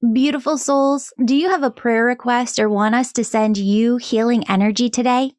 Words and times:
Beautiful 0.00 0.58
souls, 0.58 1.12
do 1.24 1.34
you 1.34 1.50
have 1.50 1.64
a 1.64 1.72
prayer 1.72 2.04
request 2.04 2.60
or 2.60 2.68
want 2.68 2.94
us 2.94 3.12
to 3.14 3.24
send 3.24 3.58
you 3.58 3.96
healing 3.96 4.48
energy 4.48 4.88
today? 4.88 5.32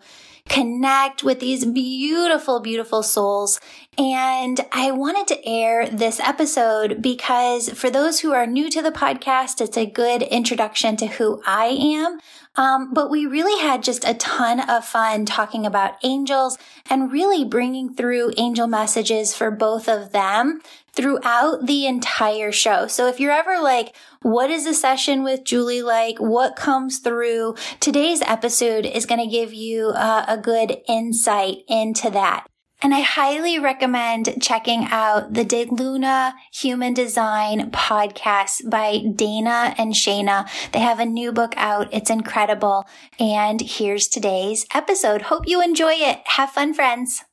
connect 0.48 1.24
with 1.24 1.40
these 1.40 1.64
beautiful, 1.64 2.60
beautiful 2.60 3.02
souls. 3.02 3.60
And 3.96 4.60
I 4.72 4.90
wanted 4.90 5.28
to 5.28 5.46
air 5.46 5.88
this 5.88 6.18
episode 6.18 7.00
because 7.00 7.70
for 7.70 7.90
those 7.90 8.20
who 8.20 8.32
are 8.32 8.46
new 8.46 8.68
to 8.70 8.82
the 8.82 8.90
podcast, 8.90 9.60
it's 9.60 9.76
a 9.76 9.86
good 9.86 10.22
introduction 10.22 10.96
to 10.96 11.06
who 11.06 11.40
I 11.46 11.66
am. 11.66 12.18
Um, 12.56 12.92
but 12.92 13.10
we 13.10 13.26
really 13.26 13.60
had 13.60 13.82
just 13.82 14.04
a 14.06 14.14
ton 14.14 14.60
of 14.68 14.84
fun 14.84 15.26
talking 15.26 15.66
about 15.66 15.96
angels 16.02 16.58
and 16.88 17.12
really 17.12 17.44
bringing 17.44 17.94
through 17.94 18.32
angel 18.36 18.66
messages 18.66 19.34
for 19.34 19.50
both 19.50 19.88
of 19.88 20.12
them 20.12 20.60
throughout 20.92 21.66
the 21.66 21.86
entire 21.86 22.52
show. 22.52 22.86
So 22.86 23.08
if 23.08 23.18
you're 23.18 23.32
ever 23.32 23.60
like, 23.60 23.94
what 24.22 24.50
is 24.50 24.66
a 24.66 24.74
session 24.74 25.24
with 25.24 25.44
Julie 25.44 25.82
like? 25.82 26.18
What 26.18 26.56
comes 26.56 26.98
through? 26.98 27.56
Today's 27.80 28.22
episode 28.22 28.86
is 28.86 29.06
going 29.06 29.20
to 29.20 29.30
give 29.30 29.52
you 29.52 29.88
uh, 29.88 30.24
a 30.28 30.38
good 30.38 30.78
insight 30.88 31.58
into 31.68 32.10
that. 32.10 32.46
And 32.84 32.94
I 32.94 33.00
highly 33.00 33.58
recommend 33.58 34.42
checking 34.42 34.84
out 34.90 35.32
the 35.32 35.42
De 35.42 35.64
Luna 35.64 36.34
Human 36.52 36.92
Design 36.92 37.70
podcast 37.70 38.68
by 38.68 38.98
Dana 38.98 39.74
and 39.78 39.94
Shayna. 39.94 40.46
They 40.72 40.80
have 40.80 41.00
a 41.00 41.06
new 41.06 41.32
book 41.32 41.54
out. 41.56 41.88
It's 41.94 42.10
incredible. 42.10 42.84
And 43.18 43.62
here's 43.62 44.06
today's 44.06 44.66
episode. 44.74 45.22
Hope 45.22 45.48
you 45.48 45.62
enjoy 45.62 45.94
it. 45.94 46.20
Have 46.26 46.50
fun, 46.50 46.74
friends. 46.74 47.24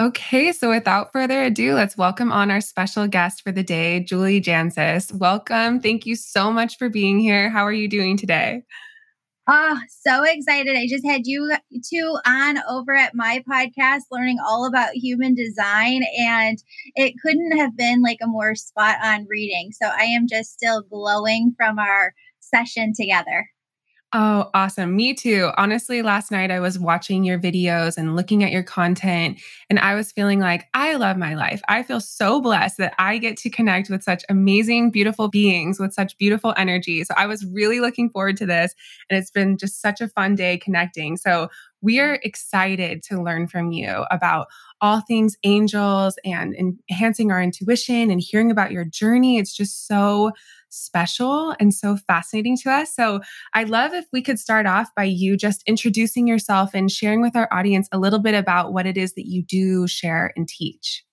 Okay, 0.00 0.52
so 0.52 0.70
without 0.70 1.12
further 1.12 1.42
ado, 1.42 1.74
let's 1.74 1.98
welcome 1.98 2.32
on 2.32 2.50
our 2.50 2.62
special 2.62 3.06
guest 3.06 3.42
for 3.42 3.52
the 3.52 3.62
day, 3.62 4.00
Julie 4.00 4.40
Jancius. 4.40 5.12
Welcome. 5.12 5.80
Thank 5.80 6.06
you 6.06 6.16
so 6.16 6.50
much 6.50 6.78
for 6.78 6.88
being 6.88 7.18
here. 7.20 7.50
How 7.50 7.64
are 7.64 7.74
you 7.74 7.88
doing 7.88 8.16
today? 8.16 8.62
Oh, 9.48 9.78
so 9.88 10.24
excited. 10.24 10.76
I 10.76 10.88
just 10.88 11.06
had 11.06 11.22
you 11.26 11.52
two 11.88 12.18
on 12.26 12.58
over 12.68 12.94
at 12.96 13.14
my 13.14 13.42
podcast 13.48 14.02
learning 14.10 14.38
all 14.44 14.66
about 14.66 14.94
human 14.94 15.34
design, 15.36 16.02
and 16.18 16.58
it 16.96 17.14
couldn't 17.24 17.56
have 17.56 17.76
been 17.76 18.02
like 18.02 18.18
a 18.22 18.26
more 18.26 18.56
spot 18.56 18.96
on 19.04 19.26
reading. 19.28 19.70
So 19.72 19.86
I 19.88 20.04
am 20.04 20.26
just 20.28 20.52
still 20.52 20.82
glowing 20.82 21.54
from 21.56 21.78
our 21.78 22.12
session 22.40 22.92
together. 22.98 23.46
Oh, 24.18 24.48
awesome. 24.54 24.96
Me 24.96 25.12
too. 25.12 25.50
Honestly, 25.58 26.00
last 26.00 26.30
night 26.30 26.50
I 26.50 26.58
was 26.58 26.78
watching 26.78 27.22
your 27.22 27.38
videos 27.38 27.98
and 27.98 28.16
looking 28.16 28.42
at 28.42 28.50
your 28.50 28.62
content, 28.62 29.38
and 29.68 29.78
I 29.78 29.94
was 29.94 30.10
feeling 30.10 30.40
like 30.40 30.68
I 30.72 30.94
love 30.94 31.18
my 31.18 31.34
life. 31.34 31.60
I 31.68 31.82
feel 31.82 32.00
so 32.00 32.40
blessed 32.40 32.78
that 32.78 32.94
I 32.98 33.18
get 33.18 33.36
to 33.38 33.50
connect 33.50 33.90
with 33.90 34.02
such 34.02 34.24
amazing, 34.30 34.90
beautiful 34.90 35.28
beings 35.28 35.78
with 35.78 35.92
such 35.92 36.16
beautiful 36.16 36.54
energy. 36.56 37.04
So 37.04 37.12
I 37.14 37.26
was 37.26 37.44
really 37.44 37.80
looking 37.80 38.08
forward 38.08 38.38
to 38.38 38.46
this, 38.46 38.74
and 39.10 39.18
it's 39.18 39.30
been 39.30 39.58
just 39.58 39.82
such 39.82 40.00
a 40.00 40.08
fun 40.08 40.34
day 40.34 40.56
connecting. 40.56 41.18
So 41.18 41.50
we 41.82 42.00
are 42.00 42.18
excited 42.22 43.02
to 43.08 43.22
learn 43.22 43.48
from 43.48 43.70
you 43.70 44.06
about 44.10 44.46
all 44.80 45.02
things 45.02 45.36
angels 45.42 46.16
and 46.24 46.54
enhancing 46.54 47.30
our 47.30 47.42
intuition 47.42 48.10
and 48.10 48.20
hearing 48.20 48.50
about 48.50 48.72
your 48.72 48.84
journey. 48.84 49.36
It's 49.36 49.54
just 49.54 49.86
so 49.86 50.32
special 50.76 51.54
and 51.58 51.72
so 51.72 51.96
fascinating 51.96 52.56
to 52.58 52.70
us. 52.70 52.94
So 52.94 53.20
I'd 53.54 53.70
love 53.70 53.94
if 53.94 54.04
we 54.12 54.22
could 54.22 54.38
start 54.38 54.66
off 54.66 54.94
by 54.94 55.04
you 55.04 55.36
just 55.36 55.62
introducing 55.66 56.26
yourself 56.26 56.70
and 56.74 56.90
sharing 56.90 57.22
with 57.22 57.36
our 57.36 57.48
audience 57.52 57.88
a 57.92 57.98
little 57.98 58.18
bit 58.18 58.34
about 58.34 58.72
what 58.72 58.86
it 58.86 58.96
is 58.96 59.14
that 59.14 59.26
you 59.26 59.42
do 59.42 59.86
share 59.86 60.32
and 60.36 60.48
teach. 60.48 61.05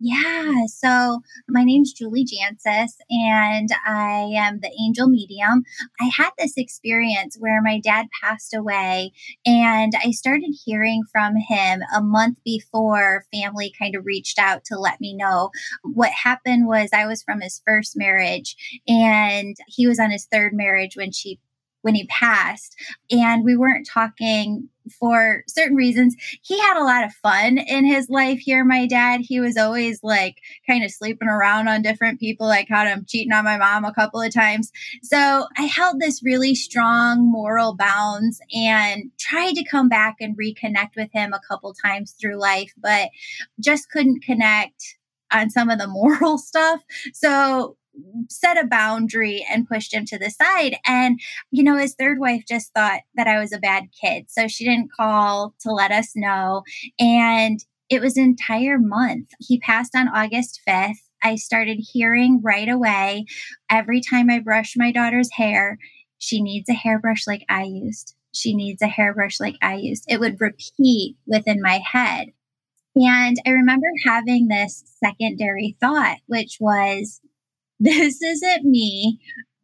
Yeah. 0.00 0.66
So 0.68 1.22
my 1.48 1.64
name's 1.64 1.92
Julie 1.92 2.24
Jancius 2.24 2.92
and 3.10 3.68
I 3.84 4.30
am 4.36 4.60
the 4.60 4.70
angel 4.80 5.08
medium. 5.08 5.64
I 6.00 6.04
had 6.16 6.30
this 6.38 6.52
experience 6.56 7.36
where 7.40 7.60
my 7.60 7.80
dad 7.80 8.06
passed 8.22 8.54
away 8.54 9.10
and 9.44 9.92
I 10.04 10.12
started 10.12 10.54
hearing 10.64 11.02
from 11.10 11.34
him 11.34 11.80
a 11.92 12.00
month 12.00 12.38
before 12.44 13.24
family 13.32 13.72
kind 13.76 13.96
of 13.96 14.06
reached 14.06 14.38
out 14.38 14.64
to 14.66 14.78
let 14.78 15.00
me 15.00 15.14
know. 15.14 15.50
What 15.82 16.12
happened 16.12 16.68
was 16.68 16.90
I 16.92 17.06
was 17.06 17.24
from 17.24 17.40
his 17.40 17.60
first 17.66 17.96
marriage 17.96 18.54
and 18.86 19.56
he 19.66 19.88
was 19.88 19.98
on 19.98 20.12
his 20.12 20.26
third 20.26 20.52
marriage 20.52 20.96
when 20.96 21.10
she 21.10 21.40
when 21.88 21.94
he 21.94 22.06
passed 22.08 22.76
and 23.10 23.46
we 23.46 23.56
weren't 23.56 23.86
talking 23.86 24.68
for 25.00 25.42
certain 25.48 25.74
reasons. 25.74 26.14
He 26.42 26.58
had 26.60 26.78
a 26.78 26.84
lot 26.84 27.02
of 27.02 27.14
fun 27.14 27.56
in 27.56 27.86
his 27.86 28.10
life 28.10 28.40
here, 28.40 28.62
my 28.62 28.86
dad. 28.86 29.22
He 29.22 29.40
was 29.40 29.56
always 29.56 30.02
like 30.02 30.36
kind 30.66 30.84
of 30.84 30.90
sleeping 30.90 31.28
around 31.28 31.66
on 31.66 31.80
different 31.80 32.20
people. 32.20 32.48
I 32.48 32.66
caught 32.66 32.86
him 32.86 33.06
cheating 33.08 33.32
on 33.32 33.44
my 33.44 33.56
mom 33.56 33.86
a 33.86 33.94
couple 33.94 34.20
of 34.20 34.34
times. 34.34 34.70
So 35.02 35.46
I 35.56 35.62
held 35.62 35.98
this 35.98 36.22
really 36.22 36.54
strong 36.54 37.20
moral 37.24 37.74
bounds 37.74 38.38
and 38.54 39.10
tried 39.18 39.54
to 39.54 39.64
come 39.64 39.88
back 39.88 40.16
and 40.20 40.36
reconnect 40.36 40.94
with 40.94 41.08
him 41.10 41.32
a 41.32 41.40
couple 41.48 41.72
times 41.72 42.14
through 42.20 42.38
life, 42.38 42.74
but 42.76 43.08
just 43.60 43.90
couldn't 43.90 44.22
connect 44.22 44.98
on 45.32 45.48
some 45.48 45.70
of 45.70 45.78
the 45.78 45.86
moral 45.88 46.36
stuff. 46.36 46.82
So 47.14 47.78
set 48.28 48.62
a 48.62 48.66
boundary 48.66 49.44
and 49.50 49.68
pushed 49.68 49.94
him 49.94 50.04
to 50.06 50.18
the 50.18 50.30
side. 50.30 50.76
And, 50.86 51.20
you 51.50 51.62
know, 51.62 51.76
his 51.76 51.94
third 51.94 52.18
wife 52.18 52.44
just 52.48 52.72
thought 52.74 53.00
that 53.14 53.26
I 53.26 53.38
was 53.38 53.52
a 53.52 53.58
bad 53.58 53.84
kid. 54.00 54.26
So 54.28 54.48
she 54.48 54.64
didn't 54.64 54.92
call 54.92 55.54
to 55.60 55.72
let 55.72 55.90
us 55.90 56.12
know. 56.14 56.62
And 56.98 57.60
it 57.88 58.00
was 58.00 58.16
an 58.16 58.24
entire 58.24 58.78
month. 58.78 59.28
He 59.40 59.58
passed 59.60 59.96
on 59.96 60.08
August 60.08 60.60
5th. 60.68 60.98
I 61.22 61.36
started 61.36 61.78
hearing 61.92 62.40
right 62.42 62.68
away 62.68 63.24
every 63.70 64.00
time 64.00 64.30
I 64.30 64.38
brush 64.38 64.74
my 64.76 64.92
daughter's 64.92 65.30
hair, 65.32 65.78
she 66.18 66.42
needs 66.42 66.68
a 66.68 66.74
hairbrush 66.74 67.26
like 67.26 67.44
I 67.48 67.64
used. 67.64 68.14
She 68.32 68.54
needs 68.54 68.82
a 68.82 68.88
hairbrush 68.88 69.40
like 69.40 69.56
I 69.62 69.76
used. 69.76 70.04
It 70.06 70.20
would 70.20 70.40
repeat 70.40 71.16
within 71.26 71.60
my 71.62 71.80
head. 71.90 72.28
And 72.94 73.36
I 73.46 73.50
remember 73.50 73.86
having 74.04 74.48
this 74.48 74.84
secondary 75.02 75.76
thought, 75.80 76.18
which 76.26 76.58
was, 76.60 77.20
this 77.80 78.20
isn't 78.22 78.64
me 78.64 79.18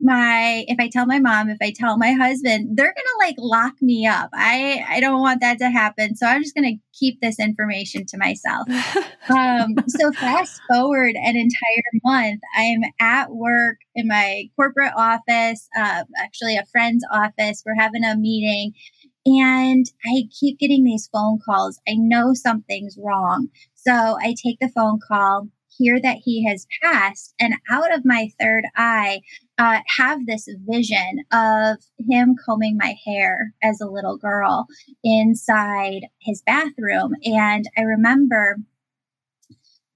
my 0.04 0.64
if 0.68 0.78
I 0.78 0.88
tell 0.88 1.06
my 1.06 1.18
mom, 1.18 1.48
if 1.48 1.58
I 1.62 1.72
tell 1.74 1.96
my 1.96 2.12
husband, 2.12 2.76
they're 2.76 2.94
gonna 2.94 3.26
like 3.26 3.36
lock 3.38 3.80
me 3.80 4.06
up. 4.06 4.28
I 4.34 4.84
I 4.88 5.00
don't 5.00 5.20
want 5.20 5.40
that 5.40 5.58
to 5.58 5.70
happen. 5.70 6.14
So 6.14 6.26
I'm 6.26 6.42
just 6.42 6.54
gonna 6.54 6.76
keep 6.92 7.20
this 7.20 7.40
information 7.40 8.04
to 8.06 8.18
myself. 8.18 8.68
um, 9.30 9.74
so 9.88 10.12
fast 10.20 10.60
forward 10.68 11.14
an 11.16 11.36
entire 11.36 12.00
month, 12.04 12.40
I'm 12.56 12.82
at 13.00 13.30
work 13.30 13.78
in 13.94 14.06
my 14.06 14.44
corporate 14.56 14.92
office, 14.94 15.68
uh, 15.76 16.04
actually 16.18 16.56
a 16.56 16.66
friend's 16.70 17.04
office. 17.10 17.62
We're 17.64 17.80
having 17.80 18.04
a 18.04 18.16
meeting. 18.16 18.74
And 19.26 19.86
I 20.04 20.24
keep 20.38 20.58
getting 20.58 20.84
these 20.84 21.08
phone 21.10 21.38
calls. 21.46 21.80
I 21.88 21.94
know 21.96 22.34
something's 22.34 22.98
wrong. 23.02 23.48
So 23.74 24.18
I 24.20 24.34
take 24.42 24.58
the 24.60 24.68
phone 24.68 24.98
call 25.08 25.48
hear 25.76 26.00
that 26.00 26.18
he 26.24 26.46
has 26.48 26.66
passed 26.82 27.34
and 27.40 27.54
out 27.70 27.92
of 27.94 28.04
my 28.04 28.28
third 28.40 28.64
eye 28.76 29.20
uh, 29.58 29.80
have 29.96 30.26
this 30.26 30.48
vision 30.68 31.24
of 31.32 31.78
him 32.08 32.34
combing 32.44 32.76
my 32.76 32.96
hair 33.06 33.52
as 33.62 33.80
a 33.80 33.88
little 33.88 34.16
girl 34.16 34.66
inside 35.02 36.02
his 36.20 36.42
bathroom. 36.44 37.12
And 37.24 37.68
i 37.76 37.82
remember 37.82 38.58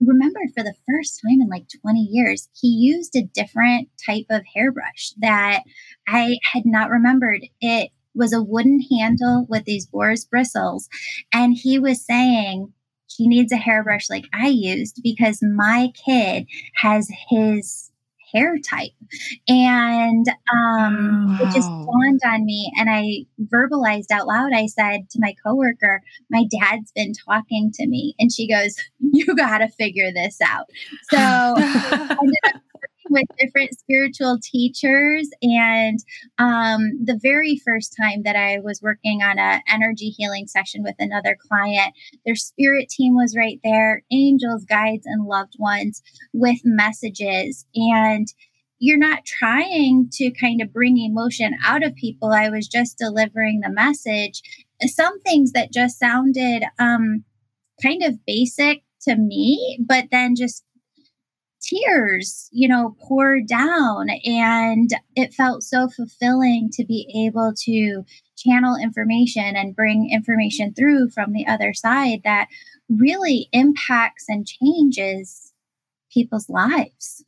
remembered 0.00 0.50
for 0.56 0.62
the 0.62 0.74
first 0.88 1.20
time 1.24 1.40
in 1.40 1.48
like 1.48 1.66
20 1.82 2.00
years 2.00 2.48
he 2.60 2.68
used 2.68 3.16
a 3.16 3.22
different 3.34 3.88
type 4.06 4.26
of 4.30 4.42
hairbrush 4.54 5.12
that 5.18 5.62
i 6.06 6.38
had 6.52 6.64
not 6.64 6.90
remembered. 6.90 7.42
It 7.60 7.90
was 8.14 8.32
a 8.32 8.42
wooden 8.42 8.80
handle 8.80 9.46
with 9.48 9.64
these 9.64 9.86
boar's 9.86 10.24
bristles 10.24 10.88
and 11.32 11.54
he 11.56 11.78
was 11.78 12.04
saying 12.04 12.72
she 13.18 13.26
needs 13.26 13.52
a 13.52 13.56
hairbrush 13.56 14.08
like 14.08 14.26
I 14.32 14.48
used 14.48 15.00
because 15.02 15.40
my 15.42 15.90
kid 16.06 16.46
has 16.76 17.10
his 17.28 17.90
hair 18.32 18.56
type. 18.58 18.92
And 19.48 20.26
um, 20.52 21.28
wow. 21.28 21.38
it 21.40 21.54
just 21.54 21.68
dawned 21.68 22.20
on 22.24 22.44
me. 22.44 22.72
And 22.78 22.88
I 22.90 23.24
verbalized 23.52 24.10
out 24.12 24.26
loud. 24.26 24.52
I 24.52 24.66
said 24.66 25.10
to 25.10 25.20
my 25.20 25.34
coworker, 25.44 26.02
My 26.30 26.44
dad's 26.60 26.92
been 26.92 27.12
talking 27.26 27.72
to 27.74 27.86
me. 27.86 28.14
And 28.18 28.32
she 28.32 28.48
goes, 28.48 28.76
You 29.00 29.34
got 29.34 29.58
to 29.58 29.68
figure 29.68 30.12
this 30.12 30.38
out. 30.44 30.66
So 31.10 31.16
I 31.18 32.16
ended 32.20 32.54
up 32.54 32.62
with 33.10 33.24
different 33.38 33.78
spiritual 33.78 34.38
teachers. 34.42 35.28
And 35.42 35.98
um, 36.38 37.04
the 37.04 37.18
very 37.22 37.60
first 37.64 37.94
time 38.00 38.22
that 38.24 38.36
I 38.36 38.58
was 38.58 38.82
working 38.82 39.22
on 39.22 39.38
an 39.38 39.62
energy 39.68 40.10
healing 40.10 40.46
session 40.46 40.82
with 40.82 40.96
another 40.98 41.36
client, 41.48 41.94
their 42.24 42.36
spirit 42.36 42.88
team 42.88 43.14
was 43.14 43.36
right 43.36 43.60
there, 43.64 44.02
angels, 44.12 44.64
guides, 44.64 45.06
and 45.06 45.26
loved 45.26 45.54
ones 45.58 46.02
with 46.32 46.58
messages. 46.64 47.66
And 47.74 48.26
you're 48.78 48.98
not 48.98 49.24
trying 49.24 50.08
to 50.12 50.30
kind 50.30 50.62
of 50.62 50.72
bring 50.72 50.98
emotion 50.98 51.56
out 51.64 51.82
of 51.82 51.96
people. 51.96 52.30
I 52.30 52.48
was 52.48 52.68
just 52.68 52.98
delivering 52.98 53.60
the 53.60 53.70
message. 53.70 54.42
Some 54.86 55.20
things 55.22 55.52
that 55.52 55.72
just 55.72 55.98
sounded 55.98 56.62
um, 56.78 57.24
kind 57.82 58.04
of 58.04 58.24
basic 58.24 58.82
to 59.02 59.16
me, 59.16 59.78
but 59.84 60.06
then 60.10 60.34
just 60.36 60.64
tears, 61.68 62.48
you 62.52 62.68
know, 62.68 62.96
poured 63.00 63.46
down. 63.46 64.08
And 64.24 64.90
it 65.14 65.34
felt 65.34 65.62
so 65.62 65.88
fulfilling 65.88 66.70
to 66.72 66.84
be 66.84 67.26
able 67.26 67.52
to 67.64 68.04
channel 68.36 68.76
information 68.80 69.56
and 69.56 69.76
bring 69.76 70.10
information 70.10 70.72
through 70.72 71.10
from 71.10 71.32
the 71.32 71.46
other 71.46 71.74
side 71.74 72.20
that 72.24 72.48
really 72.88 73.48
impacts 73.52 74.24
and 74.28 74.46
changes 74.46 75.52
people's 76.12 76.48
lives. 76.48 77.24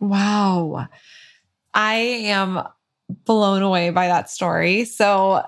Wow. 0.00 0.86
I 1.72 1.94
am 1.94 2.62
blown 3.08 3.62
away 3.62 3.90
by 3.90 4.08
that 4.08 4.30
story. 4.30 4.84
So 4.84 5.42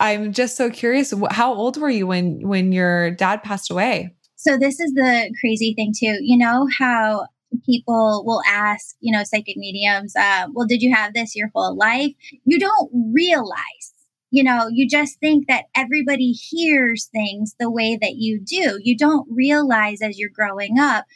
I'm 0.00 0.32
just 0.32 0.56
so 0.56 0.70
curious 0.70 1.12
how 1.30 1.54
old 1.54 1.76
were 1.76 1.90
you 1.90 2.06
when 2.06 2.46
when 2.46 2.72
your 2.72 3.10
dad 3.12 3.42
passed 3.42 3.70
away? 3.70 4.14
So 4.46 4.56
this 4.56 4.78
is 4.78 4.92
the 4.92 5.34
crazy 5.40 5.74
thing 5.74 5.92
too. 5.92 6.18
You 6.20 6.38
know 6.38 6.68
how 6.78 7.26
people 7.64 8.22
will 8.24 8.42
ask, 8.46 8.94
you 9.00 9.12
know, 9.12 9.24
psychic 9.24 9.56
mediums, 9.56 10.14
uh, 10.14 10.46
well, 10.52 10.68
did 10.68 10.82
you 10.82 10.94
have 10.94 11.14
this 11.14 11.34
your 11.34 11.50
whole 11.52 11.76
life? 11.76 12.12
You 12.44 12.60
don't 12.60 12.88
realize, 13.12 13.92
you 14.30 14.44
know, 14.44 14.68
you 14.70 14.88
just 14.88 15.18
think 15.18 15.48
that 15.48 15.64
everybody 15.74 16.30
hears 16.30 17.06
things 17.06 17.56
the 17.58 17.68
way 17.68 17.98
that 18.00 18.18
you 18.18 18.38
do. 18.38 18.78
You 18.80 18.96
don't 18.96 19.26
realize 19.28 20.00
as 20.00 20.16
you're 20.16 20.30
growing 20.32 20.78
up, 20.78 21.06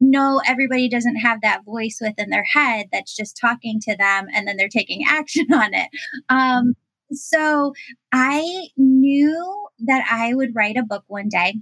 no, 0.00 0.40
everybody 0.46 0.88
doesn't 0.88 1.16
have 1.16 1.42
that 1.42 1.66
voice 1.66 1.98
within 2.00 2.30
their 2.30 2.46
head 2.50 2.86
that's 2.90 3.14
just 3.14 3.36
talking 3.38 3.78
to 3.82 3.94
them 3.94 4.26
and 4.34 4.48
then 4.48 4.56
they're 4.56 4.68
taking 4.68 5.04
action 5.06 5.52
on 5.52 5.74
it. 5.74 5.90
Um, 6.30 6.72
so 7.12 7.74
I 8.10 8.68
knew 8.78 9.68
that 9.80 10.06
I 10.10 10.32
would 10.32 10.54
write 10.54 10.78
a 10.78 10.82
book 10.82 11.04
one 11.08 11.28
day. 11.28 11.56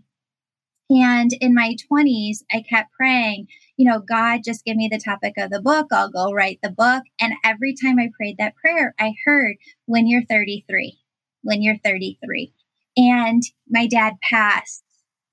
And 0.90 1.32
in 1.40 1.55
my 1.55 1.76
20s, 1.90 2.38
I 2.50 2.62
kept 2.69 2.93
praying, 2.93 3.49
you 3.76 3.88
know, 3.88 4.00
God, 4.00 4.40
just 4.44 4.64
give 4.64 4.76
me 4.76 4.88
the 4.90 4.99
topic 4.99 5.35
of 5.37 5.50
the 5.50 5.61
book. 5.61 5.88
I'll 5.93 6.11
go 6.11 6.32
write 6.32 6.61
the 6.62 6.70
book. 6.70 7.02
And 7.20 7.35
every 7.44 7.75
time 7.75 7.99
I 7.99 8.11
prayed 8.17 8.38
that 8.38 8.56
prayer, 8.56 8.94
I 8.99 9.14
heard, 9.25 9.56
when 9.87 10.06
you're 10.06 10.25
33, 10.25 10.99
when 11.43 11.62
you're 11.62 11.76
33. 11.85 12.52
And 12.96 13.43
my 13.69 13.87
dad 13.87 14.14
passed 14.29 14.82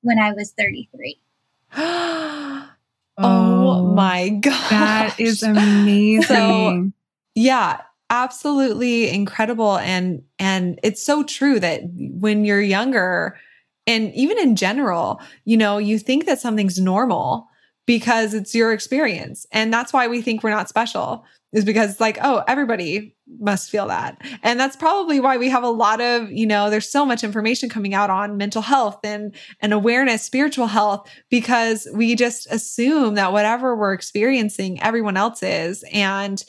when 0.02 0.20
I 0.20 0.34
was 0.34 0.54
33. 0.58 1.20
oh, 1.78 2.70
oh, 3.18 3.94
my 3.94 4.30
God. 4.30 4.54
That 4.70 5.20
is 5.20 5.42
amazing. 5.42 6.24
So, 6.24 6.92
yeah, 7.34 7.82
absolutely 8.10 9.10
incredible. 9.10 9.78
And, 9.78 10.24
and 10.38 10.80
it's 10.84 11.04
so 11.04 11.24
true 11.24 11.60
that 11.62 11.82
when 11.94 12.44
you're 12.44 12.62
younger, 12.62 13.40
and 13.88 14.14
even 14.14 14.38
in 14.40 14.56
general, 14.56 15.22
you 15.44 15.58
know, 15.58 15.78
you 15.78 16.00
think 16.00 16.26
that 16.26 16.40
something's 16.40 16.80
normal 16.80 17.48
because 17.86 18.34
it's 18.34 18.56
your 18.56 18.74
experience. 18.74 19.46
And 19.52 19.72
that's 19.72 19.94
why 19.94 20.08
we 20.08 20.22
think 20.22 20.44
we're 20.44 20.50
not 20.50 20.70
special, 20.70 21.24
is 21.54 21.64
because 21.64 21.92
it's 21.92 22.02
like, 22.02 22.18
oh, 22.22 22.44
everybody 22.48 23.16
must 23.40 23.70
feel 23.70 23.88
that. 23.88 24.22
And 24.44 24.60
that's 24.60 24.76
probably 24.76 25.20
why 25.20 25.38
we 25.38 25.50
have 25.50 25.64
a 25.64 25.70
lot 25.70 26.02
of, 26.02 26.32
you 26.32 26.48
know, 26.48 26.70
there's 26.70 26.90
so 26.90 27.06
much 27.06 27.24
information 27.24 27.70
coming 27.70 27.94
out 27.94 28.10
on 28.10 28.38
mental 28.38 28.62
health 28.62 29.00
and 29.04 29.36
and 29.62 29.74
awareness, 29.74 30.24
spiritual 30.24 30.68
health 30.68 31.08
because 31.30 31.88
we 31.94 32.16
just 32.16 32.52
assume 32.52 33.16
that 33.16 33.34
whatever 33.34 33.76
we're 33.76 33.94
experiencing 33.94 34.82
everyone 34.82 35.18
else 35.18 35.44
is 35.44 35.84
and 35.92 36.44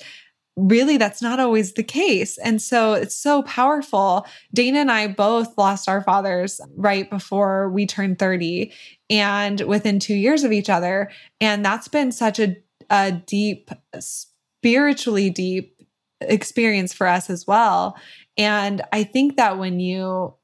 really 0.56 0.96
that's 0.96 1.20
not 1.20 1.38
always 1.38 1.74
the 1.74 1.82
case. 1.82 2.38
And 2.38 2.60
so 2.60 2.94
it's 2.94 3.14
so 3.14 3.42
powerful. 3.42 4.26
Dana 4.54 4.80
and 4.80 4.90
I 4.90 5.06
both 5.06 5.56
lost 5.58 5.88
our 5.88 6.02
fathers 6.02 6.60
right 6.76 7.08
before 7.10 7.68
we 7.68 7.86
turned 7.86 8.18
30 8.18 8.72
and 9.10 9.60
within 9.62 9.98
two 9.98 10.14
years 10.14 10.44
of 10.44 10.52
each 10.52 10.70
other. 10.70 11.10
And 11.40 11.64
that's 11.64 11.88
been 11.88 12.10
such 12.10 12.40
a, 12.40 12.56
a 12.88 13.12
deep, 13.12 13.70
spiritually 13.98 15.28
deep 15.28 15.76
experience 16.22 16.94
for 16.94 17.06
us 17.06 17.28
as 17.28 17.46
well. 17.46 17.96
And 18.38 18.82
I 18.92 19.04
think 19.04 19.36
that 19.36 19.58
when 19.58 19.78
you 19.78 20.34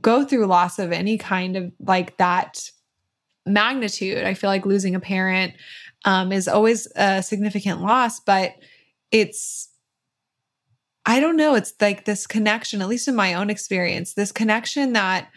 go 0.00 0.24
through 0.24 0.46
loss 0.46 0.78
of 0.78 0.90
any 0.90 1.16
kind 1.16 1.56
of 1.56 1.72
like 1.80 2.16
that 2.16 2.70
magnitude, 3.46 4.24
I 4.24 4.34
feel 4.34 4.50
like 4.50 4.66
losing 4.66 4.96
a 4.96 5.00
parent 5.00 5.54
um, 6.04 6.32
is 6.32 6.48
always 6.48 6.88
a 6.96 7.22
significant 7.22 7.82
loss, 7.82 8.20
but 8.20 8.54
it's 9.10 9.69
I 11.10 11.18
don't 11.18 11.34
know, 11.34 11.56
it's 11.56 11.74
like 11.80 12.04
this 12.04 12.24
connection, 12.24 12.80
at 12.80 12.86
least 12.86 13.08
in 13.08 13.16
my 13.16 13.34
own 13.34 13.50
experience, 13.50 14.14
this 14.14 14.30
connection 14.30 14.92
that 14.92 15.28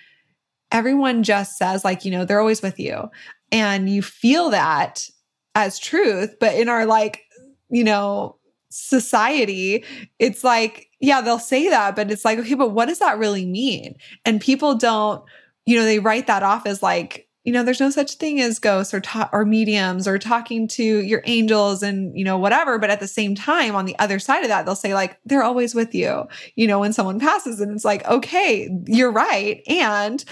everyone 0.71 1.23
just 1.23 1.57
says, 1.57 1.83
like, 1.83 2.05
you 2.05 2.11
know, 2.11 2.25
they're 2.25 2.39
always 2.39 2.61
with 2.61 2.79
you. 2.79 3.09
And 3.51 3.89
you 3.89 4.03
feel 4.03 4.51
that 4.51 5.09
as 5.55 5.79
truth. 5.79 6.35
But 6.39 6.53
in 6.53 6.69
our, 6.69 6.85
like, 6.85 7.23
you 7.71 7.83
know, 7.83 8.37
society, 8.69 9.83
it's 10.19 10.43
like, 10.43 10.89
yeah, 10.99 11.21
they'll 11.21 11.39
say 11.39 11.69
that, 11.69 11.95
but 11.95 12.11
it's 12.11 12.23
like, 12.23 12.37
okay, 12.37 12.53
but 12.53 12.69
what 12.69 12.87
does 12.87 12.99
that 12.99 13.17
really 13.17 13.47
mean? 13.47 13.95
And 14.25 14.39
people 14.39 14.75
don't, 14.75 15.23
you 15.65 15.75
know, 15.75 15.85
they 15.85 15.97
write 15.97 16.27
that 16.27 16.43
off 16.43 16.67
as 16.67 16.83
like, 16.83 17.27
you 17.43 17.51
know, 17.51 17.63
there's 17.63 17.79
no 17.79 17.89
such 17.89 18.13
thing 18.13 18.39
as 18.39 18.59
ghosts 18.59 18.93
or 18.93 19.01
ta- 19.01 19.29
or 19.33 19.43
mediums 19.43 20.07
or 20.07 20.17
talking 20.17 20.67
to 20.69 20.83
your 20.83 21.21
angels 21.25 21.83
and 21.83 22.17
you 22.17 22.23
know 22.23 22.37
whatever. 22.37 22.79
But 22.79 22.89
at 22.89 22.99
the 22.99 23.07
same 23.07 23.35
time, 23.35 23.75
on 23.75 23.85
the 23.85 23.97
other 23.99 24.17
side 24.19 24.43
of 24.43 24.49
that, 24.49 24.65
they'll 24.65 24.75
say 24.75 24.93
like 24.93 25.19
they're 25.25 25.43
always 25.43 25.75
with 25.75 25.93
you. 25.93 26.25
You 26.55 26.67
know, 26.67 26.79
when 26.79 26.93
someone 26.93 27.19
passes, 27.19 27.59
and 27.59 27.71
it's 27.71 27.85
like, 27.85 28.05
okay, 28.07 28.69
you're 28.87 29.11
right, 29.11 29.61
and 29.67 30.23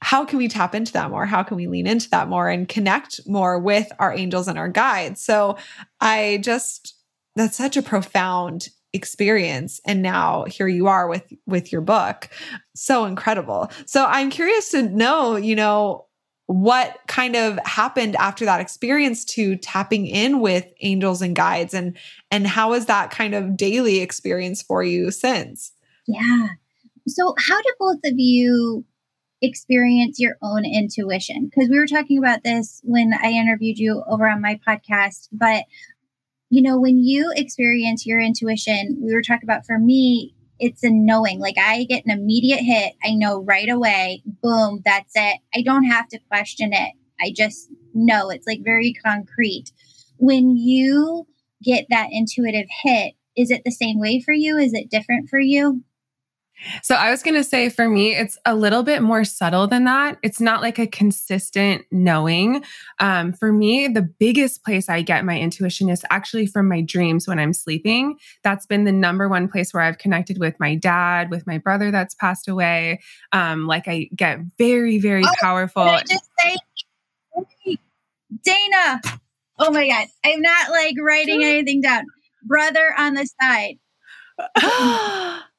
how 0.00 0.24
can 0.24 0.38
we 0.38 0.48
tap 0.48 0.74
into 0.74 0.92
that 0.92 1.10
more? 1.10 1.26
How 1.26 1.42
can 1.42 1.56
we 1.56 1.66
lean 1.66 1.86
into 1.86 2.10
that 2.10 2.28
more 2.28 2.48
and 2.48 2.68
connect 2.68 3.20
more 3.26 3.58
with 3.58 3.90
our 3.98 4.12
angels 4.12 4.48
and 4.48 4.58
our 4.58 4.68
guides? 4.68 5.22
So 5.22 5.58
I 6.00 6.40
just 6.42 6.94
that's 7.36 7.56
such 7.56 7.76
a 7.76 7.82
profound 7.82 8.68
experience 8.94 9.80
and 9.84 10.02
now 10.02 10.44
here 10.44 10.66
you 10.66 10.86
are 10.86 11.08
with 11.08 11.30
with 11.46 11.70
your 11.70 11.82
book 11.82 12.30
so 12.74 13.04
incredible 13.04 13.70
so 13.84 14.06
i'm 14.06 14.30
curious 14.30 14.70
to 14.70 14.82
know 14.82 15.36
you 15.36 15.54
know 15.54 16.06
what 16.48 16.98
kind 17.06 17.36
of 17.36 17.58
happened 17.66 18.16
after 18.16 18.46
that 18.46 18.58
experience 18.58 19.22
to 19.22 19.56
tapping 19.56 20.06
in 20.06 20.40
with 20.40 20.66
angels 20.80 21.20
and 21.20 21.36
guides? 21.36 21.74
And 21.74 21.96
and 22.30 22.46
how 22.46 22.72
is 22.72 22.86
that 22.86 23.10
kind 23.10 23.34
of 23.34 23.54
daily 23.54 24.00
experience 24.00 24.62
for 24.62 24.82
you 24.82 25.10
since? 25.10 25.72
Yeah. 26.06 26.48
So 27.06 27.34
how 27.38 27.60
do 27.60 27.68
both 27.78 27.98
of 28.04 28.14
you 28.16 28.86
experience 29.42 30.18
your 30.18 30.36
own 30.40 30.64
intuition? 30.64 31.50
Because 31.50 31.68
we 31.68 31.78
were 31.78 31.86
talking 31.86 32.18
about 32.18 32.42
this 32.44 32.80
when 32.82 33.12
i 33.22 33.30
interviewed 33.30 33.78
you 33.78 34.02
over 34.08 34.26
on 34.26 34.40
my 34.40 34.58
podcast 34.66 35.28
but 35.30 35.64
you 36.50 36.62
know 36.62 36.80
when 36.80 36.98
you 36.98 37.30
experience 37.36 38.06
your 38.06 38.20
intuition 38.20 38.98
we 39.00 39.14
were 39.14 39.22
talking 39.22 39.44
about 39.44 39.66
for 39.66 39.78
me 39.78 40.34
it's 40.58 40.84
a 40.84 40.90
knowing. 40.90 41.38
Like 41.40 41.56
I 41.58 41.84
get 41.84 42.04
an 42.04 42.10
immediate 42.10 42.60
hit. 42.60 42.94
I 43.04 43.14
know 43.14 43.42
right 43.42 43.68
away, 43.68 44.22
boom, 44.42 44.82
that's 44.84 45.12
it. 45.14 45.38
I 45.54 45.62
don't 45.62 45.84
have 45.84 46.08
to 46.08 46.18
question 46.28 46.72
it. 46.72 46.94
I 47.20 47.32
just 47.34 47.68
know 47.94 48.30
it's 48.30 48.46
like 48.46 48.60
very 48.62 48.94
concrete. 49.04 49.72
When 50.18 50.56
you 50.56 51.26
get 51.62 51.86
that 51.90 52.08
intuitive 52.10 52.68
hit, 52.82 53.14
is 53.36 53.50
it 53.50 53.62
the 53.64 53.70
same 53.70 54.00
way 54.00 54.20
for 54.20 54.32
you? 54.32 54.58
Is 54.58 54.74
it 54.74 54.90
different 54.90 55.28
for 55.28 55.40
you? 55.40 55.82
So 56.82 56.94
I 56.94 57.10
was 57.10 57.22
going 57.22 57.34
to 57.34 57.44
say 57.44 57.68
for 57.68 57.88
me, 57.88 58.14
it's 58.14 58.36
a 58.44 58.54
little 58.54 58.82
bit 58.82 59.02
more 59.02 59.24
subtle 59.24 59.66
than 59.66 59.84
that. 59.84 60.18
It's 60.22 60.40
not 60.40 60.60
like 60.60 60.78
a 60.78 60.86
consistent 60.86 61.84
knowing. 61.90 62.64
Um, 62.98 63.32
for 63.32 63.52
me, 63.52 63.88
the 63.88 64.02
biggest 64.02 64.64
place 64.64 64.88
I 64.88 65.02
get 65.02 65.24
my 65.24 65.38
intuition 65.38 65.88
is 65.88 66.04
actually 66.10 66.46
from 66.46 66.68
my 66.68 66.80
dreams 66.80 67.28
when 67.28 67.38
I'm 67.38 67.52
sleeping. 67.52 68.18
That's 68.42 68.66
been 68.66 68.84
the 68.84 68.92
number 68.92 69.28
one 69.28 69.48
place 69.48 69.72
where 69.72 69.82
I've 69.82 69.98
connected 69.98 70.38
with 70.38 70.58
my 70.58 70.74
dad, 70.74 71.30
with 71.30 71.46
my 71.46 71.58
brother 71.58 71.90
that's 71.90 72.14
passed 72.14 72.48
away. 72.48 73.00
Um, 73.32 73.66
like 73.66 73.86
I 73.86 74.08
get 74.14 74.40
very, 74.58 74.98
very 74.98 75.24
oh, 75.24 75.32
powerful. 75.40 75.84
just 76.08 76.28
say, 76.40 76.56
Dana. 78.44 79.00
Oh 79.58 79.70
my 79.70 79.88
God. 79.88 80.06
I'm 80.24 80.40
not 80.40 80.70
like 80.70 80.96
writing 81.00 81.42
anything 81.42 81.80
down. 81.80 82.04
Brother 82.44 82.94
on 82.96 83.14
the 83.14 83.28
side. 83.40 83.78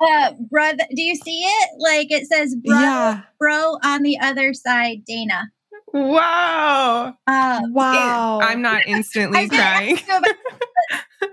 Uh, 0.00 0.32
brother, 0.50 0.84
do 0.94 1.02
you 1.02 1.16
see 1.16 1.42
it? 1.42 1.70
Like 1.78 2.10
it 2.10 2.26
says 2.26 2.54
bro, 2.54 2.78
yeah. 2.78 3.22
bro 3.38 3.78
on 3.82 4.02
the 4.02 4.18
other 4.20 4.52
side, 4.52 5.04
Dana. 5.06 5.50
Wow. 5.92 7.14
Uh, 7.26 7.60
wow. 7.70 8.40
It, 8.40 8.44
I'm 8.44 8.60
not 8.60 8.86
instantly 8.86 9.48
crying. 9.48 9.98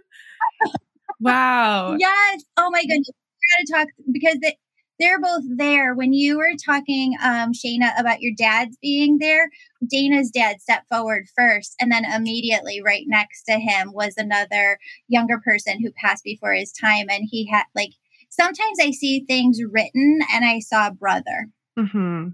wow. 1.19 1.97
Yes. 1.99 2.43
Oh 2.55 2.69
my 2.71 2.83
goodness. 2.83 3.09
We 3.09 3.75
gotta 3.75 3.85
talk 3.85 3.93
because 4.11 4.37
they, 4.41 4.57
they're 4.99 5.19
both 5.19 5.43
there. 5.57 5.93
When 5.93 6.13
you 6.13 6.37
were 6.37 6.53
talking, 6.65 7.15
um, 7.21 7.51
Shayna, 7.51 7.99
about 7.99 8.21
your 8.21 8.33
dad's 8.37 8.77
being 8.81 9.17
there, 9.17 9.49
Dana's 9.89 10.29
dad 10.29 10.61
stepped 10.61 10.87
forward 10.87 11.25
first. 11.35 11.75
And 11.81 11.91
then 11.91 12.05
immediately 12.05 12.81
right 12.81 13.03
next 13.07 13.43
to 13.43 13.53
him 13.53 13.91
was 13.93 14.13
another 14.15 14.77
younger 15.09 15.41
person 15.43 15.81
who 15.81 15.91
passed 15.91 16.23
before 16.23 16.53
his 16.53 16.71
time. 16.71 17.07
And 17.09 17.27
he 17.29 17.49
had 17.51 17.65
like, 17.75 17.91
sometimes 18.39 18.77
I 18.81 18.91
see 18.91 19.25
things 19.25 19.59
written 19.71 20.19
and 20.33 20.45
I 20.45 20.59
saw 20.59 20.89
brother. 20.89 21.49
Mm-hmm. 21.77 22.29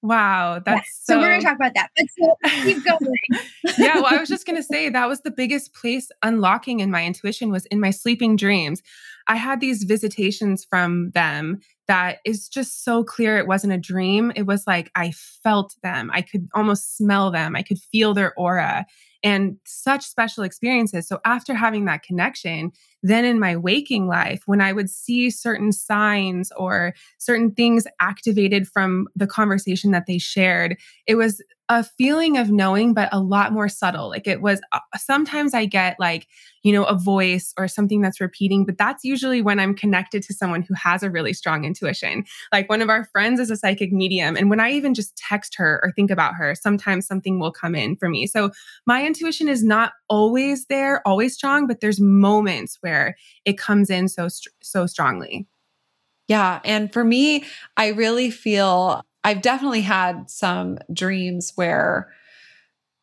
Wow, 0.00 0.60
that's 0.64 0.76
yeah. 0.76 0.82
so, 1.02 1.14
so. 1.14 1.18
We're 1.20 1.30
gonna 1.30 1.42
talk 1.42 1.56
about 1.56 1.74
that, 1.74 1.90
but 1.96 2.06
so 2.16 2.36
keep 2.62 2.84
going. 2.84 3.00
yeah, 3.78 3.96
well, 3.96 4.14
I 4.14 4.18
was 4.18 4.28
just 4.28 4.46
gonna 4.46 4.62
say 4.62 4.88
that 4.88 5.08
was 5.08 5.22
the 5.22 5.30
biggest 5.32 5.74
place 5.74 6.08
unlocking 6.22 6.78
in 6.78 6.90
my 6.92 7.04
intuition 7.04 7.50
was 7.50 7.66
in 7.66 7.80
my 7.80 7.90
sleeping 7.90 8.36
dreams. 8.36 8.80
I 9.26 9.34
had 9.34 9.60
these 9.60 9.82
visitations 9.82 10.64
from 10.64 11.10
them 11.10 11.58
that 11.88 12.18
is 12.24 12.48
just 12.48 12.84
so 12.84 13.02
clear 13.02 13.38
it 13.38 13.48
wasn't 13.48 13.72
a 13.72 13.78
dream. 13.78 14.30
It 14.36 14.44
was 14.44 14.64
like 14.68 14.90
I 14.94 15.10
felt 15.10 15.74
them. 15.82 16.10
I 16.14 16.22
could 16.22 16.48
almost 16.54 16.96
smell 16.96 17.32
them. 17.32 17.56
I 17.56 17.62
could 17.62 17.78
feel 17.78 18.14
their 18.14 18.34
aura 18.34 18.86
and 19.24 19.56
such 19.64 20.04
special 20.04 20.44
experiences. 20.44 21.08
So 21.08 21.18
after 21.24 21.54
having 21.54 21.86
that 21.86 22.02
connection, 22.02 22.72
then 23.02 23.24
in 23.24 23.38
my 23.38 23.56
waking 23.56 24.06
life, 24.06 24.42
when 24.46 24.60
I 24.60 24.72
would 24.72 24.90
see 24.90 25.30
certain 25.30 25.72
signs 25.72 26.50
or 26.56 26.94
certain 27.18 27.52
things 27.52 27.86
activated 28.00 28.66
from 28.66 29.08
the 29.14 29.26
conversation 29.26 29.92
that 29.92 30.06
they 30.06 30.18
shared, 30.18 30.76
it 31.06 31.14
was 31.14 31.42
a 31.70 31.84
feeling 31.84 32.38
of 32.38 32.50
knowing, 32.50 32.94
but 32.94 33.10
a 33.12 33.20
lot 33.20 33.52
more 33.52 33.68
subtle. 33.68 34.08
Like 34.08 34.26
it 34.26 34.40
was 34.40 34.60
uh, 34.72 34.78
sometimes 34.96 35.52
I 35.52 35.66
get 35.66 35.96
like, 36.00 36.26
you 36.62 36.72
know, 36.72 36.84
a 36.84 36.94
voice 36.94 37.52
or 37.58 37.68
something 37.68 38.00
that's 38.00 38.20
repeating, 38.20 38.64
but 38.64 38.78
that's 38.78 39.04
usually 39.04 39.42
when 39.42 39.60
I'm 39.60 39.74
connected 39.74 40.22
to 40.24 40.34
someone 40.34 40.62
who 40.62 40.74
has 40.74 41.02
a 41.02 41.10
really 41.10 41.34
strong 41.34 41.64
intuition. 41.64 42.24
Like 42.52 42.70
one 42.70 42.80
of 42.80 42.88
our 42.88 43.04
friends 43.04 43.38
is 43.38 43.50
a 43.50 43.56
psychic 43.56 43.92
medium. 43.92 44.34
And 44.34 44.48
when 44.48 44.60
I 44.60 44.70
even 44.70 44.94
just 44.94 45.16
text 45.16 45.56
her 45.56 45.80
or 45.82 45.92
think 45.92 46.10
about 46.10 46.34
her, 46.34 46.54
sometimes 46.54 47.06
something 47.06 47.38
will 47.38 47.52
come 47.52 47.74
in 47.74 47.96
for 47.96 48.08
me. 48.08 48.26
So 48.26 48.50
my 48.86 49.04
intuition 49.04 49.48
is 49.48 49.62
not 49.62 49.92
always 50.08 50.64
there, 50.66 51.06
always 51.06 51.34
strong, 51.34 51.66
but 51.66 51.80
there's 51.80 52.00
moments 52.00 52.78
where 52.88 53.16
it 53.44 53.58
comes 53.58 53.90
in 53.90 54.08
so, 54.08 54.28
so 54.62 54.86
strongly. 54.86 55.46
Yeah. 56.26 56.60
And 56.64 56.92
for 56.92 57.04
me, 57.04 57.44
I 57.76 57.88
really 57.88 58.30
feel 58.30 59.02
I've 59.24 59.42
definitely 59.42 59.82
had 59.82 60.30
some 60.30 60.78
dreams 60.92 61.52
where 61.54 62.12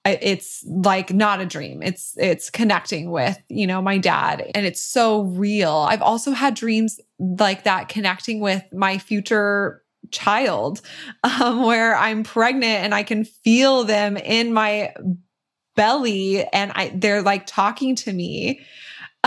it's 0.06 0.64
like 0.68 1.12
not 1.12 1.42
a 1.42 1.48
dream 1.48 1.82
it's 1.82 2.16
it's 2.18 2.52
connecting 2.52 3.10
with 3.10 3.40
you 3.50 3.66
know 3.66 3.82
my 3.82 3.98
dad 3.98 4.52
and 4.54 4.64
it's 4.64 4.82
so 4.82 5.24
real 5.24 5.88
i've 5.90 6.02
also 6.04 6.32
had 6.32 6.54
dreams 6.54 7.00
like 7.18 7.64
that 7.64 7.90
connecting 7.90 8.40
with 8.40 8.64
my 8.72 9.00
future 9.00 9.82
child 10.12 10.82
um, 11.24 11.64
where 11.64 11.96
i'm 11.96 12.24
pregnant 12.24 12.84
and 12.84 12.94
i 12.94 13.02
can 13.02 13.26
feel 13.26 13.84
them 13.84 14.16
in 14.16 14.54
my 14.54 14.94
belly 15.76 16.46
and 16.54 16.72
i 16.76 16.92
they're 16.94 17.24
like 17.24 17.48
talking 17.48 17.96
to 17.96 18.14
me 18.14 18.62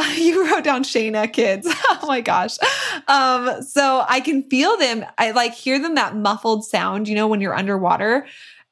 you 0.17 0.51
wrote 0.51 0.65
down 0.65 0.83
Shayna 0.85 1.33
kids. 1.33 1.67
oh 1.91 2.07
my 2.07 2.21
gosh. 2.21 2.59
Um, 3.07 3.63
so 3.63 4.05
I 4.09 4.21
can 4.21 4.43
feel 4.49 4.77
them. 4.77 5.05
I 5.17 5.31
like 5.33 5.55
hear 5.55 5.79
them 5.79 5.95
that 5.95 6.17
muffled 6.17 6.65
sound, 6.65 7.09
you 7.09 7.15
know, 7.15 7.29
when 7.29 7.41
you're 7.41 7.57
underwater. 7.57 8.27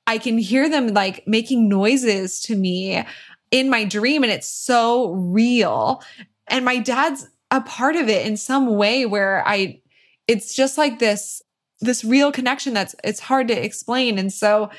I 0.06 0.18
can 0.18 0.38
hear 0.38 0.68
them 0.68 0.88
like 0.88 1.26
making 1.26 1.68
noises 1.68 2.40
to 2.42 2.54
me 2.54 3.04
in 3.50 3.70
my 3.70 3.84
dream, 3.84 4.22
and 4.22 4.32
it's 4.32 4.48
so 4.48 5.12
real. 5.12 6.02
And 6.48 6.64
my 6.64 6.78
dad's 6.78 7.28
a 7.50 7.60
part 7.60 7.96
of 7.96 8.08
it 8.08 8.26
in 8.26 8.36
some 8.36 8.76
way 8.76 9.06
where 9.06 9.46
I 9.46 9.80
it's 10.28 10.54
just 10.54 10.78
like 10.78 10.98
this 10.98 11.42
this 11.80 12.04
real 12.04 12.32
connection 12.32 12.74
that's 12.74 12.94
it's 13.04 13.20
hard 13.20 13.48
to 13.48 13.64
explain. 13.64 14.18
And 14.18 14.32
so 14.32 14.70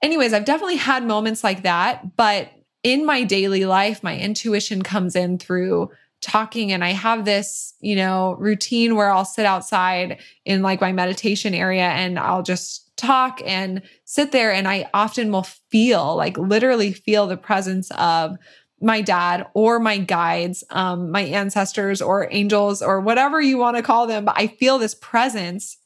anyways, 0.00 0.32
I've 0.32 0.44
definitely 0.44 0.76
had 0.76 1.04
moments 1.04 1.44
like 1.44 1.62
that, 1.62 2.16
but 2.16 2.50
in 2.82 3.06
my 3.06 3.24
daily 3.24 3.64
life, 3.64 4.02
my 4.02 4.18
intuition 4.18 4.82
comes 4.82 5.14
in 5.14 5.38
through 5.38 5.90
talking. 6.20 6.72
And 6.72 6.84
I 6.84 6.90
have 6.90 7.24
this, 7.24 7.74
you 7.80 7.96
know, 7.96 8.36
routine 8.38 8.94
where 8.94 9.10
I'll 9.10 9.24
sit 9.24 9.44
outside 9.44 10.18
in 10.44 10.62
like 10.62 10.80
my 10.80 10.92
meditation 10.92 11.52
area 11.52 11.88
and 11.88 12.18
I'll 12.18 12.44
just 12.44 12.96
talk 12.96 13.42
and 13.44 13.82
sit 14.04 14.30
there. 14.30 14.52
And 14.52 14.68
I 14.68 14.88
often 14.94 15.32
will 15.32 15.46
feel 15.70 16.14
like 16.16 16.38
literally 16.38 16.92
feel 16.92 17.26
the 17.26 17.36
presence 17.36 17.90
of 17.92 18.36
my 18.80 19.00
dad 19.00 19.46
or 19.54 19.78
my 19.78 19.98
guides, 19.98 20.64
um, 20.70 21.10
my 21.10 21.22
ancestors 21.22 22.02
or 22.02 22.28
angels 22.30 22.82
or 22.82 23.00
whatever 23.00 23.40
you 23.40 23.58
want 23.58 23.76
to 23.76 23.82
call 23.82 24.06
them, 24.06 24.24
but 24.24 24.34
I 24.36 24.48
feel 24.48 24.78
this 24.78 24.94
presence 24.94 25.78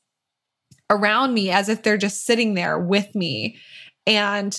around 0.88 1.34
me 1.34 1.50
as 1.50 1.68
if 1.68 1.82
they're 1.82 1.98
just 1.98 2.24
sitting 2.24 2.54
there 2.54 2.78
with 2.78 3.14
me. 3.14 3.58
And 4.06 4.58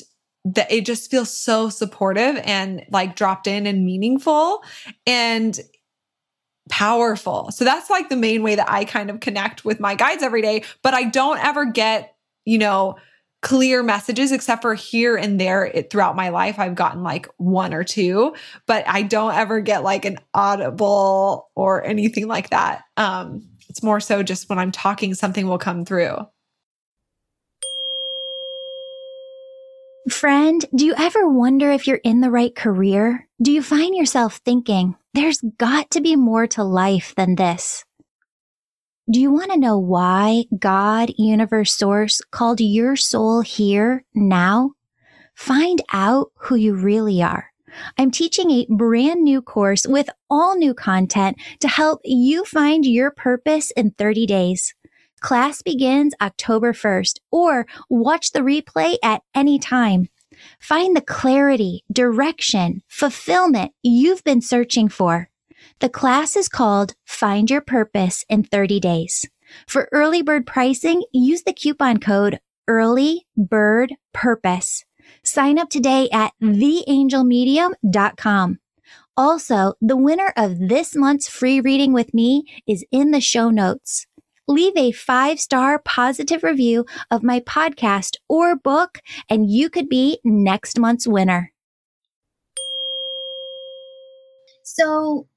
that 0.54 0.72
it 0.72 0.86
just 0.86 1.12
feels 1.12 1.32
so 1.32 1.70
supportive 1.70 2.38
and 2.44 2.86
like 2.90 3.16
dropped 3.16 3.48
in 3.48 3.68
and 3.68 3.86
meaningful 3.86 4.64
and 5.06 5.60
powerful. 6.70 7.52
So 7.52 7.66
that's 7.66 7.90
like 7.90 8.10
the 8.10 8.16
main 8.16 8.44
way 8.44 8.56
that 8.56 8.70
I 8.70 8.86
kind 8.86 9.10
of 9.10 9.20
connect 9.20 9.66
with 9.66 9.80
my 9.80 9.96
guides 9.96 10.24
every 10.24 10.42
day, 10.42 10.64
but 10.84 10.94
I 10.94 11.04
don't 11.04 11.44
ever 11.44 11.66
get, 11.66 12.16
you 12.46 12.58
know, 12.58 12.98
clear 13.42 13.84
messages 13.84 14.32
except 14.32 14.62
for 14.62 14.74
here 14.74 15.16
and 15.16 15.40
there 15.40 15.66
it, 15.66 15.92
throughout 15.92 16.16
my 16.16 16.30
life 16.30 16.58
I've 16.58 16.76
gotten 16.76 17.04
like 17.04 17.28
one 17.38 17.74
or 17.74 17.84
two, 17.84 18.36
but 18.66 18.88
I 18.88 19.04
don't 19.04 19.34
ever 19.36 19.60
get 19.60 19.84
like 19.84 20.06
an 20.06 20.18
audible 20.34 21.50
or 21.56 21.84
anything 21.86 22.28
like 22.28 22.50
that. 22.50 22.84
Um 22.98 23.48
it's 23.70 23.84
more 23.84 24.00
so 24.00 24.24
just 24.24 24.50
when 24.50 24.58
I'm 24.58 24.72
talking 24.72 25.14
something 25.14 25.48
will 25.48 25.60
come 25.60 25.86
through. 25.86 26.18
Friend, 30.10 30.64
do 30.74 30.86
you 30.86 30.94
ever 30.98 31.28
wonder 31.28 31.70
if 31.70 31.86
you're 31.86 31.98
in 31.98 32.22
the 32.22 32.32
right 32.32 32.56
career? 32.56 33.28
Do 33.42 33.52
you 33.52 33.62
find 33.62 33.94
yourself 33.94 34.38
thinking, 34.38 34.96
there's 35.14 35.42
got 35.58 35.92
to 35.92 36.02
be 36.02 36.16
more 36.16 36.48
to 36.48 36.64
life 36.64 37.14
than 37.16 37.36
this? 37.36 37.84
Do 39.12 39.20
you 39.20 39.32
want 39.32 39.52
to 39.52 39.60
know 39.60 39.78
why 39.78 40.46
God, 40.58 41.12
universe 41.18 41.76
source 41.76 42.22
called 42.32 42.62
your 42.62 42.96
soul 42.96 43.42
here 43.42 44.06
now? 44.16 44.72
Find 45.36 45.82
out 45.92 46.32
who 46.36 46.56
you 46.56 46.74
really 46.74 47.22
are. 47.22 47.52
I'm 47.98 48.12
teaching 48.12 48.50
a 48.50 48.68
brand 48.70 49.24
new 49.24 49.42
course 49.42 49.86
with 49.86 50.10
all 50.30 50.56
new 50.58 50.74
content 50.74 51.38
to 51.60 51.68
help 51.68 52.00
you 52.06 52.46
find 52.46 52.86
your 52.86 53.12
purpose 53.12 53.72
in 53.72 53.92
30 53.92 54.26
days. 54.26 54.74
Class 55.20 55.62
begins 55.62 56.14
October 56.22 56.74
1st 56.74 57.20
or 57.32 57.66
watch 57.90 58.32
the 58.32 58.42
replay 58.42 58.98
at 59.04 59.24
any 59.34 59.58
time. 59.58 60.10
Find 60.60 60.96
the 60.96 61.02
clarity, 61.02 61.84
direction, 61.92 62.84
fulfillment 62.88 63.74
you've 63.82 64.24
been 64.24 64.42
searching 64.42 64.90
for. 64.90 65.30
The 65.80 65.90
class 65.90 66.36
is 66.36 66.48
called 66.48 66.94
Find 67.06 67.50
Your 67.50 67.62
Purpose 67.62 68.24
in 68.30 68.44
30 68.44 68.80
Days. 68.80 69.26
For 69.68 69.90
early 69.92 70.22
bird 70.22 70.46
pricing, 70.46 71.04
use 71.12 71.42
the 71.44 71.54
coupon 71.54 72.00
code 72.00 72.40
Early 72.68 73.26
Bird 73.36 73.96
Purpose. 74.14 74.86
Sign 75.24 75.58
up 75.58 75.70
today 75.70 76.10
at 76.12 76.34
theangelmedium.com. 76.42 78.60
Also, 79.16 79.74
the 79.82 79.98
winner 79.98 80.34
of 80.38 80.60
this 80.60 80.96
month's 80.96 81.28
free 81.28 81.60
reading 81.60 81.92
with 81.94 82.14
me 82.14 82.44
is 82.68 82.86
in 82.92 83.10
the 83.12 83.22
show 83.22 83.50
notes. 83.50 84.06
Leave 84.48 84.78
a 84.78 84.92
five 84.92 85.40
star 85.40 85.80
positive 85.80 86.44
review 86.44 86.86
of 87.12 87.24
my 87.24 87.40
podcast 87.42 88.16
or 88.30 88.56
book, 88.56 89.00
and 89.30 89.50
you 89.50 89.70
could 89.70 89.90
be 89.90 90.20
next 90.24 90.80
month's 90.80 91.08
winner. 91.08 91.52
So, 94.64 95.28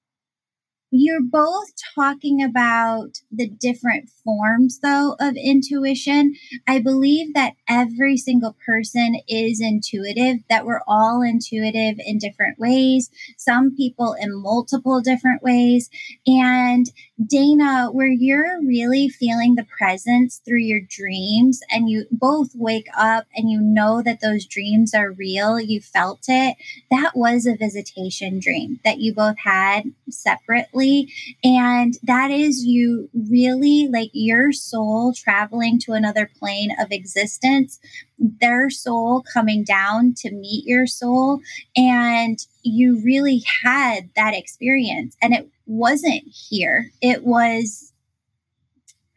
you're 0.93 1.23
both 1.23 1.69
talking 1.95 2.43
about 2.43 3.19
the 3.31 3.49
different 3.49 4.11
forms, 4.25 4.81
though, 4.81 5.15
of 5.21 5.37
intuition. 5.37 6.35
I 6.67 6.81
believe 6.81 7.33
that 7.35 7.55
every 7.69 8.17
single 8.17 8.57
person 8.67 9.15
is 9.29 9.61
intuitive, 9.61 10.39
that 10.49 10.67
we're 10.67 10.83
all 10.89 11.23
intuitive 11.23 12.01
in 12.05 12.19
different 12.19 12.59
ways, 12.59 13.09
some 13.39 13.75
people 13.77 14.17
in 14.21 14.43
multiple 14.43 15.01
different 15.01 15.43
ways. 15.45 15.91
And 16.27 16.87
Dana, 17.27 17.91
where 17.93 18.07
you're 18.09 18.61
really 18.63 19.09
feeling 19.11 19.55
the 19.55 19.67
presence 19.79 20.41
through 20.43 20.61
your 20.61 20.81
dreams, 20.81 21.61
and 21.71 21.91
you 21.91 22.07
both 22.11 22.55
wake 22.55 22.89
up 22.97 23.27
and 23.37 23.51
you 23.51 23.61
know 23.61 24.01
that 24.01 24.21
those 24.23 24.47
dreams 24.47 24.95
are 24.95 25.13
real, 25.13 25.61
you 25.61 25.81
felt 25.83 26.21
it, 26.29 26.57
that 26.91 27.13
was 27.15 27.47
a 27.47 27.57
visitation 27.57 28.39
dream 28.41 28.81
that 28.85 29.01
you 29.01 29.13
both 29.15 29.37
had 29.39 29.93
separately. 30.09 31.13
And 31.45 31.95
that 32.05 32.31
is 32.31 32.65
you 32.65 33.11
really 33.29 33.89
like 33.93 34.11
your 34.15 34.53
soul 34.53 35.13
traveling 35.13 35.79
to 35.81 35.93
another 35.93 36.31
plane 36.39 36.71
of 36.81 36.91
existence, 36.91 37.79
their 38.21 38.71
soul 38.71 39.25
coming 39.33 39.65
down 39.65 40.15
to 40.19 40.31
meet 40.31 40.67
your 40.67 40.87
soul. 40.87 41.41
And 41.77 42.39
you 42.63 43.01
really 43.03 43.43
had 43.65 44.11
that 44.15 44.35
experience. 44.35 45.17
And 45.23 45.35
it 45.35 45.49
wasn't 45.67 46.23
here, 46.27 46.91
it 47.01 47.25
was 47.25 47.93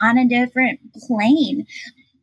on 0.02 0.18
a 0.18 0.28
different 0.28 0.80
plane. 1.08 1.66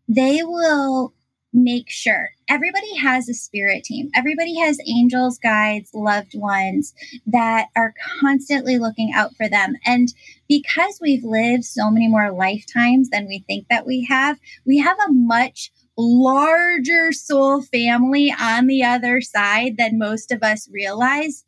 They 0.08 0.42
will 0.42 1.14
make 1.52 1.90
sure 1.90 2.30
everybody 2.48 2.96
has 2.96 3.28
a 3.28 3.34
spirit 3.34 3.82
team. 3.84 4.10
Everybody 4.14 4.58
has 4.60 4.78
angels, 4.86 5.38
guides, 5.38 5.90
loved 5.92 6.32
ones 6.34 6.94
that 7.26 7.68
are 7.76 7.94
constantly 8.20 8.78
looking 8.78 9.12
out 9.14 9.34
for 9.36 9.48
them. 9.48 9.74
And 9.84 10.12
because 10.48 10.98
we've 11.00 11.24
lived 11.24 11.64
so 11.64 11.90
many 11.90 12.08
more 12.08 12.30
lifetimes 12.30 13.10
than 13.10 13.26
we 13.26 13.44
think 13.46 13.66
that 13.68 13.86
we 13.86 14.04
have, 14.08 14.38
we 14.64 14.78
have 14.78 14.98
a 15.00 15.12
much 15.12 15.72
larger 16.00 17.12
soul 17.12 17.62
family 17.62 18.34
on 18.38 18.66
the 18.66 18.82
other 18.82 19.20
side 19.20 19.76
than 19.76 19.98
most 19.98 20.32
of 20.32 20.42
us 20.42 20.68
realize 20.70 21.44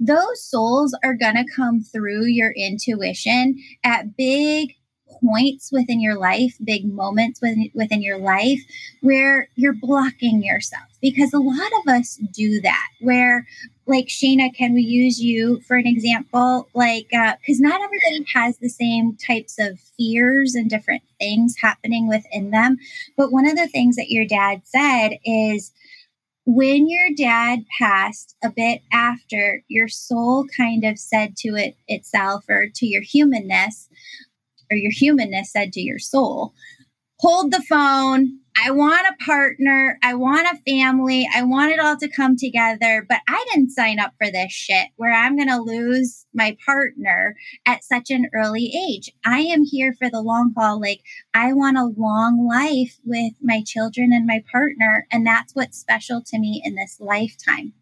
those 0.00 0.42
souls 0.42 0.96
are 1.02 1.14
going 1.14 1.34
to 1.34 1.52
come 1.54 1.80
through 1.80 2.26
your 2.26 2.52
intuition 2.52 3.56
at 3.84 4.16
big 4.16 4.74
points 5.24 5.70
within 5.72 6.00
your 6.00 6.18
life, 6.18 6.56
big 6.64 6.84
moments 6.92 7.40
within, 7.40 7.70
within 7.74 8.02
your 8.02 8.18
life 8.18 8.60
where 9.00 9.48
you're 9.54 9.74
blocking 9.74 10.42
yourself. 10.42 10.84
Because 11.00 11.32
a 11.32 11.38
lot 11.38 11.70
of 11.80 11.94
us 11.94 12.18
do 12.32 12.60
that, 12.62 12.88
where, 13.00 13.46
like, 13.86 14.06
Shayna, 14.06 14.52
can 14.52 14.74
we 14.74 14.82
use 14.82 15.20
you 15.20 15.60
for 15.60 15.76
an 15.76 15.86
example? 15.86 16.68
Like, 16.74 17.08
because 17.10 17.60
uh, 17.60 17.68
not 17.68 17.80
everybody 17.80 18.26
has 18.34 18.58
the 18.58 18.68
same 18.68 19.16
types 19.16 19.58
of 19.60 19.78
fears 19.96 20.54
and 20.54 20.68
different 20.68 21.02
things 21.20 21.54
happening 21.60 22.08
within 22.08 22.50
them. 22.50 22.78
But 23.16 23.30
one 23.30 23.48
of 23.48 23.56
the 23.56 23.68
things 23.68 23.94
that 23.96 24.10
your 24.10 24.26
dad 24.26 24.62
said 24.64 25.18
is, 25.24 25.72
when 26.50 26.88
your 26.88 27.10
dad 27.14 27.66
passed 27.78 28.34
a 28.42 28.48
bit 28.48 28.80
after 28.90 29.62
your 29.68 29.86
soul 29.86 30.46
kind 30.56 30.82
of 30.82 30.98
said 30.98 31.36
to 31.36 31.54
it 31.54 31.76
itself 31.88 32.44
or 32.48 32.68
to 32.74 32.86
your 32.86 33.02
humanness 33.02 33.86
or 34.70 34.76
your 34.76 34.92
humanness 34.92 35.52
said 35.52 35.72
to 35.72 35.80
your 35.80 35.98
soul, 35.98 36.54
hold 37.20 37.52
the 37.52 37.62
phone. 37.62 38.38
I 38.60 38.72
want 38.72 39.06
a 39.06 39.24
partner. 39.24 39.98
I 40.02 40.14
want 40.14 40.48
a 40.48 40.60
family. 40.68 41.28
I 41.32 41.42
want 41.44 41.70
it 41.70 41.78
all 41.78 41.96
to 41.96 42.08
come 42.08 42.36
together, 42.36 43.06
but 43.08 43.20
I 43.28 43.44
didn't 43.52 43.70
sign 43.70 44.00
up 44.00 44.14
for 44.18 44.30
this 44.30 44.50
shit 44.50 44.88
where 44.96 45.12
I'm 45.12 45.36
going 45.36 45.48
to 45.48 45.62
lose 45.62 46.26
my 46.34 46.56
partner 46.66 47.36
at 47.66 47.84
such 47.84 48.10
an 48.10 48.28
early 48.34 48.72
age. 48.74 49.12
I 49.24 49.40
am 49.40 49.64
here 49.64 49.94
for 49.96 50.10
the 50.10 50.20
long 50.20 50.54
haul. 50.56 50.80
Like, 50.80 51.02
I 51.34 51.52
want 51.52 51.78
a 51.78 51.92
long 51.96 52.48
life 52.48 52.98
with 53.04 53.34
my 53.40 53.62
children 53.64 54.12
and 54.12 54.26
my 54.26 54.42
partner. 54.50 55.06
And 55.12 55.24
that's 55.24 55.54
what's 55.54 55.78
special 55.78 56.20
to 56.26 56.38
me 56.38 56.60
in 56.64 56.74
this 56.74 56.96
lifetime. 56.98 57.74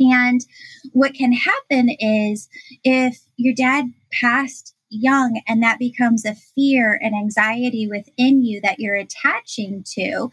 And 0.00 0.40
what 0.92 1.14
can 1.14 1.32
happen 1.32 1.88
is 1.98 2.48
if 2.82 3.20
your 3.36 3.54
dad 3.54 3.86
passed 4.12 4.74
young 4.94 5.40
and 5.48 5.62
that 5.62 5.78
becomes 5.78 6.24
a 6.24 6.34
fear 6.54 6.98
and 7.02 7.14
anxiety 7.14 7.86
within 7.86 8.42
you 8.42 8.60
that 8.60 8.78
you're 8.78 8.96
attaching 8.96 9.84
to, 9.94 10.30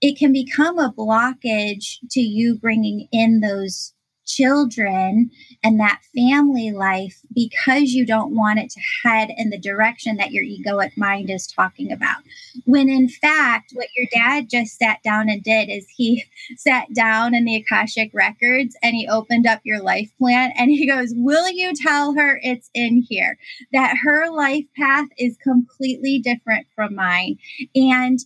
it 0.00 0.18
can 0.18 0.32
become 0.32 0.78
a 0.78 0.92
blockage 0.92 1.98
to 2.10 2.20
you 2.20 2.56
bringing 2.58 3.08
in 3.12 3.40
those 3.40 3.91
children 4.26 5.30
and 5.62 5.80
that 5.80 6.00
family 6.14 6.70
life 6.70 7.20
because 7.34 7.92
you 7.92 8.06
don't 8.06 8.34
want 8.34 8.58
it 8.58 8.70
to 8.70 8.80
head 9.04 9.30
in 9.36 9.50
the 9.50 9.58
direction 9.58 10.16
that 10.16 10.32
your 10.32 10.44
egoic 10.44 10.96
mind 10.96 11.30
is 11.30 11.46
talking 11.46 11.92
about. 11.92 12.18
When 12.64 12.88
in 12.88 13.08
fact, 13.08 13.72
what 13.74 13.88
your 13.96 14.06
dad 14.12 14.48
just 14.48 14.78
sat 14.78 15.02
down 15.02 15.28
and 15.28 15.42
did 15.42 15.68
is 15.68 15.86
he 15.96 16.24
sat 16.56 16.92
down 16.94 17.34
in 17.34 17.44
the 17.44 17.56
Akashic 17.56 18.10
records 18.12 18.76
and 18.82 18.94
he 18.94 19.08
opened 19.08 19.46
up 19.46 19.60
your 19.64 19.82
life 19.82 20.10
plan 20.18 20.52
and 20.56 20.70
he 20.70 20.86
goes, 20.86 21.12
Will 21.14 21.50
you 21.50 21.72
tell 21.74 22.14
her 22.14 22.40
it's 22.42 22.70
in 22.74 23.04
here? 23.08 23.38
That 23.72 23.96
her 24.02 24.30
life 24.30 24.64
path 24.76 25.08
is 25.18 25.36
completely 25.42 26.18
different 26.18 26.66
from 26.74 26.94
mine. 26.94 27.38
And 27.74 28.18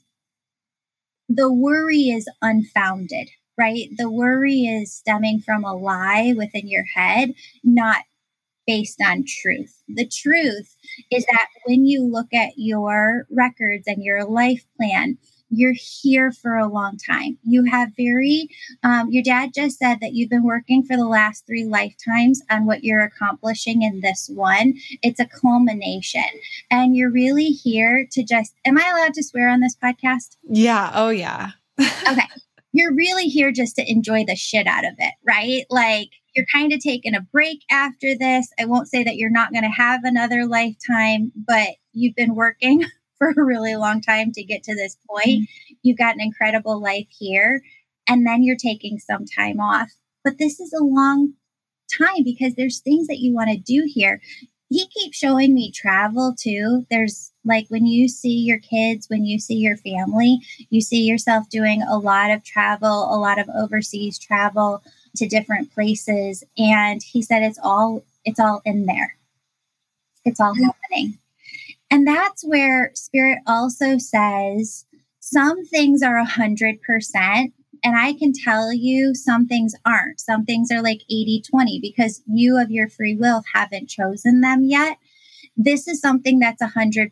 the 1.28 1.52
worry 1.52 2.08
is 2.10 2.28
unfounded 2.40 3.30
right? 3.58 3.88
The 3.96 4.10
worry 4.10 4.62
is 4.62 4.94
stemming 4.94 5.40
from 5.40 5.64
a 5.64 5.74
lie 5.74 6.34
within 6.36 6.68
your 6.68 6.84
head, 6.84 7.34
not 7.64 8.02
based 8.66 9.00
on 9.00 9.24
truth. 9.26 9.82
The 9.88 10.06
truth 10.06 10.76
is 11.10 11.24
that 11.26 11.48
when 11.66 11.86
you 11.86 12.02
look 12.02 12.34
at 12.34 12.52
your 12.56 13.26
records 13.30 13.86
and 13.86 14.02
your 14.02 14.24
life 14.24 14.64
plan, 14.76 15.18
you're 15.48 15.74
here 15.78 16.32
for 16.32 16.56
a 16.56 16.66
long 16.66 16.96
time. 16.96 17.38
You 17.44 17.64
have 17.64 17.90
very, 17.96 18.48
um, 18.82 19.10
your 19.12 19.22
dad 19.22 19.52
just 19.54 19.78
said 19.78 20.00
that 20.00 20.12
you've 20.12 20.28
been 20.28 20.42
working 20.42 20.82
for 20.82 20.96
the 20.96 21.06
last 21.06 21.46
three 21.46 21.64
lifetimes 21.64 22.42
on 22.50 22.66
what 22.66 22.82
you're 22.82 23.04
accomplishing 23.04 23.82
in 23.82 24.00
this 24.00 24.28
one. 24.34 24.74
It's 25.02 25.20
a 25.20 25.26
culmination. 25.26 26.24
And 26.68 26.96
you're 26.96 27.12
really 27.12 27.50
here 27.50 28.08
to 28.10 28.24
just, 28.24 28.54
am 28.64 28.76
I 28.76 28.88
allowed 28.88 29.14
to 29.14 29.22
swear 29.22 29.48
on 29.48 29.60
this 29.60 29.76
podcast? 29.76 30.36
Yeah. 30.42 30.90
Oh, 30.92 31.10
yeah. 31.10 31.52
okay 31.80 32.26
you're 32.78 32.94
really 32.94 33.24
here 33.24 33.52
just 33.52 33.76
to 33.76 33.90
enjoy 33.90 34.24
the 34.24 34.36
shit 34.36 34.66
out 34.66 34.84
of 34.84 34.94
it, 34.98 35.14
right? 35.26 35.64
Like 35.70 36.10
you're 36.34 36.46
kind 36.52 36.72
of 36.72 36.80
taking 36.80 37.14
a 37.14 37.20
break 37.20 37.60
after 37.70 38.16
this. 38.18 38.48
I 38.58 38.66
won't 38.66 38.88
say 38.88 39.04
that 39.04 39.16
you're 39.16 39.30
not 39.30 39.52
going 39.52 39.64
to 39.64 39.68
have 39.70 40.04
another 40.04 40.46
lifetime, 40.46 41.32
but 41.34 41.68
you've 41.92 42.14
been 42.14 42.34
working 42.34 42.84
for 43.18 43.30
a 43.30 43.44
really 43.44 43.76
long 43.76 44.00
time 44.00 44.32
to 44.32 44.44
get 44.44 44.62
to 44.64 44.74
this 44.74 44.96
point. 45.08 45.26
Mm-hmm. 45.26 45.74
You've 45.82 45.98
got 45.98 46.14
an 46.14 46.20
incredible 46.20 46.80
life 46.80 47.08
here, 47.10 47.62
and 48.08 48.26
then 48.26 48.42
you're 48.42 48.56
taking 48.56 48.98
some 48.98 49.24
time 49.24 49.60
off. 49.60 49.90
But 50.24 50.38
this 50.38 50.60
is 50.60 50.72
a 50.72 50.84
long 50.84 51.34
time 51.98 52.24
because 52.24 52.54
there's 52.54 52.80
things 52.80 53.06
that 53.06 53.18
you 53.18 53.32
want 53.32 53.50
to 53.50 53.56
do 53.56 53.84
here 53.86 54.20
he 54.68 54.86
keeps 54.88 55.16
showing 55.16 55.54
me 55.54 55.70
travel 55.70 56.34
too. 56.38 56.86
There's 56.90 57.32
like 57.46 57.66
when 57.68 57.86
you 57.86 58.08
see 58.08 58.38
your 58.38 58.58
kids, 58.58 59.08
when 59.08 59.24
you 59.24 59.38
see 59.38 59.54
your 59.54 59.76
family, 59.78 60.38
you 60.70 60.80
see 60.80 61.02
yourself 61.02 61.48
doing 61.48 61.82
a 61.82 61.96
lot 61.96 62.30
of 62.30 62.44
travel, 62.44 63.08
a 63.14 63.16
lot 63.18 63.38
of 63.38 63.48
overseas 63.56 64.18
travel 64.18 64.82
to 65.16 65.28
different 65.28 65.72
places. 65.72 66.44
And 66.58 67.02
he 67.02 67.22
said 67.22 67.42
it's 67.42 67.58
all 67.62 68.04
it's 68.24 68.40
all 68.40 68.60
in 68.64 68.86
there. 68.86 69.16
It's 70.24 70.40
all 70.40 70.54
mm-hmm. 70.54 70.64
happening. 70.64 71.18
And 71.90 72.06
that's 72.06 72.44
where 72.44 72.90
spirit 72.94 73.38
also 73.46 73.98
says 73.98 74.84
some 75.20 75.64
things 75.64 76.02
are 76.02 76.18
a 76.18 76.24
hundred 76.24 76.82
percent 76.82 77.52
and 77.84 77.96
I 77.96 78.14
can 78.14 78.32
tell 78.32 78.72
you 78.72 79.14
some 79.14 79.46
things 79.46 79.74
aren't. 79.84 80.20
Some 80.20 80.44
things 80.44 80.70
are 80.72 80.82
like 80.82 81.02
80 81.10 81.42
20 81.48 81.80
because 81.80 82.22
you 82.26 82.58
of 82.58 82.70
your 82.70 82.88
free 82.88 83.14
will 83.14 83.42
haven't 83.54 83.88
chosen 83.88 84.40
them 84.40 84.64
yet. 84.64 84.98
This 85.56 85.88
is 85.88 86.00
something 86.00 86.38
that's 86.38 86.62
100%. 86.62 87.10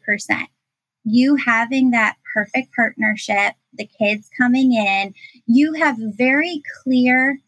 you 1.04 1.36
having 1.36 1.90
that 1.90 2.16
perfect 2.34 2.74
partnership, 2.74 3.54
the 3.74 3.86
kids 3.86 4.28
coming 4.36 4.72
in, 4.72 5.14
you 5.46 5.74
have 5.74 5.96
very 5.98 6.62
clear. 6.82 7.38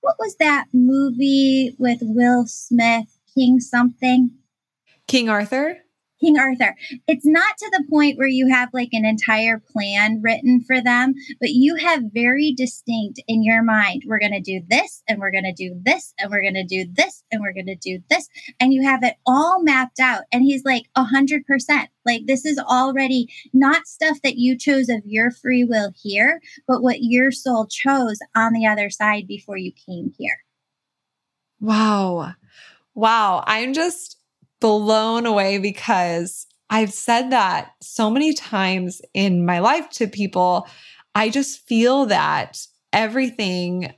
What 0.00 0.16
was 0.18 0.36
that 0.36 0.66
movie 0.72 1.74
with 1.78 1.98
Will 2.02 2.46
Smith, 2.46 3.18
King 3.34 3.60
something? 3.60 4.30
King 5.08 5.28
Arthur? 5.28 5.78
King 6.20 6.38
Arthur. 6.38 6.74
It's 7.06 7.26
not 7.26 7.56
to 7.58 7.70
the 7.72 7.84
point 7.90 8.18
where 8.18 8.28
you 8.28 8.48
have 8.48 8.70
like 8.72 8.90
an 8.92 9.04
entire 9.04 9.58
plan 9.58 10.20
written 10.22 10.62
for 10.66 10.80
them, 10.80 11.14
but 11.40 11.50
you 11.50 11.76
have 11.76 12.02
very 12.12 12.52
distinct 12.56 13.20
in 13.28 13.42
your 13.42 13.62
mind, 13.62 14.04
we're 14.06 14.18
going 14.18 14.32
to 14.32 14.40
do 14.40 14.62
this 14.68 15.02
and 15.08 15.18
we're 15.18 15.30
going 15.30 15.44
to 15.44 15.52
do 15.52 15.78
this 15.82 16.14
and 16.18 16.30
we're 16.30 16.42
going 16.42 16.54
to 16.54 16.64
do 16.64 16.86
this 16.92 17.24
and 17.30 17.40
we're 17.40 17.52
going 17.52 17.66
to 17.66 17.76
do 17.76 17.98
this. 18.08 18.28
And 18.60 18.72
you 18.72 18.82
have 18.82 19.02
it 19.02 19.16
all 19.26 19.62
mapped 19.62 20.00
out. 20.00 20.22
And 20.32 20.42
he's 20.42 20.64
like 20.64 20.84
a 20.94 21.04
hundred 21.04 21.46
percent. 21.46 21.90
Like 22.04 22.22
this 22.26 22.44
is 22.44 22.58
already 22.58 23.28
not 23.52 23.86
stuff 23.86 24.18
that 24.22 24.36
you 24.36 24.56
chose 24.56 24.88
of 24.88 25.02
your 25.04 25.30
free 25.30 25.64
will 25.64 25.92
here, 26.00 26.40
but 26.66 26.82
what 26.82 26.98
your 27.00 27.30
soul 27.30 27.66
chose 27.66 28.18
on 28.34 28.52
the 28.52 28.66
other 28.66 28.90
side 28.90 29.26
before 29.26 29.56
you 29.56 29.72
came 29.86 30.12
here. 30.16 30.38
Wow. 31.60 32.34
Wow. 32.94 33.44
I'm 33.46 33.72
just 33.72 34.15
blown 34.66 35.26
away 35.26 35.58
because 35.58 36.44
I've 36.68 36.92
said 36.92 37.30
that 37.30 37.70
so 37.80 38.10
many 38.10 38.34
times 38.34 39.00
in 39.14 39.46
my 39.46 39.60
life 39.60 39.88
to 39.90 40.08
people. 40.08 40.66
I 41.14 41.28
just 41.28 41.64
feel 41.68 42.06
that 42.06 42.58
everything 42.92 43.94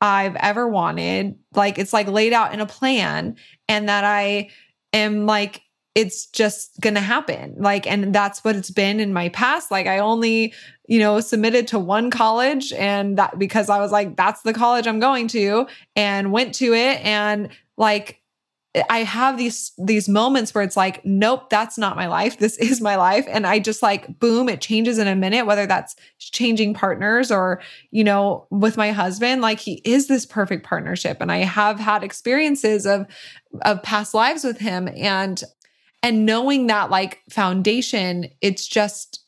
I've 0.00 0.36
ever 0.36 0.68
wanted, 0.68 1.34
like 1.52 1.80
it's 1.80 1.92
like 1.92 2.06
laid 2.06 2.32
out 2.32 2.54
in 2.54 2.60
a 2.60 2.66
plan, 2.66 3.34
and 3.68 3.88
that 3.88 4.04
I 4.04 4.50
am 4.92 5.26
like, 5.26 5.62
it's 5.96 6.26
just 6.26 6.80
gonna 6.80 7.00
happen. 7.00 7.56
Like, 7.58 7.84
and 7.88 8.14
that's 8.14 8.44
what 8.44 8.54
it's 8.54 8.70
been 8.70 9.00
in 9.00 9.12
my 9.12 9.30
past. 9.30 9.72
Like, 9.72 9.88
I 9.88 9.98
only, 9.98 10.54
you 10.86 11.00
know, 11.00 11.18
submitted 11.18 11.66
to 11.68 11.80
one 11.80 12.08
college, 12.12 12.72
and 12.74 13.18
that 13.18 13.36
because 13.36 13.68
I 13.68 13.80
was 13.80 13.90
like, 13.90 14.16
that's 14.16 14.42
the 14.42 14.54
college 14.54 14.86
I'm 14.86 15.00
going 15.00 15.26
to, 15.28 15.66
and 15.96 16.30
went 16.30 16.54
to 16.56 16.72
it, 16.72 17.04
and 17.04 17.48
like 17.76 18.22
I 18.90 18.98
have 18.98 19.38
these 19.38 19.72
these 19.78 20.08
moments 20.08 20.54
where 20.54 20.64
it's 20.64 20.76
like, 20.76 21.04
nope, 21.04 21.50
that's 21.50 21.78
not 21.78 21.96
my 21.96 22.06
life. 22.06 22.38
This 22.38 22.56
is 22.58 22.80
my 22.80 22.96
life. 22.96 23.26
And 23.28 23.46
I 23.46 23.58
just 23.58 23.82
like 23.82 24.18
boom, 24.18 24.48
it 24.48 24.60
changes 24.60 24.98
in 24.98 25.08
a 25.08 25.16
minute, 25.16 25.46
whether 25.46 25.66
that's 25.66 25.96
changing 26.18 26.74
partners 26.74 27.30
or, 27.30 27.60
you 27.90 28.04
know, 28.04 28.46
with 28.50 28.76
my 28.76 28.92
husband, 28.92 29.42
like 29.42 29.60
he 29.60 29.80
is 29.84 30.08
this 30.08 30.26
perfect 30.26 30.64
partnership. 30.64 31.18
And 31.20 31.30
I 31.30 31.38
have 31.38 31.78
had 31.78 32.02
experiences 32.02 32.86
of 32.86 33.06
of 33.62 33.82
past 33.82 34.14
lives 34.14 34.44
with 34.44 34.58
him 34.58 34.88
and 34.96 35.42
and 36.02 36.24
knowing 36.24 36.68
that 36.68 36.90
like 36.90 37.22
foundation, 37.30 38.28
it's 38.40 38.66
just 38.66 39.24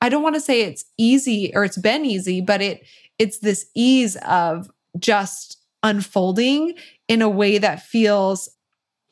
I 0.00 0.08
don't 0.08 0.22
want 0.22 0.34
to 0.34 0.40
say 0.40 0.62
it's 0.62 0.84
easy 0.96 1.52
or 1.54 1.64
it's 1.64 1.78
been 1.78 2.06
easy, 2.06 2.40
but 2.40 2.62
it 2.62 2.86
it's 3.18 3.38
this 3.40 3.66
ease 3.74 4.16
of 4.26 4.70
just 4.98 5.58
unfolding 5.82 6.74
in 7.08 7.22
a 7.22 7.28
way 7.28 7.58
that 7.58 7.82
feels 7.82 8.48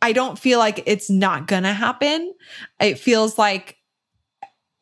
I 0.01 0.13
don't 0.13 0.39
feel 0.39 0.59
like 0.59 0.83
it's 0.87 1.11
not 1.11 1.47
going 1.47 1.65
to 1.65 1.73
happen. 1.73 2.35
It 2.81 2.99
feels 2.99 3.39
like 3.39 3.77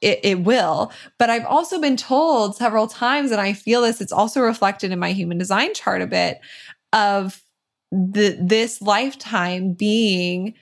it, 0.00 0.20
it, 0.22 0.40
will. 0.40 0.92
But 1.18 1.30
I've 1.30 1.46
also 1.46 1.80
been 1.80 1.96
told 1.96 2.56
several 2.56 2.86
times, 2.86 3.30
and 3.30 3.40
I 3.40 3.54
feel 3.54 3.80
this, 3.82 4.00
it's 4.00 4.12
also 4.12 4.42
reflected 4.42 4.92
in 4.92 4.98
my 4.98 5.12
human 5.12 5.38
design 5.38 5.72
chart 5.72 6.02
a 6.02 6.06
bit 6.06 6.38
of 6.92 7.42
the, 7.90 8.38
this 8.40 8.82
lifetime 8.82 9.72
being 9.72 10.54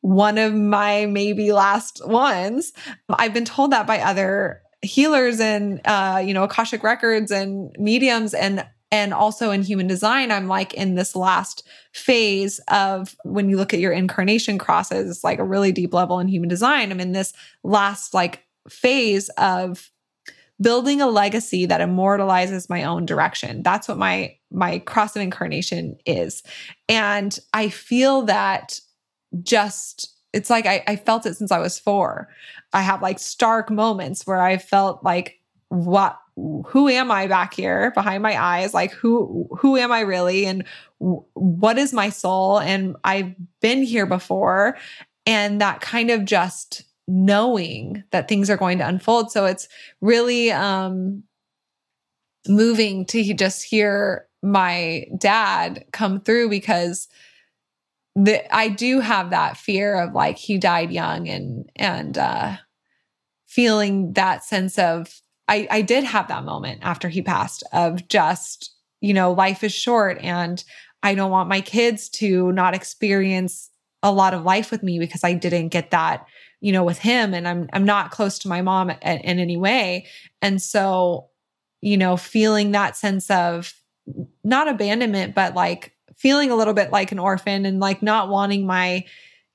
one 0.00 0.38
of 0.38 0.54
my 0.54 1.06
maybe 1.06 1.52
last 1.52 2.00
ones. 2.06 2.72
I've 3.08 3.34
been 3.34 3.44
told 3.44 3.72
that 3.72 3.86
by 3.86 3.98
other 4.00 4.62
healers 4.82 5.40
and 5.40 5.80
uh, 5.84 6.22
you 6.24 6.32
know 6.32 6.44
akashic 6.44 6.82
records 6.82 7.30
and 7.30 7.74
mediums 7.78 8.34
and 8.34 8.64
and 8.90 9.12
also 9.12 9.50
in 9.50 9.62
human 9.62 9.86
design, 9.86 10.30
I'm 10.30 10.48
like 10.48 10.72
in 10.74 10.94
this 10.94 11.14
last 11.14 11.66
phase 11.92 12.58
of 12.68 13.16
when 13.24 13.50
you 13.50 13.56
look 13.56 13.74
at 13.74 13.80
your 13.80 13.92
incarnation 13.92 14.58
crosses, 14.58 15.10
it's 15.10 15.24
like 15.24 15.38
a 15.38 15.44
really 15.44 15.72
deep 15.72 15.92
level 15.92 16.20
in 16.20 16.28
human 16.28 16.48
design. 16.48 16.90
I'm 16.90 17.00
in 17.00 17.12
this 17.12 17.32
last 17.62 18.14
like 18.14 18.44
phase 18.68 19.28
of 19.30 19.90
building 20.60 21.00
a 21.00 21.06
legacy 21.06 21.66
that 21.66 21.80
immortalizes 21.80 22.68
my 22.68 22.84
own 22.84 23.06
direction. 23.06 23.62
That's 23.62 23.88
what 23.88 23.98
my 23.98 24.36
my 24.50 24.78
cross 24.80 25.14
of 25.14 25.22
incarnation 25.22 25.96
is. 26.06 26.42
And 26.88 27.38
I 27.52 27.68
feel 27.68 28.22
that 28.22 28.80
just 29.42 30.14
it's 30.32 30.50
like 30.50 30.66
I, 30.66 30.82
I 30.86 30.96
felt 30.96 31.26
it 31.26 31.36
since 31.36 31.52
I 31.52 31.58
was 31.58 31.78
four. 31.78 32.28
I 32.72 32.82
have 32.82 33.02
like 33.02 33.18
stark 33.18 33.70
moments 33.70 34.26
where 34.26 34.40
I 34.40 34.56
felt 34.58 35.04
like 35.04 35.40
what 35.68 36.18
who 36.66 36.88
am 36.88 37.10
I 37.10 37.26
back 37.26 37.54
here 37.54 37.90
behind 37.92 38.22
my 38.22 38.40
eyes? 38.40 38.74
Like 38.74 38.92
who 38.92 39.48
who 39.58 39.76
am 39.76 39.92
I 39.92 40.00
really 40.00 40.46
and 40.46 40.64
what 40.98 41.78
is 41.78 41.92
my 41.92 42.10
soul? 42.10 42.60
And 42.60 42.96
I've 43.04 43.34
been 43.60 43.82
here 43.82 44.06
before 44.06 44.76
and 45.26 45.60
that 45.60 45.80
kind 45.80 46.10
of 46.10 46.24
just 46.24 46.84
knowing 47.06 48.04
that 48.10 48.28
things 48.28 48.50
are 48.50 48.56
going 48.56 48.78
to 48.78 48.86
unfold. 48.86 49.30
So 49.32 49.46
it's 49.46 49.68
really 50.00 50.52
um 50.52 51.24
moving 52.46 53.04
to 53.06 53.34
just 53.34 53.64
hear 53.64 54.26
my 54.42 55.06
dad 55.18 55.84
come 55.92 56.20
through 56.20 56.48
because 56.48 57.08
the, 58.14 58.54
I 58.54 58.68
do 58.68 59.00
have 59.00 59.30
that 59.30 59.56
fear 59.56 60.00
of 60.00 60.12
like 60.12 60.38
he 60.38 60.58
died 60.58 60.90
young 60.90 61.28
and 61.28 61.70
and 61.76 62.16
uh 62.16 62.56
feeling 63.46 64.12
that 64.12 64.44
sense 64.44 64.78
of 64.78 65.20
I, 65.48 65.66
I 65.70 65.82
did 65.82 66.04
have 66.04 66.28
that 66.28 66.44
moment 66.44 66.80
after 66.82 67.08
he 67.08 67.22
passed 67.22 67.64
of 67.72 68.06
just, 68.08 68.74
you 69.00 69.14
know, 69.14 69.32
life 69.32 69.64
is 69.64 69.72
short 69.72 70.18
and 70.20 70.62
I 71.02 71.14
don't 71.14 71.30
want 71.30 71.48
my 71.48 71.60
kids 71.60 72.08
to 72.10 72.52
not 72.52 72.74
experience 72.74 73.70
a 74.02 74.12
lot 74.12 74.34
of 74.34 74.44
life 74.44 74.70
with 74.70 74.82
me 74.82 74.98
because 74.98 75.24
I 75.24 75.32
didn't 75.32 75.68
get 75.68 75.90
that, 75.90 76.26
you 76.60 76.72
know, 76.72 76.84
with 76.84 76.98
him 76.98 77.34
and 77.34 77.48
I'm 77.48 77.68
I'm 77.72 77.84
not 77.84 78.10
close 78.10 78.38
to 78.40 78.48
my 78.48 78.62
mom 78.62 78.90
in, 78.90 78.98
in 79.00 79.38
any 79.38 79.56
way. 79.56 80.06
And 80.42 80.60
so, 80.60 81.28
you 81.80 81.96
know, 81.96 82.16
feeling 82.16 82.72
that 82.72 82.96
sense 82.96 83.30
of 83.30 83.72
not 84.44 84.68
abandonment 84.68 85.34
but 85.34 85.54
like 85.54 85.94
feeling 86.16 86.50
a 86.50 86.56
little 86.56 86.74
bit 86.74 86.90
like 86.90 87.12
an 87.12 87.18
orphan 87.18 87.64
and 87.64 87.78
like 87.80 88.02
not 88.02 88.28
wanting 88.28 88.66
my 88.66 89.04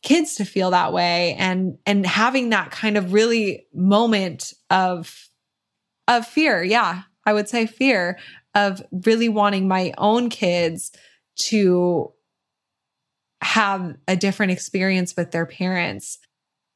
kids 0.02 0.36
to 0.36 0.46
feel 0.46 0.72
that 0.72 0.94
way 0.94 1.34
and 1.40 1.78
and 1.86 2.06
having 2.06 2.50
that 2.50 2.72
kind 2.72 2.98
of 2.98 3.14
really 3.14 3.66
moment 3.74 4.54
of 4.70 5.30
of 6.08 6.26
fear. 6.28 6.64
Yeah, 6.64 7.04
I 7.26 7.34
would 7.34 7.50
say 7.50 7.66
fear 7.66 8.18
of 8.56 8.82
really 8.92 9.30
wanting 9.30 9.68
my 9.68 9.94
own 9.98 10.30
kids 10.30 10.92
to 11.36 12.12
have 13.42 13.96
a 14.08 14.16
different 14.16 14.52
experience 14.52 15.16
with 15.16 15.32
their 15.32 15.46
parents. 15.46 16.20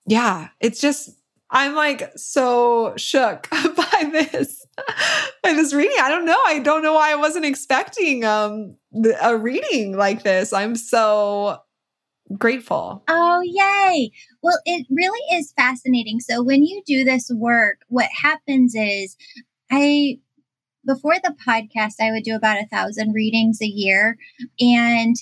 Yeah, 0.06 0.50
it's 0.60 0.82
just 0.82 1.10
I'm 1.50 1.76
like 1.76 2.12
so 2.18 2.94
shook 2.98 3.50
by 3.52 4.10
this 4.12 4.66
by 5.44 5.54
this 5.54 5.74
reading. 5.74 5.98
I 6.02 6.10
don't 6.10 6.26
know. 6.26 6.40
I 6.46 6.60
don't 6.60 6.84
know 6.84 6.94
why 6.94 7.12
I 7.12 7.16
wasn't 7.16 7.46
expecting 7.46 8.26
um 8.26 8.76
a 9.22 9.38
reading 9.38 9.96
like 9.96 10.24
this. 10.24 10.54
I'm 10.54 10.76
so 10.76 11.60
grateful. 12.38 13.04
Oh, 13.08 13.42
yay. 13.44 14.12
Well, 14.42 14.60
it 14.66 14.86
really 14.90 15.38
is 15.38 15.54
fascinating. 15.54 16.20
So, 16.20 16.44
when 16.44 16.64
you 16.64 16.82
do 16.86 17.04
this 17.04 17.30
work, 17.34 17.80
what 17.88 18.10
happens 18.22 18.74
is 18.76 19.16
I, 19.72 20.20
before 20.86 21.16
the 21.16 21.36
podcast, 21.46 21.96
I 22.00 22.12
would 22.12 22.24
do 22.24 22.36
about 22.36 22.62
a 22.62 22.68
thousand 22.68 23.14
readings 23.14 23.62
a 23.62 23.68
year. 23.68 24.18
And 24.60 25.16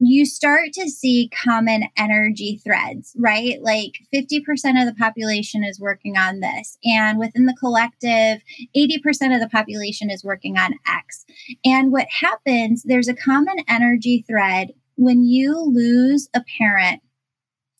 you 0.00 0.26
start 0.26 0.72
to 0.72 0.88
see 0.90 1.30
common 1.30 1.84
energy 1.96 2.60
threads, 2.64 3.14
right? 3.18 3.62
Like 3.62 4.00
50% 4.14 4.40
of 4.80 4.86
the 4.86 4.94
population 4.98 5.64
is 5.64 5.80
working 5.80 6.16
on 6.16 6.40
this. 6.40 6.76
And 6.84 7.18
within 7.18 7.46
the 7.46 7.56
collective, 7.58 8.42
80% 8.76 9.34
of 9.34 9.40
the 9.40 9.48
population 9.50 10.10
is 10.10 10.24
working 10.24 10.58
on 10.58 10.74
X. 10.86 11.24
And 11.64 11.92
what 11.92 12.06
happens, 12.08 12.82
there's 12.82 13.08
a 13.08 13.14
common 13.14 13.56
energy 13.68 14.24
thread 14.28 14.72
when 14.96 15.24
you 15.24 15.58
lose 15.58 16.28
a 16.34 16.42
parent, 16.58 17.00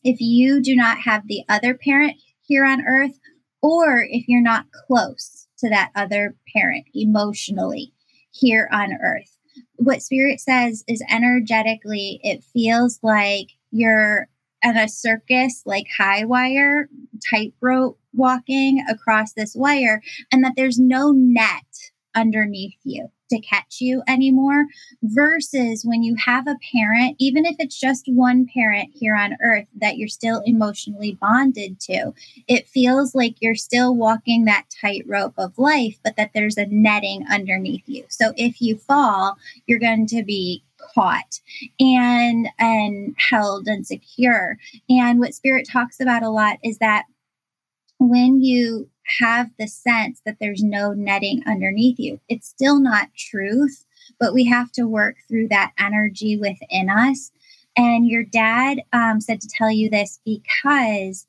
if 0.03 0.21
you 0.21 0.61
do 0.61 0.77
not 0.77 0.99
have 1.01 1.27
the 1.27 1.43
other 1.49 1.75
parent 1.75 2.17
here 2.43 2.65
on 2.65 2.85
earth, 2.87 3.19
or 3.63 4.07
if 4.09 4.29
you're 4.29 4.43
not 4.43 4.67
close 4.87 5.47
to 5.59 5.69
that 5.71 5.91
other 5.95 6.37
parent 6.55 6.87
emotionally 6.95 7.93
here 8.31 8.69
on 8.73 8.93
earth, 9.03 9.37
what 9.77 10.03
spirit 10.03 10.41
says 10.41 10.85
is 10.87 11.03
energetically, 11.11 12.21
it 12.23 12.45
feels 12.53 12.99
like 13.03 13.49
you're 13.71 14.29
at 14.63 14.77
a 14.77 14.89
circus, 14.89 15.63
like 15.67 15.87
high 15.97 16.25
wire, 16.25 16.89
tightrope 17.31 17.99
walking 18.13 18.85
across 18.89 19.33
this 19.33 19.55
wire, 19.55 20.01
and 20.33 20.43
that 20.43 20.55
there's 20.57 20.79
no 20.79 21.13
net 21.13 21.65
underneath 22.15 22.79
you 22.85 23.09
to 23.31 23.41
catch 23.41 23.81
you 23.81 24.03
anymore 24.09 24.67
versus 25.03 25.85
when 25.85 26.03
you 26.03 26.17
have 26.25 26.47
a 26.47 26.59
parent, 26.73 27.17
even 27.19 27.45
if 27.45 27.57
it's 27.59 27.79
just 27.79 28.05
one 28.07 28.47
parent 28.53 28.91
here 28.95 29.15
on 29.15 29.37
earth 29.43 29.67
that 29.81 29.97
you're 29.97 30.09
still 30.09 30.43
emotionally 30.45 31.19
bonded 31.21 31.81
to, 31.81 32.13
it 32.49 32.69
feels 32.69 33.15
like 33.15 33.37
you're 33.41 33.55
still 33.55 33.95
walking 33.95 34.45
that 34.45 34.65
tightrope 34.81 35.35
of 35.39 35.59
life, 35.59 35.99
but 36.05 36.17
that 36.17 36.31
there's 36.35 36.57
a 36.57 36.67
netting 36.67 37.25
underneath 37.31 37.85
you. 37.87 38.05
So 38.09 38.33
if 38.37 38.61
you 38.61 38.77
fall, 38.77 39.37
you're 39.67 39.79
going 39.79 40.07
to 40.09 40.23
be 40.23 40.63
caught 40.95 41.41
and 41.81 42.49
and 42.59 43.15
held 43.17 43.67
and 43.67 43.87
secure 43.87 44.59
and 44.91 45.19
what 45.19 45.35
spirit 45.35 45.67
talks 45.67 45.99
about 45.99 46.23
a 46.23 46.29
lot 46.29 46.59
is 46.63 46.77
that 46.79 47.05
when 47.99 48.41
you 48.43 48.89
have 49.21 49.51
the 49.59 49.69
sense 49.69 50.21
that 50.25 50.37
there's 50.41 50.63
no 50.63 50.93
netting 50.93 51.43
underneath 51.47 51.99
you. 51.99 52.21
It's 52.29 52.49
still 52.49 52.81
not 52.81 53.15
truth, 53.17 53.85
but 54.19 54.35
we 54.35 54.45
have 54.47 54.73
to 54.73 54.85
work 54.87 55.17
through 55.29 55.49
that 55.49 55.73
energy 55.79 56.37
within 56.37 56.89
us. 56.89 57.31
And 57.77 58.09
your 58.09 58.23
dad 58.23 58.83
um, 58.93 59.21
said 59.21 59.41
to 59.41 59.49
tell 59.49 59.71
you 59.71 59.91
this 59.91 60.21
because 60.25 61.27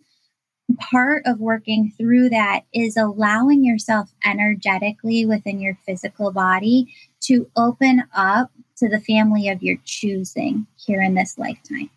part 0.80 1.24
of 1.26 1.40
working 1.40 1.92
through 1.98 2.30
that 2.30 2.62
is 2.74 2.98
allowing 2.98 3.64
yourself 3.64 4.10
energetically 4.24 5.26
within 5.26 5.60
your 5.60 5.78
physical 5.86 6.32
body 6.32 6.94
to 7.22 7.50
open 7.56 8.04
up 8.16 8.52
to 8.78 8.90
the 8.90 9.00
family 9.00 9.48
of 9.48 9.64
your 9.64 9.78
choosing 9.86 10.66
here 10.76 11.02
in 11.02 11.14
this 11.16 11.38
lifetime. 11.38 11.90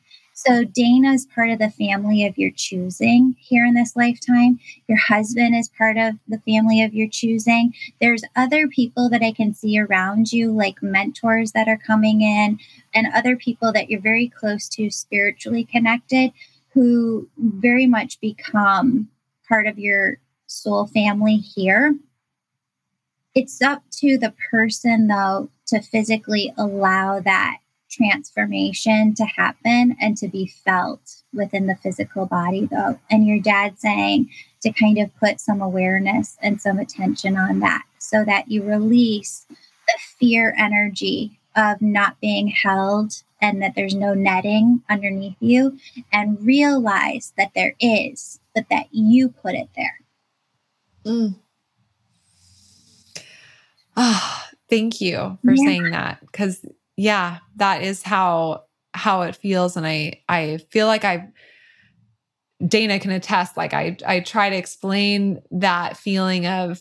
So, 0.46 0.62
Dana 0.62 1.14
is 1.14 1.26
part 1.26 1.50
of 1.50 1.58
the 1.58 1.68
family 1.68 2.24
of 2.24 2.38
your 2.38 2.52
choosing 2.52 3.34
here 3.40 3.64
in 3.64 3.74
this 3.74 3.96
lifetime. 3.96 4.60
Your 4.86 4.96
husband 4.96 5.56
is 5.56 5.68
part 5.68 5.96
of 5.96 6.14
the 6.28 6.38
family 6.38 6.80
of 6.80 6.94
your 6.94 7.08
choosing. 7.08 7.74
There's 8.00 8.22
other 8.36 8.68
people 8.68 9.10
that 9.10 9.20
I 9.20 9.32
can 9.32 9.52
see 9.52 9.80
around 9.80 10.32
you, 10.32 10.52
like 10.52 10.80
mentors 10.80 11.50
that 11.52 11.66
are 11.66 11.76
coming 11.76 12.20
in, 12.20 12.60
and 12.94 13.08
other 13.12 13.34
people 13.34 13.72
that 13.72 13.90
you're 13.90 14.00
very 14.00 14.28
close 14.28 14.68
to, 14.68 14.90
spiritually 14.90 15.64
connected, 15.64 16.30
who 16.68 17.28
very 17.36 17.86
much 17.86 18.20
become 18.20 19.08
part 19.48 19.66
of 19.66 19.76
your 19.76 20.18
soul 20.46 20.86
family 20.86 21.38
here. 21.38 21.96
It's 23.34 23.60
up 23.60 23.82
to 23.94 24.16
the 24.16 24.32
person, 24.52 25.08
though, 25.08 25.50
to 25.66 25.82
physically 25.82 26.54
allow 26.56 27.18
that 27.18 27.58
transformation 27.90 29.14
to 29.14 29.24
happen 29.24 29.96
and 30.00 30.16
to 30.16 30.28
be 30.28 30.46
felt 30.46 31.22
within 31.32 31.66
the 31.66 31.76
physical 31.76 32.26
body, 32.26 32.66
though. 32.70 32.98
And 33.10 33.26
your 33.26 33.40
dad 33.40 33.78
saying 33.78 34.30
to 34.62 34.72
kind 34.72 34.98
of 34.98 35.14
put 35.16 35.40
some 35.40 35.60
awareness 35.60 36.36
and 36.42 36.60
some 36.60 36.78
attention 36.78 37.36
on 37.36 37.60
that 37.60 37.82
so 37.98 38.24
that 38.24 38.50
you 38.50 38.62
release 38.62 39.46
the 39.48 39.98
fear 40.18 40.54
energy 40.58 41.38
of 41.56 41.80
not 41.80 42.20
being 42.20 42.48
held 42.48 43.22
and 43.40 43.62
that 43.62 43.74
there's 43.74 43.94
no 43.94 44.14
netting 44.14 44.82
underneath 44.88 45.36
you 45.40 45.78
and 46.12 46.44
realize 46.44 47.32
that 47.36 47.52
there 47.54 47.74
is, 47.80 48.40
but 48.54 48.66
that 48.70 48.86
you 48.90 49.28
put 49.28 49.54
it 49.54 49.68
there. 49.76 50.00
Mm. 51.04 51.36
Oh, 53.96 54.44
thank 54.68 55.00
you 55.00 55.38
for 55.44 55.52
yeah. 55.52 55.64
saying 55.64 55.90
that 55.90 56.20
because 56.20 56.64
yeah, 56.98 57.38
that 57.56 57.82
is 57.82 58.02
how 58.02 58.64
how 58.92 59.22
it 59.22 59.36
feels 59.36 59.76
and 59.76 59.86
I 59.86 60.20
I 60.28 60.58
feel 60.70 60.88
like 60.88 61.04
I 61.04 61.28
Dana 62.66 62.98
can 62.98 63.12
attest 63.12 63.56
like 63.56 63.72
I 63.72 63.96
I 64.04 64.18
try 64.20 64.50
to 64.50 64.56
explain 64.56 65.40
that 65.52 65.96
feeling 65.96 66.46
of 66.46 66.80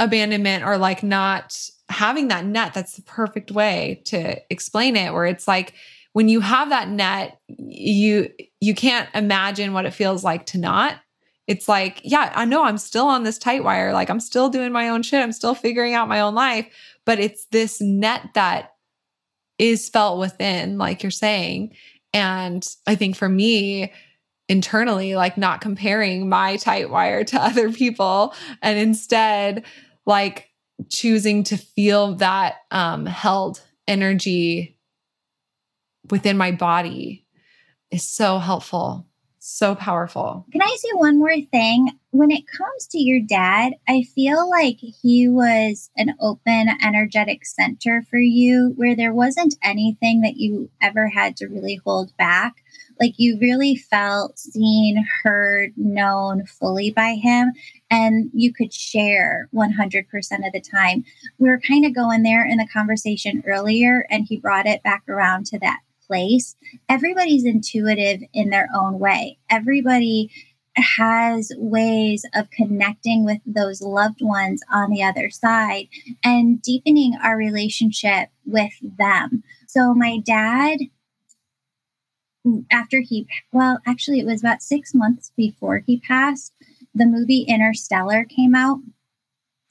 abandonment 0.00 0.64
or 0.64 0.78
like 0.78 1.04
not 1.04 1.56
having 1.88 2.26
that 2.28 2.44
net 2.44 2.74
that's 2.74 2.96
the 2.96 3.02
perfect 3.02 3.52
way 3.52 4.02
to 4.06 4.36
explain 4.50 4.96
it 4.96 5.12
where 5.12 5.26
it's 5.26 5.46
like 5.46 5.74
when 6.12 6.28
you 6.28 6.40
have 6.40 6.70
that 6.70 6.88
net 6.88 7.38
you 7.46 8.30
you 8.60 8.74
can't 8.74 9.08
imagine 9.14 9.72
what 9.72 9.86
it 9.86 9.94
feels 9.94 10.24
like 10.24 10.44
to 10.46 10.58
not. 10.58 10.96
It's 11.46 11.68
like 11.68 12.00
yeah 12.02 12.32
i 12.34 12.44
know 12.44 12.64
i'm 12.64 12.78
still 12.78 13.06
on 13.06 13.24
this 13.24 13.36
tight 13.38 13.62
wire 13.62 13.92
like 13.92 14.08
i'm 14.10 14.20
still 14.20 14.48
doing 14.48 14.72
my 14.72 14.88
own 14.88 15.02
shit 15.02 15.22
i'm 15.22 15.32
still 15.32 15.54
figuring 15.54 15.92
out 15.92 16.08
my 16.08 16.20
own 16.20 16.34
life 16.34 16.66
but 17.04 17.18
it's 17.18 17.46
this 17.46 17.80
net 17.80 18.30
that 18.34 18.71
is 19.62 19.88
felt 19.88 20.18
within, 20.18 20.76
like 20.76 21.04
you're 21.04 21.10
saying. 21.12 21.72
And 22.12 22.66
I 22.84 22.96
think 22.96 23.14
for 23.14 23.28
me, 23.28 23.92
internally, 24.48 25.14
like 25.14 25.38
not 25.38 25.60
comparing 25.60 26.28
my 26.28 26.56
tight 26.56 26.90
wire 26.90 27.22
to 27.22 27.40
other 27.42 27.70
people 27.70 28.34
and 28.60 28.76
instead 28.76 29.64
like 30.04 30.48
choosing 30.90 31.44
to 31.44 31.56
feel 31.56 32.16
that 32.16 32.56
um, 32.72 33.06
held 33.06 33.62
energy 33.86 34.78
within 36.10 36.36
my 36.36 36.50
body 36.50 37.24
is 37.92 38.02
so 38.02 38.38
helpful. 38.38 39.06
So 39.44 39.74
powerful. 39.74 40.46
Can 40.52 40.62
I 40.62 40.76
say 40.78 40.90
one 40.92 41.18
more 41.18 41.34
thing? 41.50 41.90
When 42.12 42.30
it 42.30 42.44
comes 42.46 42.86
to 42.86 42.98
your 43.00 43.18
dad, 43.18 43.72
I 43.88 44.04
feel 44.14 44.48
like 44.48 44.76
he 44.78 45.28
was 45.28 45.90
an 45.96 46.14
open, 46.20 46.68
energetic 46.80 47.44
center 47.44 48.04
for 48.08 48.20
you 48.20 48.72
where 48.76 48.94
there 48.94 49.12
wasn't 49.12 49.56
anything 49.60 50.20
that 50.20 50.36
you 50.36 50.70
ever 50.80 51.08
had 51.08 51.36
to 51.38 51.48
really 51.48 51.80
hold 51.84 52.16
back. 52.16 52.62
Like 53.00 53.14
you 53.16 53.36
really 53.40 53.74
felt 53.74 54.38
seen, 54.38 55.04
heard, 55.24 55.72
known 55.76 56.46
fully 56.46 56.92
by 56.92 57.14
him, 57.14 57.50
and 57.90 58.30
you 58.32 58.52
could 58.52 58.72
share 58.72 59.48
100% 59.52 60.04
of 60.46 60.52
the 60.52 60.60
time. 60.60 61.04
We 61.38 61.48
were 61.48 61.58
kind 61.58 61.84
of 61.84 61.96
going 61.96 62.22
there 62.22 62.46
in 62.46 62.58
the 62.58 62.68
conversation 62.72 63.42
earlier, 63.44 64.06
and 64.08 64.24
he 64.24 64.36
brought 64.36 64.66
it 64.66 64.84
back 64.84 65.02
around 65.08 65.46
to 65.46 65.58
that 65.58 65.80
place, 66.12 66.56
everybody's 66.90 67.46
intuitive 67.46 68.20
in 68.34 68.50
their 68.50 68.68
own 68.74 68.98
way. 68.98 69.38
Everybody 69.48 70.30
has 70.76 71.52
ways 71.56 72.26
of 72.34 72.50
connecting 72.50 73.24
with 73.24 73.38
those 73.46 73.80
loved 73.80 74.20
ones 74.20 74.60
on 74.70 74.90
the 74.90 75.02
other 75.02 75.30
side 75.30 75.88
and 76.22 76.60
deepening 76.60 77.14
our 77.22 77.36
relationship 77.36 78.28
with 78.44 78.72
them. 78.98 79.42
So, 79.66 79.94
my 79.94 80.18
dad, 80.18 80.80
after 82.70 83.00
he, 83.00 83.26
well, 83.50 83.78
actually, 83.86 84.20
it 84.20 84.26
was 84.26 84.42
about 84.42 84.62
six 84.62 84.94
months 84.94 85.32
before 85.34 85.82
he 85.86 85.98
passed, 85.98 86.52
the 86.94 87.06
movie 87.06 87.46
Interstellar 87.48 88.24
came 88.24 88.54
out. 88.54 88.80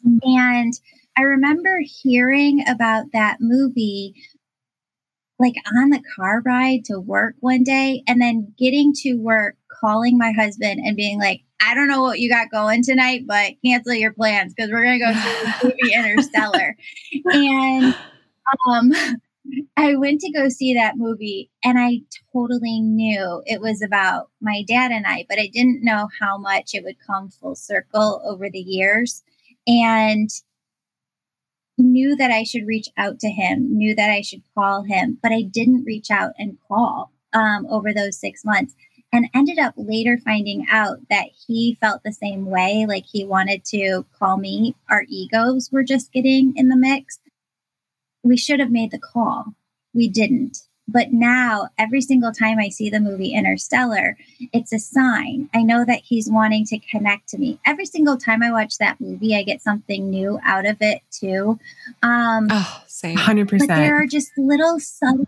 And 0.04 0.74
I 1.16 1.22
remember 1.22 1.82
hearing 1.84 2.64
about 2.68 3.12
that 3.14 3.38
movie 3.40 4.16
like 5.42 5.56
on 5.76 5.90
the 5.90 6.02
car 6.16 6.42
ride 6.46 6.86
to 6.86 7.00
work 7.00 7.36
one 7.40 7.64
day 7.64 8.04
and 8.08 8.22
then 8.22 8.54
getting 8.58 8.94
to 8.98 9.16
work, 9.16 9.56
calling 9.80 10.18
my 10.18 10.32
husband 10.32 10.80
and 10.80 10.96
being 10.96 11.20
like, 11.20 11.42
I 11.62 11.76
don't 11.76 11.88
know 11.88 12.02
what 12.02 12.20
you 12.20 12.30
got 12.30 12.52
going 12.52 12.84
tonight, 12.84 13.24
but 13.28 13.54
cancel 13.64 13.94
your 13.94 14.14
plans 14.14 14.54
because 14.54 14.72
we're 14.72 14.84
going 14.84 15.00
to 15.00 15.06
go 15.06 15.14
see 15.14 15.20
the 15.44 15.76
movie 15.82 15.94
Interstellar. 15.94 16.76
And 17.26 17.96
um, 18.68 18.92
I 19.78 19.96
went 19.96 20.22
to 20.22 20.32
go 20.32 20.50
see 20.50 20.74
that 20.76 20.98
movie 20.98 21.52
and 21.64 21.80
I 21.80 22.02
totally 22.34 22.80
knew 22.80 23.42
it 23.46 23.62
was 23.62 23.82
about 23.82 24.30
my 24.42 24.64
dad 24.68 24.92
and 24.92 25.06
I, 25.06 25.26
but 25.30 25.40
I 25.40 25.50
didn't 25.52 25.84
know 25.84 26.08
how 26.20 26.38
much 26.38 26.72
it 26.74 26.84
would 26.84 26.98
come 27.06 27.30
full 27.30 27.56
circle 27.56 28.22
over 28.26 28.50
the 28.50 28.60
years. 28.60 29.24
And 29.68 30.30
knew 31.82 32.16
that 32.16 32.32
I 32.32 32.44
should 32.44 32.68
reach 32.68 32.90
out 32.98 33.20
to 33.20 33.30
him, 33.30 33.78
knew 33.78 33.96
that 33.96 34.10
I 34.10 34.22
should 34.22 34.42
call 34.56 34.84
him, 34.84 35.18
but 35.22 35.32
I 35.32 35.42
didn't 35.42 35.86
reach 35.86 36.12
out 36.12 36.32
and 36.38 36.58
call 36.68 37.12
um, 37.34 37.66
over 37.70 37.94
those 37.94 38.18
six 38.18 38.46
months. 38.46 38.76
And 39.14 39.30
ended 39.34 39.60
up 39.60 39.74
later 39.76 40.18
finding 40.24 40.66
out 40.72 41.00
that 41.10 41.28
he 41.48 41.78
felt 41.82 42.04
the 42.04 42.14
same 42.14 42.46
way. 42.46 42.86
Like 42.88 43.06
he 43.06 43.26
wanted 43.26 43.66
to 43.66 44.06
call 44.18 44.38
me. 44.38 44.76
Our 44.90 45.04
egos 45.10 45.70
were 45.72 45.84
just 45.84 46.14
getting 46.14 46.54
in 46.56 46.70
the 46.70 46.78
mix. 46.78 47.20
We 48.24 48.38
should 48.38 48.62
have 48.62 48.72
made 48.72 48.92
the 48.92 49.00
call. 49.00 49.56
We 49.94 50.08
didn't. 50.08 50.60
But 50.92 51.14
now, 51.14 51.70
every 51.78 52.02
single 52.02 52.32
time 52.32 52.60
I 52.60 52.70
see 52.70 52.90
the 52.90 53.00
movie 53.00 53.34
Interstellar, 53.34 54.18
it's 54.52 54.74
a 54.74 54.80
sign. 54.80 55.50
I 55.54 55.64
know 55.64 55.86
that 55.86 56.02
he's 56.04 56.30
wanting 56.30 56.66
to 56.66 56.80
connect 56.80 57.30
to 57.30 57.38
me. 57.38 57.60
Every 57.66 57.86
single 57.86 58.18
time 58.18 58.44
I 58.44 58.52
watch 58.52 58.78
that 58.80 59.00
movie, 59.00 59.36
I 59.36 59.44
get 59.44 59.62
something 59.62 60.10
new 60.10 60.40
out 60.44 60.66
of 60.66 60.78
it 60.82 61.02
too. 61.12 61.60
Um, 62.04 62.48
oh, 62.50 62.84
same, 62.88 63.18
hundred 63.18 63.48
percent. 63.48 63.70
But 63.70 63.76
there 63.76 64.02
are 64.02 64.08
just 64.08 64.32
little 64.38 64.80
subtle 64.80 65.28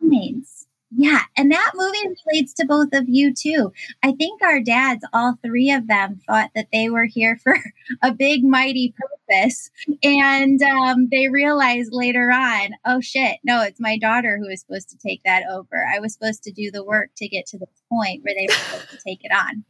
signs 0.00 0.63
yeah. 0.96 1.22
And 1.36 1.50
that 1.50 1.72
movie 1.74 2.16
relates 2.26 2.52
to 2.54 2.66
both 2.66 2.92
of 2.92 3.08
you 3.08 3.34
too. 3.34 3.72
I 4.02 4.12
think 4.12 4.42
our 4.42 4.60
dads, 4.60 5.04
all 5.12 5.36
three 5.42 5.70
of 5.70 5.88
them, 5.88 6.20
thought 6.26 6.50
that 6.54 6.68
they 6.72 6.88
were 6.88 7.04
here 7.04 7.38
for 7.42 7.56
a 8.02 8.12
big, 8.12 8.44
mighty 8.44 8.94
purpose. 8.96 9.70
And 10.02 10.62
um, 10.62 11.08
they 11.10 11.28
realized 11.28 11.92
later 11.92 12.30
on, 12.30 12.74
oh 12.84 13.00
shit, 13.00 13.38
no, 13.44 13.62
it's 13.62 13.80
my 13.80 13.98
daughter 13.98 14.38
who 14.38 14.48
is 14.48 14.60
supposed 14.60 14.90
to 14.90 14.98
take 14.98 15.22
that 15.24 15.44
over. 15.50 15.84
I 15.84 15.98
was 15.98 16.12
supposed 16.12 16.42
to 16.44 16.52
do 16.52 16.70
the 16.70 16.84
work 16.84 17.10
to 17.16 17.28
get 17.28 17.46
to 17.46 17.58
the 17.58 17.66
point 17.88 18.22
where 18.22 18.34
they 18.34 18.46
were 18.48 18.54
supposed 18.54 18.90
to 18.90 18.98
take 19.04 19.20
it 19.22 19.32
on. 19.32 19.64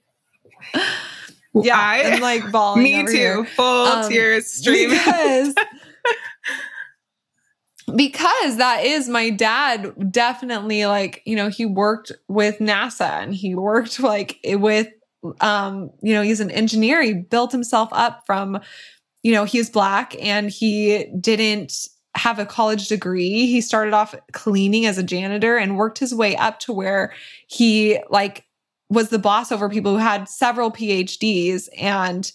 Yeah. 1.55 1.79
I, 1.79 1.99
am 1.99 2.21
like 2.21 2.51
bawling. 2.53 2.83
Me 2.83 3.05
too. 3.05 3.13
Here. 3.13 3.45
Full 3.45 3.87
um, 3.87 4.11
tears 4.11 4.47
streaming. 4.47 4.99
Because 4.99 5.55
because 7.94 8.57
that 8.57 8.85
is 8.85 9.09
my 9.09 9.31
dad 9.31 10.11
definitely 10.11 10.87
like 10.87 11.23
you 11.25 11.37
know 11.37 11.49
he 11.49 11.66
worked 11.66 12.12
with 12.29 12.59
nasa 12.59 13.23
and 13.23 13.35
he 13.35 13.55
worked 13.55 14.01
like 14.01 14.38
with 14.44 14.88
um 15.40 15.90
you 16.03 16.14
know 16.14 16.23
he's 16.23 16.40
an 16.40 16.51
engineer. 16.51 17.03
He 17.03 17.14
built 17.14 17.53
himself 17.53 17.88
up 17.92 18.23
from 18.27 18.61
you 19.23 19.33
know 19.33 19.44
he's 19.44 19.70
black 19.70 20.14
and 20.20 20.51
he 20.51 21.07
didn't 21.20 21.88
have 22.16 22.38
a 22.38 22.47
college 22.47 22.88
degree. 22.88 23.47
He 23.47 23.61
started 23.61 23.92
off 23.92 24.14
cleaning 24.33 24.87
as 24.87 24.99
a 24.99 25.03
janitor 25.03 25.57
and 25.57 25.77
worked 25.77 25.99
his 25.99 26.14
way 26.14 26.37
up 26.37 26.61
to 26.61 26.73
where 26.73 27.12
he 27.49 27.99
like 28.09 28.44
was 28.88 29.09
the 29.09 29.18
boss 29.18 29.51
over 29.51 29.68
people 29.68 29.92
who 29.92 29.99
had 29.99 30.29
several 30.29 30.70
phds 30.70 31.68
and 31.79 32.33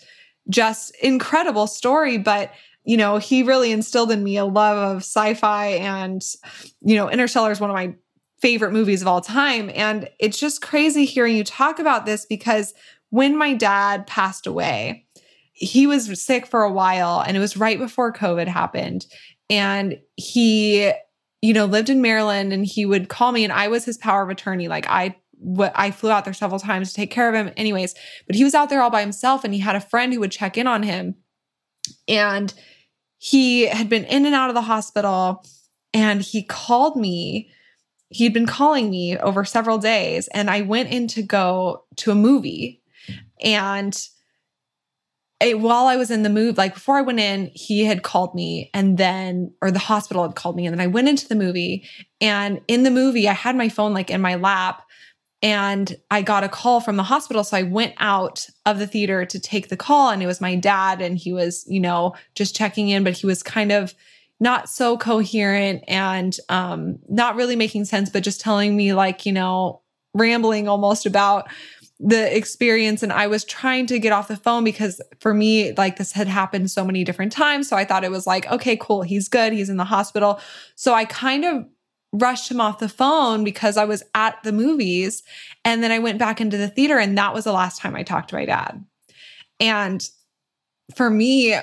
just 0.50 0.96
incredible 1.02 1.68
story 1.68 2.18
but 2.18 2.52
you 2.84 2.98
know, 2.98 3.18
he 3.18 3.44
really 3.44 3.72
instilled 3.72 4.12
in 4.12 4.24
me 4.24 4.38
a 4.38 4.46
love 4.46 4.78
of 4.78 4.98
sci-fi 4.98 5.68
and, 5.68 6.22
you 6.82 6.96
know, 6.96 7.10
Interstellar 7.10 7.52
is 7.52 7.60
one 7.60 7.70
of 7.70 7.76
my 7.76 7.94
favorite 8.42 8.72
movies 8.72 9.02
of 9.02 9.08
all 9.08 9.22
time. 9.22 9.70
And 9.74 10.10
it's 10.20 10.40
just 10.40 10.62
crazy 10.62 11.06
hearing 11.06 11.36
you 11.36 11.44
talk 11.44 11.80
about 11.80 12.06
this 12.06 12.26
because 12.26 12.74
when 13.10 13.38
my 13.38 13.54
dad 13.54 14.08
passed 14.08 14.48
away, 14.48 15.06
he 15.54 15.88
was 15.88 16.22
sick 16.22 16.46
for 16.46 16.64
a 16.64 16.72
while 16.72 17.22
and 17.22 17.36
it 17.36 17.40
was 17.40 17.58
right 17.58 17.78
before 17.78 18.14
COVID 18.14 18.48
happened. 18.48 19.06
And 19.50 20.00
he, 20.16 20.92
you 21.42 21.54
know, 21.54 21.66
lived 21.66 21.90
in 21.90 22.02
Maryland 22.02 22.54
and 22.54 22.66
he 22.66 22.86
would 22.86 23.10
call 23.10 23.32
me 23.32 23.44
and 23.44 23.52
I 23.52 23.68
was 23.68 23.84
his 23.84 23.98
power 23.98 24.24
of 24.24 24.30
attorney. 24.30 24.68
Like 24.68 24.88
I 24.88 25.18
what 25.42 25.72
I 25.76 25.92
flew 25.92 26.12
out 26.12 26.26
there 26.26 26.34
several 26.34 26.60
times 26.60 26.90
to 26.90 26.96
take 26.96 27.12
care 27.12 27.30
of 27.30 27.36
him 27.36 27.54
anyways, 27.56 27.96
but 28.28 28.36
he 28.36 28.44
was 28.44 28.54
out 28.54 28.70
there 28.70 28.82
all 28.82 28.90
by 28.90 29.02
himself 29.02 29.44
and 29.44 29.54
he 29.54 29.60
had 29.60 29.76
a 29.76 29.82
friend 29.82 30.14
who 30.14 30.20
would 30.20 30.32
check 30.32 30.58
in 30.58 30.68
on 30.68 30.84
him 30.84 31.16
and 32.08 32.54
he 33.18 33.68
had 33.68 33.90
been 33.90 34.06
in 34.06 34.26
and 34.26 34.36
out 34.36 34.50
of 34.50 34.56
the 34.56 34.62
hospital 34.62 35.46
and 35.94 36.22
he 36.22 36.44
called 36.44 36.96
me. 36.96 37.52
He'd 38.10 38.34
been 38.34 38.48
calling 38.48 38.90
me 38.90 39.18
over 39.18 39.46
several 39.46 39.78
days 39.78 40.28
and 40.30 40.50
I 40.50 40.62
went 40.62 40.90
in 40.90 41.08
to 41.10 41.22
go 41.22 41.84
to 41.98 42.12
a 42.12 42.16
movie. 42.16 42.82
And 43.44 43.96
it, 45.42 45.60
while 45.60 45.86
I 45.86 45.96
was 45.96 46.12
in 46.12 46.24
the 46.24 46.30
movie, 46.30 46.56
like 46.56 46.74
before 46.74 46.98
I 46.98 47.02
went 47.02 47.20
in, 47.20 47.52
he 47.54 47.86
had 47.86 48.04
called 48.04 48.36
me 48.36 48.70
and 48.74 48.98
then, 48.98 49.54
or 49.62 49.72
the 49.72 49.80
hospital 49.80 50.24
had 50.24 50.36
called 50.36 50.56
me. 50.56 50.66
And 50.66 50.74
then 50.74 50.84
I 50.84 50.88
went 50.88 51.08
into 51.08 51.28
the 51.28 51.36
movie. 51.36 51.88
And 52.20 52.62
in 52.68 52.84
the 52.84 52.92
movie, 52.92 53.28
I 53.28 53.34
had 53.34 53.56
my 53.56 53.70
phone 53.70 53.94
like 53.94 54.10
in 54.10 54.22
my 54.22 54.36
lap 54.36 54.84
and 55.42 55.96
I 56.12 56.22
got 56.22 56.44
a 56.44 56.50
call 56.50 56.82
from 56.82 56.98
the 56.98 57.04
hospital. 57.04 57.44
So 57.44 57.58
I 57.58 57.64
went 57.64 57.94
out 57.98 58.48
of 58.66 58.80
the 58.80 58.88
theater 58.88 59.26
to 59.26 59.40
take 59.40 59.70
the 59.70 59.78
call, 59.78 60.10
and 60.10 60.22
it 60.22 60.28
was 60.28 60.42
my 60.42 60.56
dad, 60.56 61.02
and 61.02 61.18
he 61.18 61.32
was, 61.32 61.66
you 61.68 61.80
know, 61.80 62.16
just 62.36 62.56
checking 62.56 62.90
in, 62.90 63.04
but 63.04 63.14
he 63.14 63.26
was 63.26 63.42
kind 63.44 63.72
of 63.72 63.94
not 64.40 64.70
so 64.70 64.98
coherent 64.98 65.84
and 65.88 66.36
um, 66.50 67.00
not 67.10 67.36
really 67.36 67.56
making 67.56 67.86
sense, 67.86 68.10
but 68.10 68.24
just 68.24 68.42
telling 68.42 68.76
me, 68.76 68.94
like, 68.94 69.26
you 69.26 69.34
know, 69.34 69.82
rambling 70.14 70.68
almost 70.68 71.06
about 71.06 71.50
the 72.00 72.36
experience. 72.36 73.04
And 73.04 73.12
I 73.12 73.28
was 73.28 73.44
trying 73.44 73.86
to 73.88 74.00
get 74.00 74.14
off 74.14 74.30
the 74.30 74.38
phone 74.38 74.64
because 74.64 75.02
for 75.20 75.34
me, 75.34 75.74
like, 75.74 75.98
this 75.98 76.14
had 76.14 76.28
happened 76.28 76.72
so 76.72 76.86
many 76.86 77.04
different 77.04 77.34
times. 77.34 77.68
So 77.68 77.76
I 77.76 77.84
thought 77.84 78.06
it 78.06 78.12
was 78.12 78.26
like, 78.26 78.50
okay, 78.50 78.78
cool. 78.78 79.02
He's 79.02 79.28
good. 79.28 79.52
He's 79.52 79.70
in 79.70 79.76
the 79.76 79.84
hospital. 79.84 80.40
So 80.76 80.94
I 80.94 81.04
kind 81.04 81.44
of 81.44 81.66
rushed 82.12 82.50
him 82.50 82.60
off 82.60 82.80
the 82.80 82.90
phone 82.90 83.44
because 83.44 83.78
I 83.78 83.86
was 83.86 84.04
at 84.16 84.42
the 84.44 84.52
movies. 84.52 85.24
And 85.64 85.84
then 85.84 85.92
I 85.92 86.00
went 86.00 86.20
back 86.20 86.42
into 86.42 86.58
the 86.58 86.68
theater, 86.68 86.98
and 86.98 87.18
that 87.18 87.34
was 87.34 87.44
the 87.44 87.54
last 87.54 87.80
time 87.80 87.96
I 87.96 88.04
talked 88.04 88.30
to 88.30 88.36
my 88.36 88.46
dad. 88.46 88.84
And 89.60 90.08
for 90.96 91.10
me, 91.10 91.56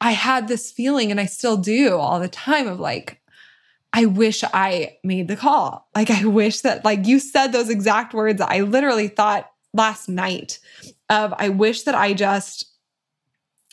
I 0.00 0.12
had 0.12 0.48
this 0.48 0.72
feeling, 0.72 1.10
and 1.10 1.20
I 1.20 1.26
still 1.26 1.56
do 1.56 1.96
all 1.96 2.20
the 2.20 2.28
time 2.28 2.66
of 2.66 2.80
like, 2.80 3.20
I 3.92 4.04
wish 4.04 4.44
I 4.44 4.98
made 5.02 5.28
the 5.28 5.36
call. 5.36 5.88
Like, 5.94 6.10
I 6.10 6.24
wish 6.24 6.60
that, 6.60 6.84
like, 6.84 7.06
you 7.06 7.18
said 7.18 7.48
those 7.48 7.70
exact 7.70 8.12
words. 8.12 8.40
I 8.40 8.60
literally 8.60 9.08
thought 9.08 9.50
last 9.72 10.08
night 10.08 10.58
of, 11.08 11.32
I 11.38 11.48
wish 11.48 11.82
that 11.82 11.94
I 11.94 12.12
just 12.12 12.67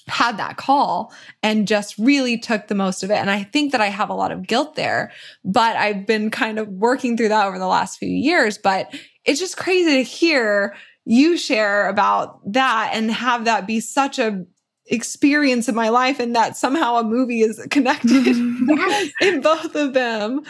had 0.08 0.38
that 0.38 0.58
call 0.58 1.14
and 1.42 1.68
just 1.68 1.98
really 1.98 2.38
took 2.38 2.68
the 2.68 2.76
most 2.76 3.04
of 3.04 3.10
it. 3.10 3.16
And 3.16 3.32
I 3.32 3.44
think 3.44 3.72
that 3.72 3.82
I 3.82 3.88
have 3.88 4.10
a 4.10 4.14
lot 4.14 4.32
of 4.32 4.46
guilt 4.46 4.76
there, 4.76 5.12
but 5.44 5.76
I've 5.76 6.06
been 6.06 6.30
kind 6.30 6.60
of 6.60 6.68
working 6.68 7.18
through 7.18 7.30
that 7.30 7.48
over 7.48 7.58
the 7.58 7.68
last 7.68 7.98
few 7.98 8.10
years. 8.10 8.58
But 8.58 8.94
it's 9.24 9.40
just 9.40 9.58
crazy 9.58 9.96
to 9.96 10.04
hear 10.04 10.76
you 11.06 11.38
share 11.38 11.88
about 11.88 12.40
that 12.54 12.92
and 12.94 13.12
have 13.12 13.46
that 13.46 13.68
be 13.68 13.80
such 13.80 14.20
a 14.20 14.46
experience 14.88 15.68
in 15.68 15.74
my 15.74 15.90
life 15.90 16.20
and 16.20 16.36
that 16.36 16.56
somehow 16.56 16.98
a 16.98 17.04
movie 17.04 17.42
is 17.42 17.60
connected 17.72 18.26
yes. 18.68 19.12
in 19.22 19.42
both 19.42 19.76
of 19.76 19.94
them. 19.94 20.42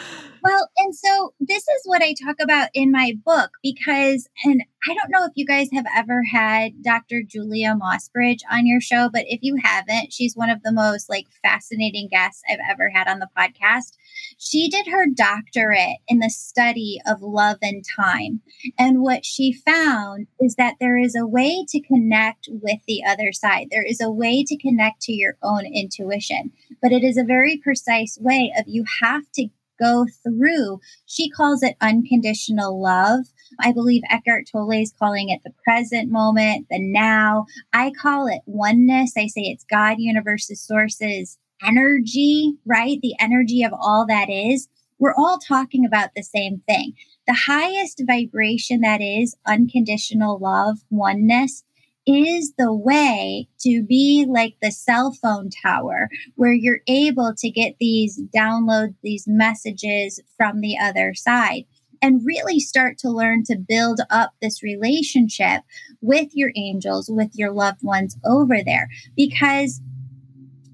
Well, 0.46 0.70
and 0.78 0.94
so 0.94 1.34
this 1.40 1.64
is 1.64 1.82
what 1.86 2.02
I 2.02 2.14
talk 2.14 2.36
about 2.40 2.68
in 2.72 2.92
my 2.92 3.14
book 3.24 3.50
because, 3.64 4.28
and 4.44 4.62
I 4.88 4.94
don't 4.94 5.10
know 5.10 5.24
if 5.24 5.32
you 5.34 5.44
guys 5.44 5.68
have 5.72 5.86
ever 5.92 6.22
had 6.22 6.84
Dr. 6.84 7.24
Julia 7.24 7.74
Mossbridge 7.74 8.42
on 8.48 8.64
your 8.64 8.80
show, 8.80 9.10
but 9.12 9.24
if 9.26 9.40
you 9.42 9.56
haven't, 9.60 10.12
she's 10.12 10.36
one 10.36 10.48
of 10.48 10.62
the 10.62 10.70
most 10.70 11.10
like 11.10 11.26
fascinating 11.42 12.06
guests 12.08 12.44
I've 12.48 12.60
ever 12.70 12.90
had 12.90 13.08
on 13.08 13.18
the 13.18 13.28
podcast. 13.36 13.96
She 14.38 14.68
did 14.68 14.86
her 14.86 15.06
doctorate 15.12 15.96
in 16.06 16.20
the 16.20 16.30
study 16.30 17.00
of 17.08 17.22
love 17.22 17.58
and 17.60 17.84
time. 17.96 18.40
And 18.78 19.02
what 19.02 19.24
she 19.24 19.52
found 19.52 20.28
is 20.38 20.54
that 20.54 20.76
there 20.78 20.96
is 20.96 21.16
a 21.16 21.26
way 21.26 21.64
to 21.70 21.80
connect 21.80 22.48
with 22.52 22.78
the 22.86 23.02
other 23.04 23.32
side. 23.32 23.66
There 23.72 23.84
is 23.84 24.00
a 24.00 24.12
way 24.12 24.44
to 24.46 24.56
connect 24.56 25.00
to 25.02 25.12
your 25.12 25.38
own 25.42 25.66
intuition, 25.66 26.52
but 26.80 26.92
it 26.92 27.02
is 27.02 27.16
a 27.16 27.24
very 27.24 27.56
precise 27.56 28.16
way 28.20 28.52
of 28.56 28.66
you 28.68 28.84
have 29.02 29.24
to 29.34 29.48
go 29.78 30.06
through. 30.22 30.80
She 31.06 31.30
calls 31.30 31.62
it 31.62 31.76
unconditional 31.80 32.80
love. 32.80 33.26
I 33.60 33.72
believe 33.72 34.02
Eckhart 34.10 34.48
Tolle 34.50 34.82
is 34.82 34.92
calling 34.98 35.28
it 35.28 35.40
the 35.44 35.54
present 35.64 36.10
moment, 36.10 36.66
the 36.70 36.78
now. 36.80 37.46
I 37.72 37.92
call 38.00 38.26
it 38.26 38.40
oneness. 38.46 39.12
I 39.16 39.26
say 39.26 39.42
it's 39.42 39.64
God, 39.70 39.96
universes, 39.98 40.60
sources, 40.60 41.38
energy, 41.64 42.54
right? 42.64 42.98
The 43.00 43.14
energy 43.20 43.62
of 43.62 43.72
all 43.72 44.06
that 44.06 44.28
is. 44.28 44.68
We're 44.98 45.14
all 45.14 45.38
talking 45.38 45.84
about 45.84 46.10
the 46.16 46.22
same 46.22 46.62
thing. 46.66 46.94
The 47.26 47.34
highest 47.46 48.02
vibration 48.06 48.80
that 48.80 49.02
is 49.02 49.36
unconditional 49.46 50.38
love, 50.38 50.78
oneness, 50.90 51.64
is 52.06 52.54
the 52.56 52.72
way 52.72 53.48
to 53.60 53.82
be 53.82 54.26
like 54.28 54.56
the 54.62 54.70
cell 54.70 55.12
phone 55.12 55.50
tower 55.50 56.08
where 56.36 56.52
you're 56.52 56.80
able 56.86 57.34
to 57.36 57.50
get 57.50 57.76
these 57.80 58.20
downloads, 58.34 58.94
these 59.02 59.24
messages 59.26 60.20
from 60.36 60.60
the 60.60 60.76
other 60.78 61.14
side 61.14 61.64
and 62.02 62.24
really 62.24 62.60
start 62.60 62.98
to 62.98 63.10
learn 63.10 63.42
to 63.44 63.56
build 63.56 64.00
up 64.10 64.32
this 64.40 64.62
relationship 64.62 65.62
with 66.00 66.28
your 66.34 66.52
angels, 66.54 67.10
with 67.10 67.30
your 67.34 67.50
loved 67.52 67.82
ones 67.82 68.16
over 68.24 68.62
there 68.64 68.88
because 69.16 69.80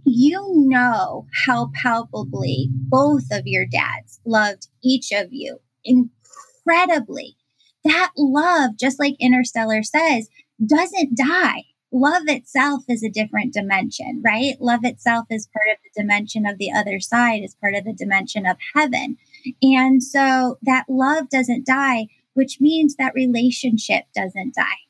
you 0.04 0.66
know 0.66 1.26
how 1.46 1.70
palpably 1.80 2.68
both 2.72 3.24
of 3.30 3.42
your 3.46 3.64
dads 3.64 4.20
loved 4.26 4.68
each 4.82 5.12
of 5.12 5.28
you 5.30 5.58
incredibly. 5.84 7.36
That 7.84 8.10
love, 8.16 8.72
just 8.78 9.00
like 9.00 9.14
Interstellar 9.20 9.82
says, 9.82 10.28
doesn't 10.64 11.16
die. 11.16 11.64
Love 11.94 12.22
itself 12.26 12.84
is 12.88 13.02
a 13.02 13.10
different 13.10 13.52
dimension, 13.52 14.22
right? 14.24 14.54
Love 14.60 14.80
itself 14.82 15.26
is 15.30 15.48
part 15.52 15.66
of 15.70 15.76
the 15.82 16.02
dimension 16.02 16.46
of 16.46 16.56
the 16.56 16.72
other 16.72 16.98
side, 17.00 17.42
is 17.42 17.54
part 17.60 17.74
of 17.74 17.84
the 17.84 17.92
dimension 17.92 18.46
of 18.46 18.56
heaven. 18.74 19.16
And 19.60 20.02
so 20.02 20.58
that 20.62 20.86
love 20.88 21.28
doesn't 21.28 21.66
die, 21.66 22.06
which 22.32 22.60
means 22.60 22.96
that 22.96 23.12
relationship 23.14 24.04
doesn't 24.14 24.54
die. 24.54 24.82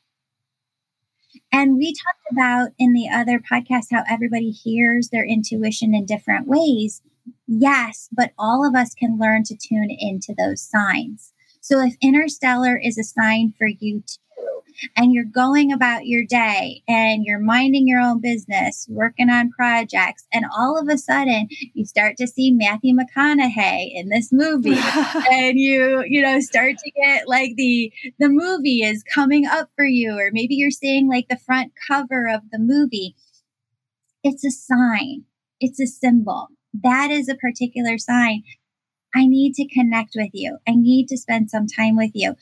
And 1.51 1.77
we 1.77 1.93
talked 1.93 2.31
about 2.31 2.71
in 2.79 2.93
the 2.93 3.09
other 3.13 3.41
podcast 3.41 3.87
how 3.91 4.05
everybody 4.09 4.51
hears 4.51 5.09
their 5.09 5.25
intuition 5.25 5.95
in 5.95 6.07
different 6.07 6.47
ways. 6.47 7.03
Yes, 7.47 8.09
but 8.13 8.33
all 8.39 8.67
of 8.67 8.75
us 8.75 8.95
can 8.95 9.19
learn 9.19 9.43
to 9.45 9.57
tune 9.57 9.91
into 9.91 10.35
those 10.37 10.63
signs. 10.63 11.33
So 11.61 11.81
if 11.81 11.95
interstellar 12.01 12.79
is 12.79 12.97
a 12.99 13.05
sign 13.05 13.53
for 13.59 13.67
you 13.67 14.03
and 14.97 15.13
you're 15.13 15.25
going 15.25 15.73
about 15.73 16.07
your 16.07 16.25
day 16.25 16.83
and 16.89 17.25
you're 17.25 17.39
minding 17.39 17.87
your 17.87 18.01
own 18.01 18.21
business, 18.21 18.87
working 18.89 19.31
on 19.31 19.51
projects, 19.51 20.27
and 20.33 20.45
all 20.57 20.79
of 20.79 20.89
a 20.89 20.99
sudden 20.99 21.49
you 21.75 21.85
start 21.85 22.17
to 22.17 22.27
see 22.27 22.51
Matthew 22.51 22.95
McConaughey 22.95 23.91
in 23.95 24.09
this 24.09 24.31
movie, 24.33 24.79
and 25.31 25.59
you 25.59 26.05
you 26.07 26.23
know 26.23 26.41
start 26.41 26.77
to 26.79 26.91
get 26.91 27.29
like 27.29 27.53
the 27.57 27.93
the 28.19 28.29
movie 28.29 28.83
is 28.83 29.03
coming 29.03 29.47
up 29.47 29.71
for 29.77 29.85
you, 29.85 30.19
or 30.19 30.31
maybe 30.33 30.55
you're 30.55 30.71
seeing 30.71 31.09
like 31.09 31.29
the 31.29 31.39
front 31.39 31.73
cover 31.89 32.29
of 32.29 32.43
the 32.51 32.59
movie. 32.59 33.15
It's 34.25 34.45
a 34.45 34.51
sign. 34.51 35.25
It's 35.61 35.81
a 35.81 35.87
symbol. 35.87 36.49
That 36.75 37.11
is 37.11 37.29
a 37.29 37.35
particular 37.35 37.99
sign. 37.99 38.43
I 39.15 39.27
need 39.27 39.55
to 39.55 39.69
connect 39.69 40.13
with 40.15 40.31
you. 40.33 40.59
I 40.67 40.73
need 40.75 41.09
to 41.09 41.19
spend 41.19 41.51
some 41.51 41.67
time 41.67 41.97
with 41.97 42.13
you. 42.15 42.35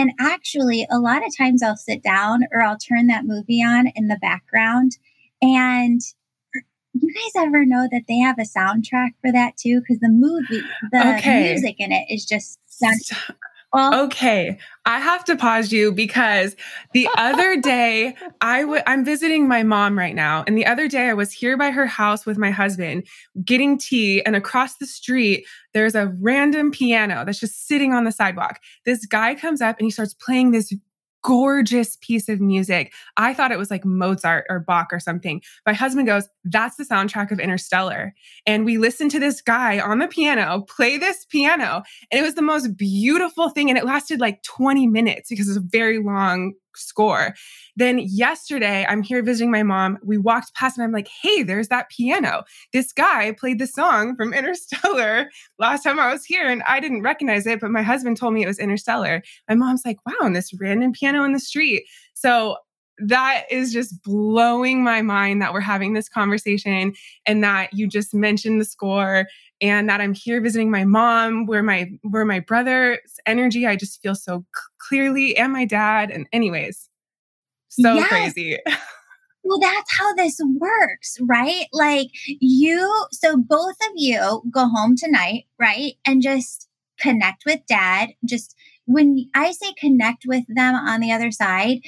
And 0.00 0.12
actually, 0.18 0.86
a 0.90 0.98
lot 0.98 1.26
of 1.26 1.36
times 1.36 1.62
I'll 1.62 1.76
sit 1.76 2.02
down 2.02 2.44
or 2.52 2.62
I'll 2.62 2.78
turn 2.78 3.08
that 3.08 3.26
movie 3.26 3.62
on 3.62 3.92
in 3.94 4.08
the 4.08 4.16
background 4.22 4.92
and 5.42 6.00
you 6.94 7.12
guys 7.12 7.44
ever 7.44 7.66
know 7.66 7.86
that 7.92 8.04
they 8.08 8.18
have 8.18 8.38
a 8.38 8.42
soundtrack 8.42 9.10
for 9.20 9.30
that 9.30 9.58
too? 9.58 9.80
Because 9.80 10.00
the 10.00 10.08
movie, 10.08 10.66
the 10.90 11.16
okay. 11.18 11.52
music 11.52 11.76
in 11.78 11.92
it 11.92 12.06
is 12.08 12.24
just 12.24 12.58
well, 13.72 14.04
okay, 14.06 14.58
I 14.84 14.98
have 14.98 15.24
to 15.26 15.36
pause 15.36 15.70
you 15.70 15.92
because 15.92 16.56
the 16.92 17.08
other 17.16 17.60
day 17.60 18.16
I 18.40 18.62
w- 18.62 18.82
I'm 18.86 19.04
visiting 19.04 19.46
my 19.46 19.62
mom 19.62 19.96
right 19.96 20.14
now, 20.14 20.42
and 20.46 20.58
the 20.58 20.66
other 20.66 20.88
day 20.88 21.08
I 21.08 21.14
was 21.14 21.30
here 21.30 21.56
by 21.56 21.70
her 21.70 21.86
house 21.86 22.26
with 22.26 22.36
my 22.36 22.50
husband 22.50 23.06
getting 23.44 23.78
tea, 23.78 24.24
and 24.24 24.34
across 24.34 24.76
the 24.76 24.86
street 24.86 25.46
there's 25.72 25.94
a 25.94 26.08
random 26.20 26.72
piano 26.72 27.24
that's 27.24 27.38
just 27.38 27.68
sitting 27.68 27.92
on 27.92 28.04
the 28.04 28.12
sidewalk. 28.12 28.58
This 28.84 29.06
guy 29.06 29.36
comes 29.36 29.60
up 29.60 29.78
and 29.78 29.86
he 29.86 29.90
starts 29.90 30.14
playing 30.14 30.50
this 30.50 30.72
gorgeous 31.22 31.96
piece 32.00 32.28
of 32.28 32.40
music. 32.40 32.92
I 33.16 33.34
thought 33.34 33.52
it 33.52 33.58
was 33.58 33.70
like 33.70 33.84
Mozart 33.84 34.46
or 34.48 34.60
Bach 34.60 34.88
or 34.92 35.00
something. 35.00 35.42
My 35.66 35.72
husband 35.72 36.06
goes, 36.06 36.28
That's 36.44 36.76
the 36.76 36.84
soundtrack 36.84 37.30
of 37.30 37.40
Interstellar. 37.40 38.14
And 38.46 38.64
we 38.64 38.78
listened 38.78 39.10
to 39.12 39.20
this 39.20 39.40
guy 39.40 39.78
on 39.78 39.98
the 39.98 40.08
piano 40.08 40.64
play 40.68 40.96
this 40.96 41.26
piano. 41.26 41.82
And 42.10 42.20
it 42.20 42.22
was 42.22 42.34
the 42.34 42.42
most 42.42 42.76
beautiful 42.76 43.50
thing. 43.50 43.68
And 43.68 43.78
it 43.78 43.84
lasted 43.84 44.20
like 44.20 44.42
20 44.42 44.86
minutes 44.86 45.28
because 45.28 45.48
it's 45.48 45.58
a 45.58 45.60
very 45.60 45.98
long 45.98 46.54
score. 46.76 47.34
Then 47.80 47.98
yesterday, 48.00 48.84
I'm 48.86 49.02
here 49.02 49.22
visiting 49.22 49.50
my 49.50 49.62
mom. 49.62 49.96
We 50.04 50.18
walked 50.18 50.52
past 50.52 50.76
and 50.76 50.84
I'm 50.84 50.92
like, 50.92 51.08
hey, 51.22 51.42
there's 51.42 51.68
that 51.68 51.88
piano. 51.88 52.44
This 52.74 52.92
guy 52.92 53.32
played 53.32 53.58
the 53.58 53.66
song 53.66 54.16
from 54.16 54.34
Interstellar 54.34 55.30
last 55.58 55.84
time 55.84 55.98
I 55.98 56.12
was 56.12 56.26
here 56.26 56.46
and 56.46 56.62
I 56.64 56.78
didn't 56.78 57.00
recognize 57.00 57.46
it, 57.46 57.58
but 57.58 57.70
my 57.70 57.80
husband 57.80 58.18
told 58.18 58.34
me 58.34 58.42
it 58.42 58.48
was 58.48 58.58
Interstellar. 58.58 59.22
My 59.48 59.54
mom's 59.54 59.80
like, 59.86 59.96
wow, 60.04 60.26
and 60.26 60.36
this 60.36 60.52
random 60.60 60.92
piano 60.92 61.24
in 61.24 61.32
the 61.32 61.40
street. 61.40 61.84
So 62.12 62.58
that 62.98 63.44
is 63.50 63.72
just 63.72 64.02
blowing 64.02 64.84
my 64.84 65.00
mind 65.00 65.40
that 65.40 65.54
we're 65.54 65.60
having 65.60 65.94
this 65.94 66.10
conversation 66.10 66.92
and 67.24 67.42
that 67.42 67.72
you 67.72 67.88
just 67.88 68.12
mentioned 68.12 68.60
the 68.60 68.66
score 68.66 69.24
and 69.62 69.88
that 69.88 70.02
I'm 70.02 70.12
here 70.12 70.42
visiting 70.42 70.70
my 70.70 70.84
mom 70.84 71.46
where 71.46 71.62
my 71.62 71.90
where 72.02 72.26
my 72.26 72.40
brother's 72.40 72.98
energy 73.24 73.66
I 73.66 73.76
just 73.76 74.02
feel 74.02 74.14
so 74.14 74.44
clearly 74.86 75.34
and 75.38 75.50
my 75.50 75.64
dad 75.64 76.10
and 76.10 76.26
anyways 76.30 76.89
so 77.70 77.94
yes. 77.94 78.08
crazy. 78.08 78.58
Well 79.42 79.58
that's 79.58 79.96
how 79.96 80.14
this 80.14 80.38
works 80.58 81.16
right? 81.22 81.64
Like 81.72 82.08
you 82.26 83.06
so 83.10 83.38
both 83.38 83.76
of 83.88 83.92
you 83.94 84.42
go 84.50 84.68
home 84.68 84.96
tonight 84.96 85.44
right 85.58 85.94
and 86.06 86.20
just 86.20 86.68
connect 87.00 87.44
with 87.46 87.60
dad. 87.66 88.10
Just 88.24 88.54
when 88.84 89.30
I 89.34 89.52
say 89.52 89.72
connect 89.78 90.24
with 90.26 90.44
them 90.48 90.74
on 90.74 91.00
the 91.00 91.12
other 91.12 91.30
side, 91.30 91.78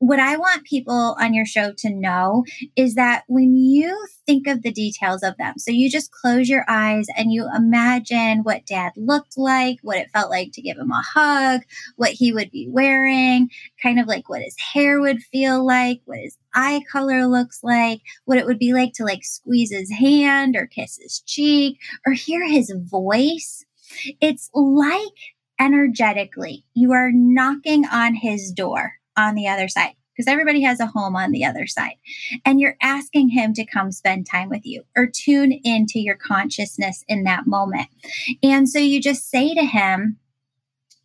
what 0.00 0.20
I 0.20 0.36
want 0.36 0.64
people 0.64 1.16
on 1.20 1.34
your 1.34 1.44
show 1.44 1.72
to 1.78 1.90
know 1.90 2.44
is 2.76 2.94
that 2.94 3.24
when 3.26 3.56
you 3.56 4.06
think 4.26 4.46
of 4.46 4.62
the 4.62 4.70
details 4.70 5.22
of 5.24 5.36
them, 5.38 5.58
so 5.58 5.72
you 5.72 5.90
just 5.90 6.12
close 6.12 6.48
your 6.48 6.64
eyes 6.68 7.06
and 7.16 7.32
you 7.32 7.48
imagine 7.54 8.38
what 8.44 8.64
dad 8.64 8.92
looked 8.96 9.36
like, 9.36 9.78
what 9.82 9.96
it 9.96 10.10
felt 10.12 10.30
like 10.30 10.52
to 10.52 10.62
give 10.62 10.78
him 10.78 10.92
a 10.92 11.02
hug, 11.02 11.62
what 11.96 12.10
he 12.12 12.32
would 12.32 12.50
be 12.52 12.68
wearing, 12.70 13.48
kind 13.82 13.98
of 13.98 14.06
like 14.06 14.28
what 14.28 14.42
his 14.42 14.56
hair 14.72 15.00
would 15.00 15.20
feel 15.20 15.66
like, 15.66 16.00
what 16.04 16.20
his 16.20 16.38
eye 16.54 16.80
color 16.90 17.26
looks 17.26 17.60
like, 17.64 18.00
what 18.24 18.38
it 18.38 18.46
would 18.46 18.58
be 18.58 18.72
like 18.72 18.92
to 18.94 19.04
like 19.04 19.24
squeeze 19.24 19.72
his 19.72 19.90
hand 19.90 20.54
or 20.54 20.66
kiss 20.66 20.98
his 21.02 21.20
cheek 21.26 21.78
or 22.06 22.12
hear 22.12 22.46
his 22.46 22.72
voice. 22.88 23.64
It's 24.20 24.48
like 24.54 25.02
energetically, 25.60 26.64
you 26.74 26.92
are 26.92 27.10
knocking 27.12 27.84
on 27.84 28.14
his 28.14 28.52
door 28.52 28.92
on 29.18 29.34
the 29.34 29.48
other 29.48 29.68
side 29.68 29.94
because 30.18 30.30
everybody 30.30 30.62
has 30.62 30.80
a 30.80 30.86
home 30.86 31.14
on 31.14 31.30
the 31.30 31.44
other 31.44 31.66
side. 31.66 31.96
And 32.44 32.60
you're 32.60 32.76
asking 32.80 33.28
him 33.28 33.52
to 33.54 33.64
come 33.64 33.92
spend 33.92 34.26
time 34.26 34.48
with 34.48 34.64
you 34.64 34.84
or 34.96 35.06
tune 35.06 35.52
into 35.52 36.00
your 36.00 36.16
consciousness 36.16 37.04
in 37.06 37.24
that 37.24 37.46
moment. 37.46 37.88
And 38.42 38.68
so 38.68 38.78
you 38.78 39.00
just 39.00 39.30
say 39.30 39.54
to 39.54 39.64
him, 39.64 40.18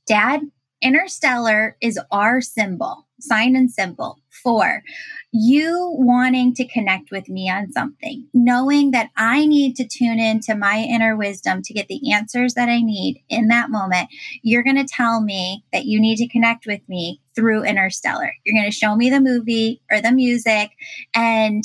Dad, 0.07 0.41
interstellar 0.81 1.77
is 1.79 1.99
our 2.11 2.41
symbol, 2.41 3.07
sign 3.23 3.55
and 3.55 3.71
symbol 3.71 4.19
for 4.43 4.83
you 5.31 5.95
wanting 5.97 6.53
to 6.53 6.67
connect 6.67 7.09
with 7.09 7.27
me 7.27 7.49
on 7.49 7.71
something, 7.71 8.27
knowing 8.33 8.91
that 8.91 9.09
I 9.17 9.47
need 9.47 9.75
to 9.77 9.87
tune 9.87 10.19
into 10.19 10.55
my 10.55 10.77
inner 10.77 11.15
wisdom 11.15 11.63
to 11.63 11.73
get 11.73 11.87
the 11.87 12.13
answers 12.13 12.53
that 12.53 12.69
I 12.69 12.81
need 12.81 13.23
in 13.29 13.47
that 13.47 13.71
moment. 13.71 14.09
You're 14.43 14.63
going 14.63 14.75
to 14.75 14.85
tell 14.85 15.21
me 15.21 15.65
that 15.73 15.85
you 15.85 15.99
need 15.99 16.17
to 16.17 16.27
connect 16.27 16.67
with 16.67 16.81
me 16.87 17.19
through 17.35 17.63
Interstellar. 17.63 18.33
You're 18.45 18.59
going 18.59 18.69
to 18.69 18.77
show 18.77 18.95
me 18.95 19.09
the 19.09 19.19
movie 19.19 19.81
or 19.89 20.01
the 20.01 20.11
music. 20.11 20.69
And 21.15 21.63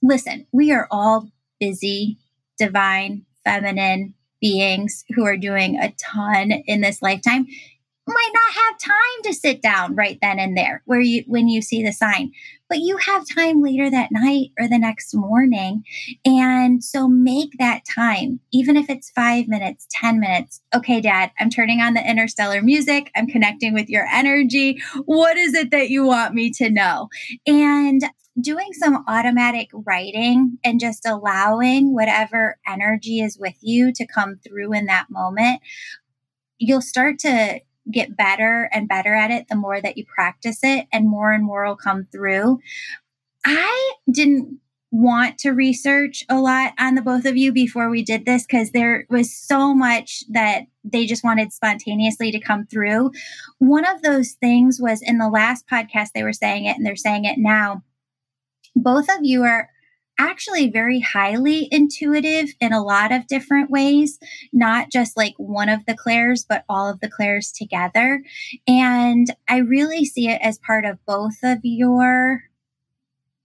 listen, 0.00 0.46
we 0.52 0.70
are 0.70 0.86
all 0.90 1.28
busy, 1.58 2.18
divine, 2.58 3.24
feminine 3.44 4.14
beings 4.40 5.04
who 5.16 5.24
are 5.24 5.36
doing 5.36 5.78
a 5.80 5.92
ton 5.92 6.52
in 6.66 6.80
this 6.80 7.02
lifetime 7.02 7.46
might 8.06 8.30
not 8.34 8.54
have 8.54 8.78
time 8.78 9.22
to 9.24 9.32
sit 9.32 9.62
down 9.62 9.94
right 9.94 10.18
then 10.20 10.38
and 10.38 10.56
there 10.56 10.82
where 10.84 11.00
you 11.00 11.24
when 11.26 11.48
you 11.48 11.62
see 11.62 11.82
the 11.82 11.92
sign 11.92 12.30
but 12.68 12.80
you 12.80 12.96
have 12.96 13.24
time 13.34 13.62
later 13.62 13.90
that 13.90 14.10
night 14.10 14.50
or 14.58 14.66
the 14.66 14.78
next 14.78 15.14
morning. 15.14 15.84
And 16.24 16.82
so 16.82 17.06
make 17.06 17.50
that 17.58 17.82
time 17.84 18.40
even 18.52 18.76
if 18.76 18.90
it's 18.90 19.10
5 19.10 19.48
minutes 19.48 19.86
10 19.90 20.18
minutes. 20.18 20.60
Okay 20.74 21.00
dad 21.00 21.30
i'm 21.38 21.50
turning 21.50 21.80
on 21.80 21.94
the 21.94 22.08
interstellar 22.08 22.62
music. 22.62 23.10
I'm 23.14 23.26
connecting 23.26 23.74
with 23.74 23.88
your 23.88 24.06
energy. 24.12 24.80
What 25.04 25.36
is 25.36 25.54
it 25.54 25.70
that 25.70 25.90
you 25.90 26.04
want 26.04 26.34
me 26.34 26.50
to 26.52 26.70
know? 26.70 27.08
And 27.46 28.02
doing 28.40 28.72
some 28.72 29.04
automatic 29.06 29.68
writing 29.72 30.58
and 30.64 30.80
just 30.80 31.06
allowing 31.06 31.94
whatever 31.94 32.58
energy 32.66 33.20
is 33.20 33.38
with 33.38 33.54
you 33.60 33.92
to 33.92 34.06
come 34.06 34.36
through 34.36 34.72
in 34.72 34.86
that 34.86 35.06
moment 35.08 35.60
you'll 36.58 36.82
start 36.82 37.18
to 37.20 37.60
get 37.90 38.16
better 38.16 38.68
and 38.72 38.88
better 38.88 39.14
at 39.14 39.30
it 39.30 39.46
the 39.48 39.56
more 39.56 39.80
that 39.80 39.96
you 39.96 40.04
practice 40.06 40.60
it, 40.62 40.86
and 40.92 41.08
more 41.08 41.32
and 41.32 41.44
more 41.44 41.66
will 41.66 41.76
come 41.76 42.06
through. 42.10 42.58
I 43.44 43.92
didn't 44.10 44.58
want 44.90 45.38
to 45.38 45.50
research 45.50 46.24
a 46.28 46.38
lot 46.38 46.72
on 46.78 46.94
the 46.94 47.02
both 47.02 47.24
of 47.24 47.36
you 47.36 47.52
before 47.52 47.90
we 47.90 48.02
did 48.04 48.24
this 48.24 48.46
because 48.46 48.70
there 48.70 49.06
was 49.10 49.34
so 49.34 49.74
much 49.74 50.22
that 50.30 50.62
they 50.84 51.04
just 51.04 51.24
wanted 51.24 51.52
spontaneously 51.52 52.30
to 52.30 52.38
come 52.38 52.64
through. 52.66 53.10
One 53.58 53.84
of 53.84 54.02
those 54.02 54.32
things 54.32 54.78
was 54.80 55.02
in 55.02 55.18
the 55.18 55.28
last 55.28 55.66
podcast, 55.66 56.10
they 56.14 56.22
were 56.22 56.32
saying 56.32 56.66
it 56.66 56.76
and 56.76 56.86
they're 56.86 56.94
saying 56.94 57.24
it 57.24 57.38
now. 57.38 57.82
Both 58.76 59.08
of 59.10 59.18
you 59.22 59.42
are 59.42 59.68
actually 60.18 60.70
very 60.70 61.00
highly 61.00 61.68
intuitive 61.70 62.50
in 62.60 62.72
a 62.72 62.82
lot 62.82 63.12
of 63.12 63.26
different 63.26 63.70
ways, 63.70 64.18
not 64.52 64.90
just 64.90 65.16
like 65.16 65.34
one 65.36 65.68
of 65.68 65.84
the 65.86 65.96
clairs, 65.96 66.44
but 66.48 66.64
all 66.68 66.88
of 66.88 67.00
the 67.00 67.10
clairs 67.10 67.52
together. 67.52 68.22
And 68.66 69.26
I 69.48 69.58
really 69.58 70.04
see 70.04 70.28
it 70.28 70.40
as 70.42 70.58
part 70.58 70.84
of 70.84 71.04
both 71.06 71.36
of 71.42 71.58
your 71.62 72.44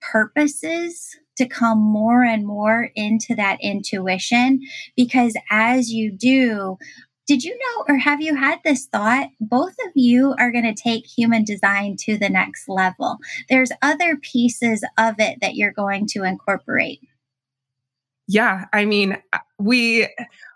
purposes 0.02 1.18
to 1.38 1.48
come 1.48 1.80
more 1.80 2.24
and 2.24 2.46
more 2.46 2.90
into 2.96 3.34
that 3.36 3.58
intuition 3.62 4.60
because 4.96 5.36
as 5.50 5.90
you 5.90 6.12
do, 6.12 6.78
did 7.30 7.44
you 7.44 7.56
know 7.56 7.86
or 7.88 7.96
have 7.96 8.24
you 8.24 8.36
had 8.36 8.58
this 8.66 8.88
thought? 8.88 9.30
Both 9.40 9.76
of 9.86 9.92
you 9.94 10.34
are 10.40 10.52
going 10.52 10.64
to 10.64 10.74
take 10.74 11.06
human 11.06 11.44
design 11.44 11.96
to 12.00 12.18
the 12.18 12.28
next 12.28 12.68
level. 12.68 13.20
There's 13.50 13.72
other 13.84 14.18
pieces 14.18 14.84
of 14.98 15.14
it 15.20 15.38
that 15.40 15.54
you're 15.54 15.72
going 15.72 16.08
to 16.08 16.24
incorporate. 16.24 17.02
Yeah, 18.28 18.66
I 18.74 18.86
mean, 18.86 19.22
uh, 19.32 19.38
we 19.60 20.08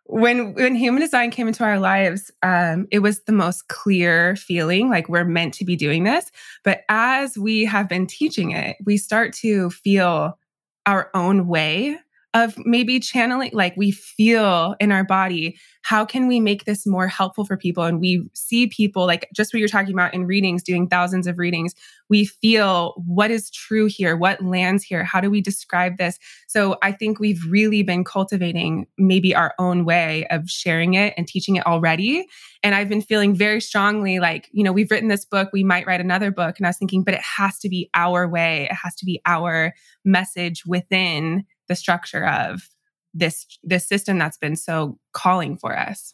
when 0.05 0.55
when 0.55 0.73
human 0.73 1.03
design 1.03 1.29
came 1.29 1.47
into 1.47 1.63
our 1.63 1.79
lives, 1.79 2.31
um, 2.41 2.87
it 2.89 2.99
was 2.99 3.19
the 3.19 3.33
most 3.33 3.67
clear 3.67 4.35
feeling 4.35 4.89
like 4.89 5.07
we're 5.07 5.25
meant 5.25 5.53
to 5.55 5.65
be 5.65 5.75
doing 5.75 6.05
this. 6.05 6.31
But 6.63 6.85
as 6.89 7.37
we 7.37 7.65
have 7.65 7.87
been 7.87 8.07
teaching 8.07 8.49
it, 8.49 8.77
we 8.83 8.97
start 8.97 9.33
to 9.35 9.69
feel 9.69 10.39
our 10.87 11.11
own 11.13 11.47
way 11.47 11.99
of 12.33 12.55
maybe 12.65 12.99
channeling, 12.99 13.51
like 13.53 13.77
we 13.77 13.91
feel 13.91 14.75
in 14.79 14.91
our 14.91 15.03
body, 15.03 15.57
how 15.83 16.05
can 16.05 16.27
we 16.27 16.39
make 16.39 16.65
this 16.65 16.87
more 16.87 17.07
helpful 17.07 17.45
for 17.45 17.57
people? 17.57 17.83
And 17.83 17.99
we 17.99 18.27
see 18.33 18.67
people, 18.67 19.05
like 19.05 19.29
just 19.33 19.53
what 19.53 19.59
you're 19.59 19.67
talking 19.67 19.93
about 19.93 20.13
in 20.13 20.25
readings, 20.25 20.63
doing 20.63 20.87
thousands 20.87 21.27
of 21.27 21.37
readings, 21.37 21.75
we 22.09 22.25
feel 22.25 22.93
what 23.05 23.29
is 23.31 23.51
true 23.51 23.85
here, 23.85 24.15
what 24.15 24.41
lands 24.41 24.83
here, 24.83 25.03
how 25.03 25.19
do 25.19 25.29
we 25.29 25.41
describe 25.41 25.97
this? 25.97 26.17
So 26.47 26.77
I 26.81 26.91
think 26.91 27.19
we've 27.19 27.43
really 27.49 27.83
been 27.83 28.03
cultivating 28.03 28.87
maybe 28.97 29.35
our 29.35 29.53
own 29.59 29.83
way 29.85 30.25
of 30.27 30.49
sharing 30.49 30.93
it 30.93 31.13
and 31.17 31.27
teaching 31.27 31.57
it 31.57 31.65
already. 31.67 32.25
And 32.63 32.73
I've 32.73 32.89
been 32.89 33.01
feeling 33.01 33.35
very 33.35 33.59
strongly 33.59 34.19
like, 34.19 34.49
you 34.53 34.63
know, 34.63 34.71
we've 34.71 34.89
written 34.89 35.09
this 35.09 35.25
book, 35.25 35.49
we 35.51 35.63
might 35.63 35.85
write 35.85 36.01
another 36.01 36.31
book. 36.31 36.57
And 36.57 36.65
I 36.65 36.69
was 36.69 36.77
thinking, 36.77 37.03
but 37.03 37.13
it 37.13 37.21
has 37.21 37.59
to 37.59 37.69
be 37.69 37.89
our 37.93 38.27
way, 38.27 38.67
it 38.71 38.75
has 38.75 38.95
to 38.95 39.05
be 39.05 39.21
our 39.25 39.73
message 40.05 40.65
within 40.65 41.45
the 41.67 41.75
structure 41.75 42.25
of 42.25 42.69
this 43.13 43.45
this 43.63 43.87
system 43.87 44.17
that's 44.17 44.37
been 44.37 44.55
so 44.55 44.97
calling 45.11 45.57
for 45.57 45.77
us. 45.77 46.13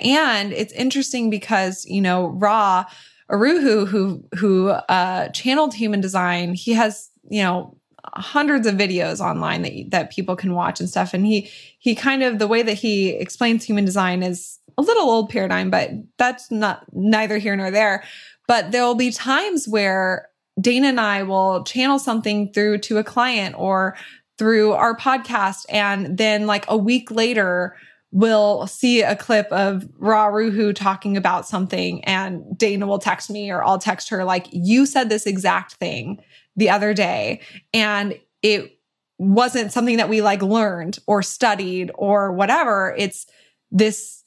And 0.00 0.52
it's 0.52 0.72
interesting 0.72 1.30
because, 1.30 1.84
you 1.86 2.00
know, 2.00 2.28
Ra 2.28 2.84
Uru 3.30 3.60
Hu, 3.60 3.86
who 3.86 4.24
who 4.36 4.68
uh 4.68 5.28
channeled 5.28 5.74
human 5.74 6.00
design, 6.00 6.54
he 6.54 6.72
has, 6.72 7.10
you 7.30 7.42
know, 7.42 7.76
hundreds 8.12 8.66
of 8.66 8.74
videos 8.74 9.20
online 9.20 9.62
that 9.62 9.72
that 9.88 10.10
people 10.10 10.36
can 10.36 10.54
watch 10.54 10.80
and 10.80 10.88
stuff 10.88 11.14
and 11.14 11.26
he 11.26 11.50
he 11.78 11.94
kind 11.94 12.22
of 12.22 12.38
the 12.38 12.46
way 12.46 12.62
that 12.62 12.74
he 12.74 13.10
explains 13.10 13.64
human 13.64 13.84
design 13.84 14.22
is 14.22 14.58
a 14.76 14.82
little 14.82 15.04
old 15.04 15.30
paradigm 15.30 15.70
but 15.70 15.90
that's 16.18 16.50
not 16.50 16.84
neither 16.92 17.38
here 17.38 17.56
nor 17.56 17.70
there 17.70 18.04
but 18.46 18.72
there 18.72 18.84
will 18.84 18.94
be 18.94 19.10
times 19.10 19.66
where 19.66 20.28
Dana 20.60 20.88
and 20.88 21.00
I 21.00 21.22
will 21.22 21.64
channel 21.64 21.98
something 21.98 22.52
through 22.52 22.78
to 22.78 22.98
a 22.98 23.04
client 23.04 23.54
or 23.58 23.96
through 24.38 24.72
our 24.72 24.96
podcast 24.96 25.66
and 25.68 26.16
then 26.16 26.46
like 26.46 26.64
a 26.68 26.76
week 26.76 27.10
later 27.10 27.76
we'll 28.10 28.66
see 28.68 29.02
a 29.02 29.16
clip 29.16 29.46
of 29.50 29.88
Ra 29.98 30.28
Uru 30.28 30.52
Hu 30.52 30.72
talking 30.72 31.16
about 31.16 31.48
something 31.48 32.04
and 32.04 32.56
Dana 32.56 32.86
will 32.86 33.00
text 33.00 33.28
me 33.28 33.50
or 33.50 33.64
I'll 33.64 33.78
text 33.78 34.08
her 34.10 34.24
like 34.24 34.46
you 34.52 34.86
said 34.86 35.08
this 35.08 35.26
exact 35.26 35.74
thing 35.74 36.22
the 36.56 36.70
other 36.70 36.94
day 36.94 37.40
and 37.72 38.18
it 38.42 38.78
wasn't 39.18 39.72
something 39.72 39.96
that 39.96 40.08
we 40.08 40.20
like 40.20 40.42
learned 40.42 40.98
or 41.06 41.22
studied 41.22 41.90
or 41.94 42.32
whatever. 42.32 42.94
It's 42.98 43.26
this 43.70 44.23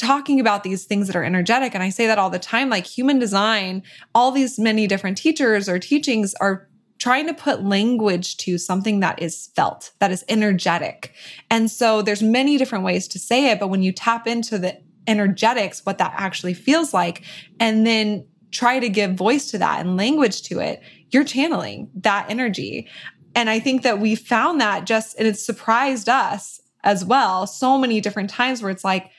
talking 0.00 0.40
about 0.40 0.64
these 0.64 0.84
things 0.84 1.06
that 1.06 1.14
are 1.14 1.22
energetic. 1.22 1.74
And 1.74 1.82
I 1.82 1.90
say 1.90 2.06
that 2.06 2.18
all 2.18 2.30
the 2.30 2.38
time 2.38 2.70
like 2.70 2.86
human 2.86 3.18
design, 3.18 3.82
all 4.14 4.32
these 4.32 4.58
many 4.58 4.86
different 4.86 5.18
teachers 5.18 5.68
or 5.68 5.78
teachings 5.78 6.34
are 6.40 6.68
trying 6.98 7.26
to 7.26 7.34
put 7.34 7.62
language 7.62 8.36
to 8.38 8.58
something 8.58 9.00
that 9.00 9.22
is 9.22 9.50
felt, 9.54 9.92
that 10.00 10.10
is 10.10 10.24
energetic. 10.28 11.14
And 11.50 11.70
so 11.70 12.02
there's 12.02 12.22
many 12.22 12.58
different 12.58 12.84
ways 12.84 13.08
to 13.08 13.18
say 13.18 13.50
it, 13.50 13.60
but 13.60 13.68
when 13.68 13.82
you 13.82 13.92
tap 13.92 14.26
into 14.26 14.58
the 14.58 14.78
energetics, 15.06 15.84
what 15.86 15.98
that 15.98 16.12
actually 16.16 16.54
feels 16.54 16.92
like, 16.92 17.22
and 17.58 17.86
then 17.86 18.26
try 18.50 18.80
to 18.80 18.88
give 18.88 19.14
voice 19.14 19.50
to 19.50 19.58
that 19.58 19.80
and 19.80 19.96
language 19.96 20.42
to 20.42 20.60
it, 20.60 20.82
you're 21.10 21.24
channeling 21.24 21.90
that 21.94 22.28
energy. 22.28 22.88
And 23.34 23.48
I 23.48 23.60
think 23.60 23.82
that 23.82 23.98
we 23.98 24.14
found 24.14 24.60
that 24.60 24.84
just, 24.84 25.16
and 25.18 25.26
it 25.26 25.38
surprised 25.38 26.08
us 26.08 26.60
as 26.84 27.04
well 27.04 27.46
so 27.46 27.78
many 27.78 28.00
different 28.00 28.30
times 28.30 28.62
where 28.62 28.70
it's 28.70 28.84
like, 28.84 29.10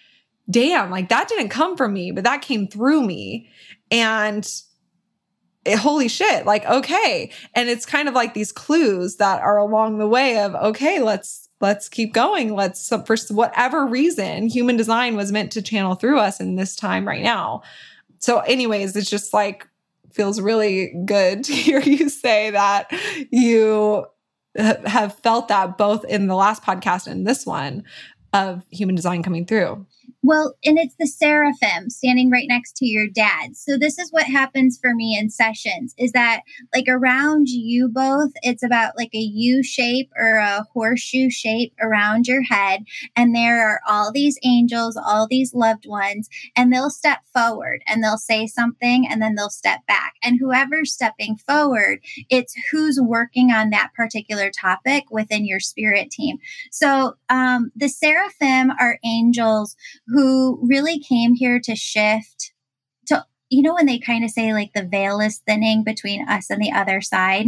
damn, 0.49 0.89
like 0.89 1.09
that 1.09 1.27
didn't 1.27 1.49
come 1.49 1.77
from 1.77 1.93
me, 1.93 2.11
but 2.11 2.23
that 2.23 2.41
came 2.41 2.67
through 2.67 3.03
me. 3.03 3.49
And 3.89 4.49
it, 5.65 5.77
holy 5.77 6.07
shit, 6.07 6.45
like, 6.45 6.65
okay. 6.65 7.31
And 7.53 7.69
it's 7.69 7.85
kind 7.85 8.07
of 8.07 8.15
like 8.15 8.33
these 8.33 8.51
clues 8.51 9.17
that 9.17 9.41
are 9.41 9.57
along 9.57 9.97
the 9.97 10.07
way 10.07 10.39
of, 10.39 10.55
okay, 10.55 10.99
let's, 11.01 11.49
let's 11.59 11.87
keep 11.87 12.13
going. 12.13 12.55
Let's, 12.55 12.87
for 12.89 13.15
whatever 13.29 13.85
reason, 13.85 14.47
human 14.47 14.75
design 14.75 15.15
was 15.15 15.31
meant 15.31 15.51
to 15.51 15.61
channel 15.61 15.95
through 15.95 16.19
us 16.19 16.39
in 16.39 16.55
this 16.55 16.75
time 16.75 17.07
right 17.07 17.21
now. 17.21 17.61
So, 18.19 18.39
anyways, 18.39 18.95
it's 18.95 19.09
just 19.09 19.33
like 19.33 19.67
feels 20.13 20.41
really 20.41 20.93
good 21.05 21.43
to 21.45 21.53
hear 21.53 21.79
you 21.79 22.09
say 22.09 22.51
that 22.51 22.91
you 23.31 24.05
have 24.55 25.17
felt 25.19 25.47
that 25.47 25.77
both 25.77 26.03
in 26.05 26.27
the 26.27 26.35
last 26.35 26.63
podcast 26.63 27.07
and 27.07 27.25
this 27.25 27.45
one 27.45 27.83
of 28.33 28.63
human 28.69 28.95
design 28.95 29.23
coming 29.23 29.45
through. 29.45 29.85
Well, 30.23 30.53
and 30.63 30.77
it's 30.77 30.95
the 30.99 31.07
seraphim 31.07 31.89
standing 31.89 32.29
right 32.29 32.47
next 32.47 32.75
to 32.77 32.85
your 32.85 33.07
dad. 33.07 33.55
So 33.57 33.75
this 33.75 33.97
is 33.97 34.11
what 34.11 34.25
happens 34.25 34.77
for 34.79 34.93
me 34.93 35.17
in 35.19 35.31
sessions 35.31 35.95
is 35.97 36.11
that 36.11 36.41
like 36.75 36.85
around 36.87 37.49
you 37.49 37.89
both, 37.89 38.29
it's 38.43 38.61
about 38.61 38.93
like 38.97 39.09
a 39.15 39.17
U 39.17 39.63
shape 39.63 40.11
or 40.15 40.35
a 40.35 40.63
horseshoe 40.73 41.31
shape 41.31 41.73
around 41.81 42.27
your 42.27 42.43
head. 42.43 42.83
And 43.15 43.33
there 43.33 43.67
are 43.67 43.81
all 43.89 44.11
these 44.11 44.37
angels, 44.43 44.95
all 44.95 45.27
these 45.27 45.55
loved 45.55 45.87
ones, 45.87 46.29
and 46.55 46.71
they'll 46.71 46.91
step 46.91 47.19
forward 47.33 47.81
and 47.87 48.03
they'll 48.03 48.19
say 48.19 48.45
something 48.45 49.07
and 49.09 49.23
then 49.23 49.33
they'll 49.33 49.49
step 49.49 49.79
back. 49.87 50.13
And 50.23 50.37
whoever's 50.39 50.93
stepping 50.93 51.35
forward, 51.35 51.99
it's 52.29 52.53
who's 52.71 52.99
working 53.01 53.49
on 53.51 53.71
that 53.71 53.89
particular 53.95 54.51
topic 54.51 55.05
within 55.09 55.45
your 55.45 55.59
spirit 55.59 56.11
team. 56.11 56.37
So 56.69 57.15
um, 57.29 57.71
the 57.75 57.89
seraphim 57.89 58.71
are 58.79 58.99
angels 59.03 59.75
who 60.11 60.59
really 60.61 60.99
came 60.99 61.33
here 61.33 61.59
to 61.63 61.75
shift 61.75 62.53
to, 63.07 63.25
you 63.49 63.61
know, 63.61 63.73
when 63.73 63.85
they 63.85 63.99
kind 63.99 64.23
of 64.23 64.29
say 64.29 64.53
like 64.53 64.71
the 64.73 64.83
veil 64.83 65.19
is 65.19 65.39
thinning 65.39 65.83
between 65.83 66.27
us 66.27 66.49
and 66.49 66.61
the 66.61 66.71
other 66.71 67.01
side 67.01 67.47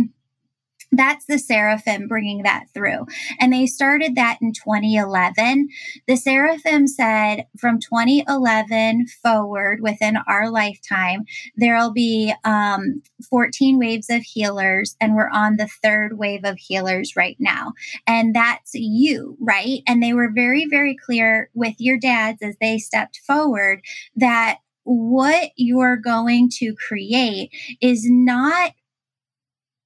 that's 0.97 1.25
the 1.25 1.39
seraphim 1.39 2.07
bringing 2.07 2.43
that 2.43 2.65
through. 2.73 3.05
And 3.39 3.51
they 3.51 3.65
started 3.65 4.15
that 4.15 4.39
in 4.41 4.53
2011. 4.53 5.69
The 6.07 6.15
seraphim 6.15 6.87
said 6.87 7.45
from 7.57 7.79
2011 7.79 9.07
forward 9.21 9.81
within 9.81 10.17
our 10.27 10.49
lifetime, 10.49 11.25
there'll 11.55 11.93
be 11.93 12.33
um, 12.43 13.01
14 13.29 13.77
waves 13.79 14.09
of 14.09 14.21
healers, 14.21 14.95
and 14.99 15.15
we're 15.15 15.29
on 15.29 15.57
the 15.57 15.69
third 15.81 16.17
wave 16.17 16.43
of 16.43 16.57
healers 16.57 17.15
right 17.15 17.37
now. 17.39 17.73
And 18.07 18.35
that's 18.35 18.71
you, 18.73 19.37
right? 19.39 19.81
And 19.87 20.01
they 20.01 20.13
were 20.13 20.31
very, 20.33 20.65
very 20.69 20.95
clear 20.95 21.49
with 21.53 21.75
your 21.79 21.97
dads 21.97 22.41
as 22.41 22.55
they 22.59 22.77
stepped 22.77 23.19
forward 23.25 23.81
that 24.15 24.59
what 24.83 25.51
you're 25.55 25.97
going 25.97 26.49
to 26.49 26.75
create 26.75 27.51
is 27.81 28.05
not 28.09 28.73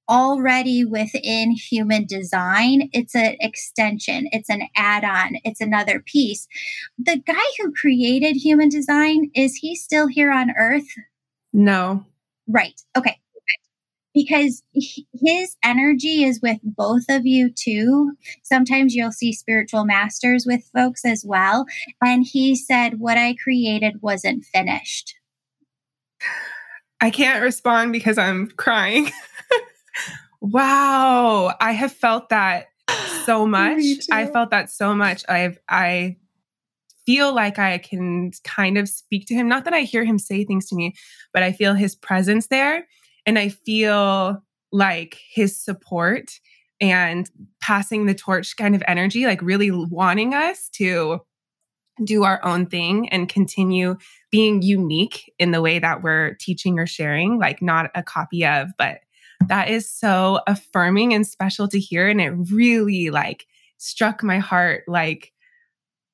already 0.08 0.84
within 0.84 1.52
human 1.52 2.06
design. 2.06 2.88
It's 2.92 3.14
an 3.14 3.36
extension, 3.40 4.28
it's 4.32 4.48
an 4.48 4.62
add 4.76 5.04
on, 5.04 5.36
it's 5.44 5.60
another 5.60 6.00
piece. 6.00 6.48
The 6.98 7.18
guy 7.18 7.34
who 7.58 7.72
created 7.72 8.36
human 8.36 8.68
design, 8.68 9.30
is 9.34 9.56
he 9.56 9.76
still 9.76 10.06
here 10.06 10.32
on 10.32 10.50
earth? 10.56 10.88
No. 11.52 12.04
Right. 12.46 12.80
Okay. 12.96 13.18
Because 14.14 14.62
his 15.12 15.56
energy 15.62 16.24
is 16.24 16.40
with 16.42 16.58
both 16.64 17.04
of 17.08 17.24
you 17.24 17.50
too. 17.52 18.12
Sometimes 18.42 18.94
you'll 18.94 19.12
see 19.12 19.32
spiritual 19.32 19.84
masters 19.84 20.44
with 20.44 20.68
folks 20.74 21.04
as 21.04 21.24
well. 21.24 21.66
And 22.02 22.26
he 22.26 22.56
said, 22.56 22.98
What 22.98 23.16
I 23.16 23.36
created 23.40 24.02
wasn't 24.02 24.44
finished. 24.44 25.14
I 27.00 27.10
can't 27.10 27.42
respond 27.42 27.92
because 27.92 28.18
I'm 28.18 28.48
crying. 28.56 29.10
Wow. 30.40 31.54
I 31.60 31.72
have 31.72 31.92
felt 31.92 32.28
that 32.28 32.68
so 33.24 33.46
much. 33.46 33.82
I 34.10 34.26
felt 34.26 34.50
that 34.50 34.70
so 34.70 34.94
much. 34.94 35.24
I've, 35.28 35.58
I 35.68 36.16
feel 37.06 37.34
like 37.34 37.58
I 37.58 37.78
can 37.78 38.32
kind 38.44 38.76
of 38.76 38.88
speak 38.88 39.26
to 39.28 39.34
him. 39.34 39.48
Not 39.48 39.64
that 39.64 39.74
I 39.74 39.80
hear 39.80 40.04
him 40.04 40.18
say 40.18 40.44
things 40.44 40.68
to 40.68 40.76
me, 40.76 40.94
but 41.32 41.42
I 41.42 41.52
feel 41.52 41.74
his 41.74 41.94
presence 41.94 42.48
there. 42.48 42.86
And 43.24 43.38
I 43.38 43.48
feel 43.48 44.42
like 44.72 45.18
his 45.30 45.58
support 45.58 46.30
and 46.80 47.28
passing 47.60 48.06
the 48.06 48.14
torch 48.14 48.56
kind 48.56 48.74
of 48.74 48.82
energy, 48.86 49.26
like 49.26 49.42
really 49.42 49.70
wanting 49.70 50.34
us 50.34 50.68
to 50.74 51.20
do 52.04 52.24
our 52.24 52.44
own 52.44 52.66
thing 52.66 53.08
and 53.08 53.28
continue 53.28 53.96
being 54.30 54.62
unique 54.62 55.32
in 55.38 55.50
the 55.50 55.62
way 55.62 55.78
that 55.78 56.02
we're 56.02 56.34
teaching 56.34 56.78
or 56.78 56.86
sharing, 56.86 57.38
like 57.38 57.60
not 57.60 57.90
a 57.94 58.02
copy 58.02 58.46
of, 58.46 58.68
but 58.78 58.98
that 59.46 59.68
is 59.68 59.90
so 59.90 60.40
affirming 60.46 61.14
and 61.14 61.26
special 61.26 61.68
to 61.68 61.78
hear. 61.78 62.08
And 62.08 62.20
it 62.20 62.30
really 62.30 63.10
like 63.10 63.46
struck 63.78 64.22
my 64.22 64.38
heart 64.38 64.84
like 64.86 65.32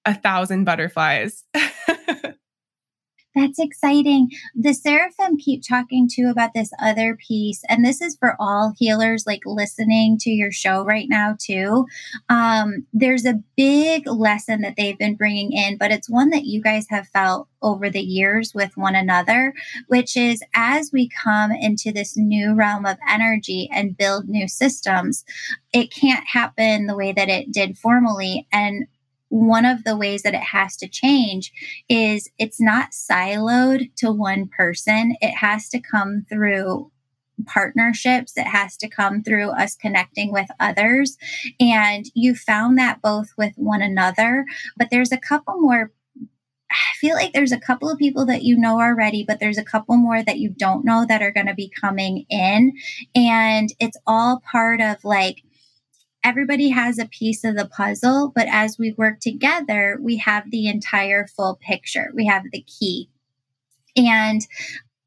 a 0.04 0.14
thousand 0.14 0.64
butterflies. 0.64 1.44
That's 3.34 3.58
exciting. 3.58 4.30
The 4.54 4.74
Seraphim 4.74 5.38
keep 5.38 5.62
talking 5.66 6.08
too 6.12 6.28
about 6.30 6.54
this 6.54 6.70
other 6.80 7.16
piece, 7.16 7.62
and 7.68 7.84
this 7.84 8.00
is 8.00 8.16
for 8.16 8.36
all 8.38 8.72
healers 8.78 9.24
like 9.26 9.42
listening 9.44 10.18
to 10.18 10.30
your 10.30 10.52
show 10.52 10.84
right 10.84 11.08
now 11.08 11.36
too. 11.38 11.86
Um, 12.28 12.86
there's 12.92 13.26
a 13.26 13.42
big 13.56 14.06
lesson 14.06 14.60
that 14.60 14.76
they've 14.76 14.98
been 14.98 15.16
bringing 15.16 15.52
in, 15.52 15.78
but 15.78 15.90
it's 15.90 16.08
one 16.08 16.30
that 16.30 16.44
you 16.44 16.62
guys 16.62 16.86
have 16.90 17.08
felt 17.08 17.48
over 17.60 17.90
the 17.90 18.00
years 18.00 18.52
with 18.54 18.76
one 18.76 18.94
another, 18.94 19.54
which 19.88 20.16
is 20.16 20.42
as 20.54 20.90
we 20.92 21.08
come 21.08 21.50
into 21.50 21.90
this 21.90 22.16
new 22.16 22.54
realm 22.54 22.86
of 22.86 22.98
energy 23.08 23.68
and 23.72 23.96
build 23.96 24.28
new 24.28 24.46
systems, 24.46 25.24
it 25.72 25.90
can't 25.90 26.24
happen 26.26 26.86
the 26.86 26.96
way 26.96 27.12
that 27.12 27.28
it 27.28 27.50
did 27.50 27.76
formally. 27.76 28.46
And 28.52 28.86
one 29.34 29.64
of 29.64 29.82
the 29.82 29.96
ways 29.96 30.22
that 30.22 30.32
it 30.32 30.42
has 30.42 30.76
to 30.76 30.86
change 30.86 31.52
is 31.88 32.30
it's 32.38 32.60
not 32.60 32.92
siloed 32.92 33.92
to 33.96 34.12
one 34.12 34.46
person. 34.46 35.16
It 35.20 35.32
has 35.32 35.68
to 35.70 35.80
come 35.80 36.24
through 36.28 36.92
partnerships. 37.44 38.36
It 38.36 38.46
has 38.46 38.76
to 38.76 38.88
come 38.88 39.24
through 39.24 39.50
us 39.50 39.74
connecting 39.74 40.30
with 40.30 40.46
others. 40.60 41.18
And 41.58 42.04
you 42.14 42.36
found 42.36 42.78
that 42.78 43.02
both 43.02 43.30
with 43.36 43.54
one 43.56 43.82
another, 43.82 44.46
but 44.76 44.86
there's 44.92 45.10
a 45.10 45.18
couple 45.18 45.60
more. 45.60 45.90
I 46.70 46.96
feel 47.00 47.16
like 47.16 47.32
there's 47.32 47.52
a 47.52 47.58
couple 47.58 47.90
of 47.90 47.98
people 47.98 48.26
that 48.26 48.44
you 48.44 48.56
know 48.56 48.80
already, 48.80 49.24
but 49.26 49.40
there's 49.40 49.58
a 49.58 49.64
couple 49.64 49.96
more 49.96 50.22
that 50.22 50.38
you 50.38 50.50
don't 50.50 50.84
know 50.84 51.04
that 51.08 51.22
are 51.22 51.32
going 51.32 51.48
to 51.48 51.54
be 51.54 51.72
coming 51.80 52.24
in. 52.30 52.72
And 53.16 53.70
it's 53.80 53.98
all 54.06 54.40
part 54.48 54.80
of 54.80 55.04
like, 55.04 55.42
everybody 56.24 56.70
has 56.70 56.98
a 56.98 57.06
piece 57.06 57.44
of 57.44 57.54
the 57.54 57.66
puzzle, 57.66 58.32
but 58.34 58.48
as 58.48 58.78
we 58.78 58.94
work 58.96 59.20
together, 59.20 59.98
we 60.00 60.16
have 60.16 60.50
the 60.50 60.66
entire 60.66 61.26
full 61.26 61.58
picture. 61.60 62.10
We 62.14 62.26
have 62.26 62.44
the 62.50 62.62
key. 62.62 63.10
And 63.94 64.40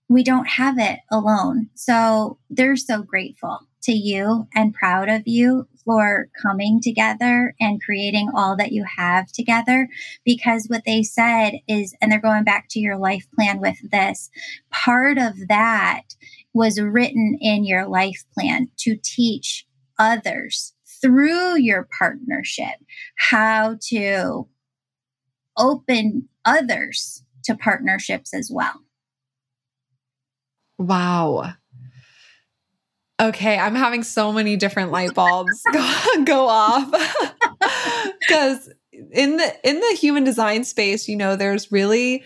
we 0.07 0.23
don't 0.23 0.47
have 0.47 0.77
it 0.77 0.99
alone. 1.11 1.69
So 1.73 2.37
they're 2.49 2.77
so 2.77 3.01
grateful 3.01 3.59
to 3.83 3.91
you 3.91 4.47
and 4.53 4.73
proud 4.73 5.09
of 5.09 5.23
you 5.25 5.67
for 5.83 6.29
coming 6.41 6.79
together 6.81 7.55
and 7.59 7.81
creating 7.81 8.29
all 8.33 8.55
that 8.55 8.71
you 8.71 8.85
have 8.97 9.31
together. 9.31 9.89
Because 10.23 10.67
what 10.67 10.83
they 10.85 11.03
said 11.03 11.55
is, 11.67 11.95
and 11.99 12.11
they're 12.11 12.21
going 12.21 12.43
back 12.43 12.67
to 12.69 12.79
your 12.79 12.97
life 12.97 13.25
plan 13.35 13.59
with 13.59 13.77
this, 13.91 14.29
part 14.71 15.17
of 15.17 15.47
that 15.49 16.03
was 16.53 16.79
written 16.79 17.37
in 17.41 17.65
your 17.65 17.87
life 17.87 18.23
plan 18.33 18.69
to 18.77 18.97
teach 19.01 19.65
others 19.99 20.73
through 21.01 21.57
your 21.57 21.87
partnership 21.97 22.75
how 23.17 23.77
to 23.89 24.47
open 25.57 26.27
others 26.45 27.23
to 27.43 27.55
partnerships 27.55 28.33
as 28.33 28.49
well. 28.51 28.83
Wow. 30.77 31.53
Okay, 33.19 33.57
I'm 33.57 33.73
having 33.73 34.03
so 34.03 34.31
many 34.31 34.57
different 34.57 34.91
light 34.91 35.15
bulbs 35.15 35.61
go, 35.73 35.93
go 36.25 36.47
off. 36.47 36.91
Cuz 38.29 38.69
in 39.11 39.37
the 39.37 39.55
in 39.63 39.79
the 39.79 39.97
human 39.99 40.23
design 40.23 40.63
space, 40.63 41.07
you 41.07 41.15
know, 41.15 41.35
there's 41.35 41.71
really 41.71 42.23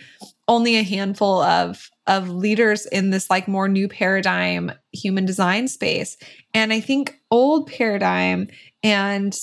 only 0.48 0.76
a 0.76 0.84
handful 0.84 1.42
of 1.42 1.90
of 2.12 2.30
leaders 2.30 2.86
in 2.86 3.10
this 3.10 3.30
like 3.30 3.48
more 3.48 3.68
new 3.68 3.88
paradigm 3.88 4.72
human 4.92 5.26
design 5.26 5.68
space. 5.68 6.18
And 6.54 6.74
I 6.74 6.80
think 6.80 7.20
old 7.32 7.68
paradigm 7.68 8.48
and 8.84 9.38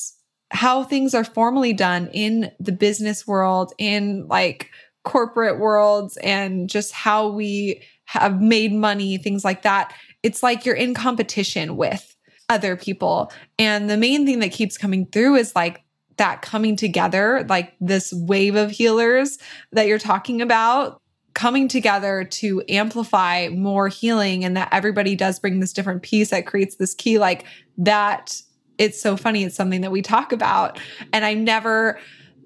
how 0.50 0.84
things 0.84 1.14
are 1.14 1.24
formally 1.24 1.72
done 1.72 2.08
in 2.12 2.52
the 2.60 2.72
business 2.72 3.26
world, 3.26 3.72
in 3.78 4.26
like 4.28 4.70
corporate 5.04 5.58
worlds 5.58 6.16
and 6.18 6.68
just 6.68 6.92
how 6.92 7.28
we 7.28 7.82
have 8.04 8.40
made 8.40 8.72
money, 8.72 9.18
things 9.18 9.44
like 9.44 9.62
that 9.62 9.92
it's 10.22 10.42
like 10.42 10.64
you're 10.64 10.74
in 10.74 10.94
competition 10.94 11.76
with 11.76 12.16
other 12.48 12.76
people. 12.76 13.32
And 13.58 13.88
the 13.88 13.96
main 13.96 14.26
thing 14.26 14.40
that 14.40 14.52
keeps 14.52 14.78
coming 14.78 15.06
through 15.06 15.36
is 15.36 15.54
like 15.54 15.82
that 16.16 16.42
coming 16.42 16.76
together, 16.76 17.46
like 17.48 17.74
this 17.80 18.12
wave 18.12 18.56
of 18.56 18.70
healers 18.70 19.38
that 19.72 19.86
you're 19.86 19.98
talking 19.98 20.42
about 20.42 21.00
coming 21.38 21.68
together 21.68 22.24
to 22.24 22.60
amplify 22.68 23.48
more 23.52 23.86
healing 23.86 24.44
and 24.44 24.56
that 24.56 24.68
everybody 24.72 25.14
does 25.14 25.38
bring 25.38 25.60
this 25.60 25.72
different 25.72 26.02
piece 26.02 26.30
that 26.30 26.44
creates 26.44 26.74
this 26.74 26.94
key 26.94 27.16
like 27.16 27.44
that 27.76 28.42
it's 28.76 29.00
so 29.00 29.16
funny. 29.16 29.44
It's 29.44 29.54
something 29.54 29.82
that 29.82 29.92
we 29.92 30.02
talk 30.02 30.32
about. 30.32 30.80
And 31.12 31.24
i 31.24 31.34
never 31.34 32.00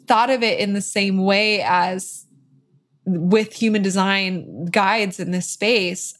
thought 0.07 0.29
of 0.29 0.43
it 0.43 0.59
in 0.59 0.75
the 0.75 0.83
same 0.83 1.25
way 1.25 1.63
as 1.63 2.27
with 3.07 3.55
human 3.55 3.81
design 3.81 4.67
guides 4.67 5.19
in 5.19 5.31
this 5.31 5.49
space. 5.49 6.19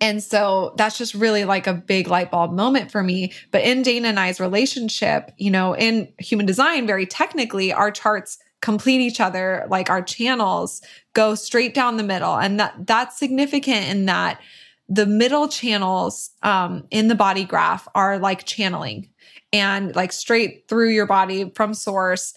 And 0.00 0.22
so 0.22 0.72
that's 0.78 0.96
just 0.96 1.12
really 1.12 1.44
like 1.44 1.66
a 1.66 1.74
big 1.74 2.08
light 2.08 2.30
bulb 2.30 2.52
moment 2.52 2.90
for 2.90 3.02
me. 3.02 3.34
But 3.50 3.60
in 3.60 3.82
Dana 3.82 4.08
and 4.08 4.18
I's 4.18 4.40
relationship, 4.40 5.32
you 5.36 5.50
know, 5.50 5.76
in 5.76 6.10
human 6.18 6.46
design, 6.46 6.86
very 6.86 7.04
technically, 7.04 7.74
our 7.74 7.90
charts 7.90 8.38
complete 8.60 9.00
each 9.00 9.20
other, 9.20 9.66
like 9.70 9.90
our 9.90 10.02
channels 10.02 10.82
go 11.14 11.34
straight 11.34 11.74
down 11.74 11.96
the 11.96 12.02
middle. 12.02 12.36
And 12.36 12.60
that 12.60 12.86
that's 12.86 13.18
significant 13.18 13.88
in 13.88 14.06
that 14.06 14.40
the 14.88 15.06
middle 15.06 15.48
channels 15.48 16.30
um, 16.42 16.86
in 16.90 17.08
the 17.08 17.14
body 17.14 17.44
graph 17.44 17.86
are 17.94 18.18
like 18.18 18.44
channeling 18.44 19.08
and 19.52 19.94
like 19.94 20.12
straight 20.12 20.66
through 20.68 20.90
your 20.90 21.06
body 21.06 21.50
from 21.54 21.74
source. 21.74 22.34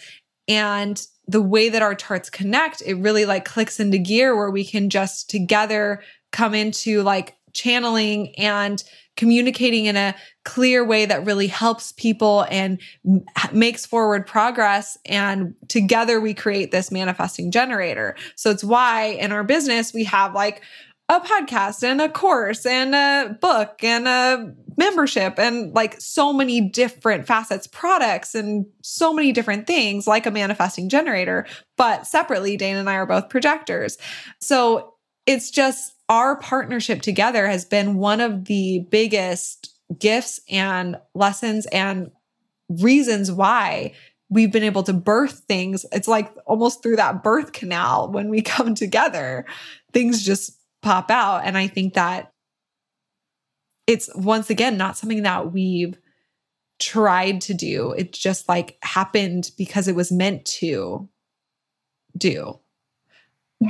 And 0.47 1.05
the 1.27 1.41
way 1.41 1.69
that 1.69 1.81
our 1.81 1.95
charts 1.95 2.29
connect, 2.29 2.81
it 2.85 2.95
really 2.95 3.25
like 3.25 3.45
clicks 3.45 3.79
into 3.79 3.97
gear 3.97 4.35
where 4.35 4.51
we 4.51 4.63
can 4.63 4.89
just 4.89 5.29
together 5.29 6.03
come 6.31 6.53
into 6.53 7.01
like 7.01 7.35
channeling 7.53 8.35
and 8.35 8.83
communicating 9.15 9.85
in 9.85 9.95
a 9.95 10.15
clear 10.43 10.85
way 10.85 11.05
that 11.05 11.25
really 11.25 11.47
helps 11.47 11.91
people 11.91 12.45
and 12.49 12.79
makes 13.51 13.85
forward 13.85 14.25
progress. 14.25 14.97
And 15.05 15.53
together 15.67 16.19
we 16.19 16.33
create 16.33 16.71
this 16.71 16.91
manifesting 16.91 17.51
generator. 17.51 18.15
So 18.35 18.49
it's 18.49 18.63
why 18.63 19.05
in 19.05 19.31
our 19.31 19.43
business 19.43 19.93
we 19.93 20.03
have 20.05 20.33
like 20.33 20.61
a 21.09 21.19
podcast 21.19 21.83
and 21.83 22.01
a 22.01 22.09
course 22.09 22.65
and 22.65 22.95
a 22.95 23.37
book 23.41 23.83
and 23.83 24.07
a 24.07 24.53
membership 24.77 25.37
and 25.37 25.73
like 25.73 25.99
so 25.99 26.33
many 26.33 26.61
different 26.61 27.27
facets, 27.27 27.67
products 27.67 28.33
and 28.33 28.65
so 28.81 29.13
many 29.13 29.31
different 29.31 29.67
things 29.67 30.07
like 30.07 30.25
a 30.25 30.31
manifesting 30.31 30.89
generator. 30.89 31.45
But 31.77 32.07
separately, 32.07 32.57
Dana 32.57 32.79
and 32.79 32.89
I 32.89 32.95
are 32.95 33.05
both 33.05 33.29
projectors. 33.29 33.97
So 34.39 34.92
it's 35.25 35.51
just 35.51 35.93
our 36.09 36.35
partnership 36.37 37.01
together 37.01 37.47
has 37.47 37.65
been 37.65 37.95
one 37.95 38.21
of 38.21 38.45
the 38.45 38.85
biggest 38.89 39.73
gifts 39.97 40.39
and 40.49 40.97
lessons 41.13 41.65
and 41.67 42.11
reasons 42.69 43.31
why 43.31 43.93
we've 44.29 44.51
been 44.51 44.63
able 44.63 44.83
to 44.83 44.93
birth 44.93 45.43
things. 45.47 45.85
It's 45.91 46.07
like 46.07 46.33
almost 46.45 46.81
through 46.81 46.97
that 46.97 47.23
birth 47.23 47.53
canal 47.53 48.11
when 48.11 48.29
we 48.29 48.41
come 48.41 48.75
together, 48.75 49.45
things 49.93 50.25
just 50.25 50.57
pop 50.81 51.11
out. 51.11 51.45
And 51.45 51.57
I 51.57 51.67
think 51.67 51.93
that 51.93 52.33
it's 53.87 54.09
once 54.15 54.49
again 54.49 54.77
not 54.77 54.97
something 54.97 55.23
that 55.23 55.51
we've 55.51 55.97
tried 56.79 57.41
to 57.41 57.53
do. 57.53 57.91
It 57.91 58.13
just 58.13 58.49
like 58.49 58.77
happened 58.81 59.51
because 59.57 59.87
it 59.87 59.95
was 59.95 60.11
meant 60.11 60.45
to 60.45 61.07
do. 62.17 62.59
Yeah. 63.59 63.69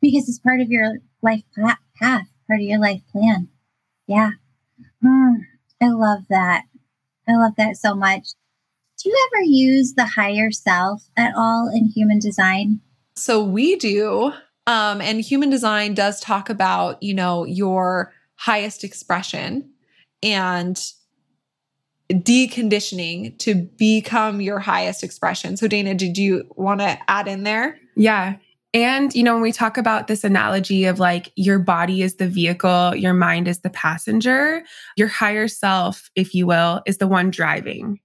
Because 0.00 0.28
it's 0.28 0.38
part 0.38 0.60
of 0.60 0.70
your 0.70 0.98
life 1.22 1.42
path, 1.56 2.26
part 2.46 2.60
of 2.60 2.66
your 2.66 2.80
life 2.80 3.02
plan. 3.12 3.48
Yeah. 4.06 4.32
Mm, 5.04 5.40
I 5.80 5.88
love 5.88 6.20
that. 6.30 6.64
I 7.28 7.36
love 7.36 7.52
that 7.56 7.76
so 7.76 7.94
much. 7.94 8.28
Do 9.02 9.08
you 9.08 9.28
ever 9.32 9.42
use 9.42 9.94
the 9.94 10.04
higher 10.04 10.50
self 10.50 11.08
at 11.16 11.32
all 11.36 11.70
in 11.72 11.86
human 11.86 12.18
design? 12.18 12.80
So 13.16 13.42
we 13.42 13.76
do. 13.76 14.32
Um, 14.66 15.00
and 15.00 15.20
human 15.20 15.50
design 15.50 15.94
does 15.94 16.20
talk 16.20 16.50
about, 16.50 17.02
you 17.02 17.14
know, 17.14 17.44
your 17.44 18.12
highest 18.36 18.84
expression 18.84 19.70
and 20.22 20.80
deconditioning 22.10 23.38
to 23.38 23.54
become 23.54 24.40
your 24.40 24.58
highest 24.58 25.02
expression. 25.02 25.56
So, 25.56 25.68
Dana, 25.68 25.94
did 25.94 26.18
you 26.18 26.44
want 26.56 26.80
to 26.80 26.98
add 27.08 27.28
in 27.28 27.44
there? 27.44 27.78
Yeah. 27.96 28.36
And, 28.72 29.12
you 29.14 29.24
know, 29.24 29.32
when 29.34 29.42
we 29.42 29.52
talk 29.52 29.76
about 29.76 30.06
this 30.06 30.22
analogy 30.22 30.84
of 30.84 31.00
like 31.00 31.32
your 31.34 31.58
body 31.58 32.02
is 32.02 32.16
the 32.16 32.28
vehicle, 32.28 32.94
your 32.94 33.14
mind 33.14 33.48
is 33.48 33.60
the 33.60 33.70
passenger, 33.70 34.62
your 34.96 35.08
higher 35.08 35.48
self, 35.48 36.08
if 36.14 36.34
you 36.34 36.46
will, 36.46 36.80
is 36.86 36.98
the 36.98 37.08
one 37.08 37.30
driving, 37.30 37.98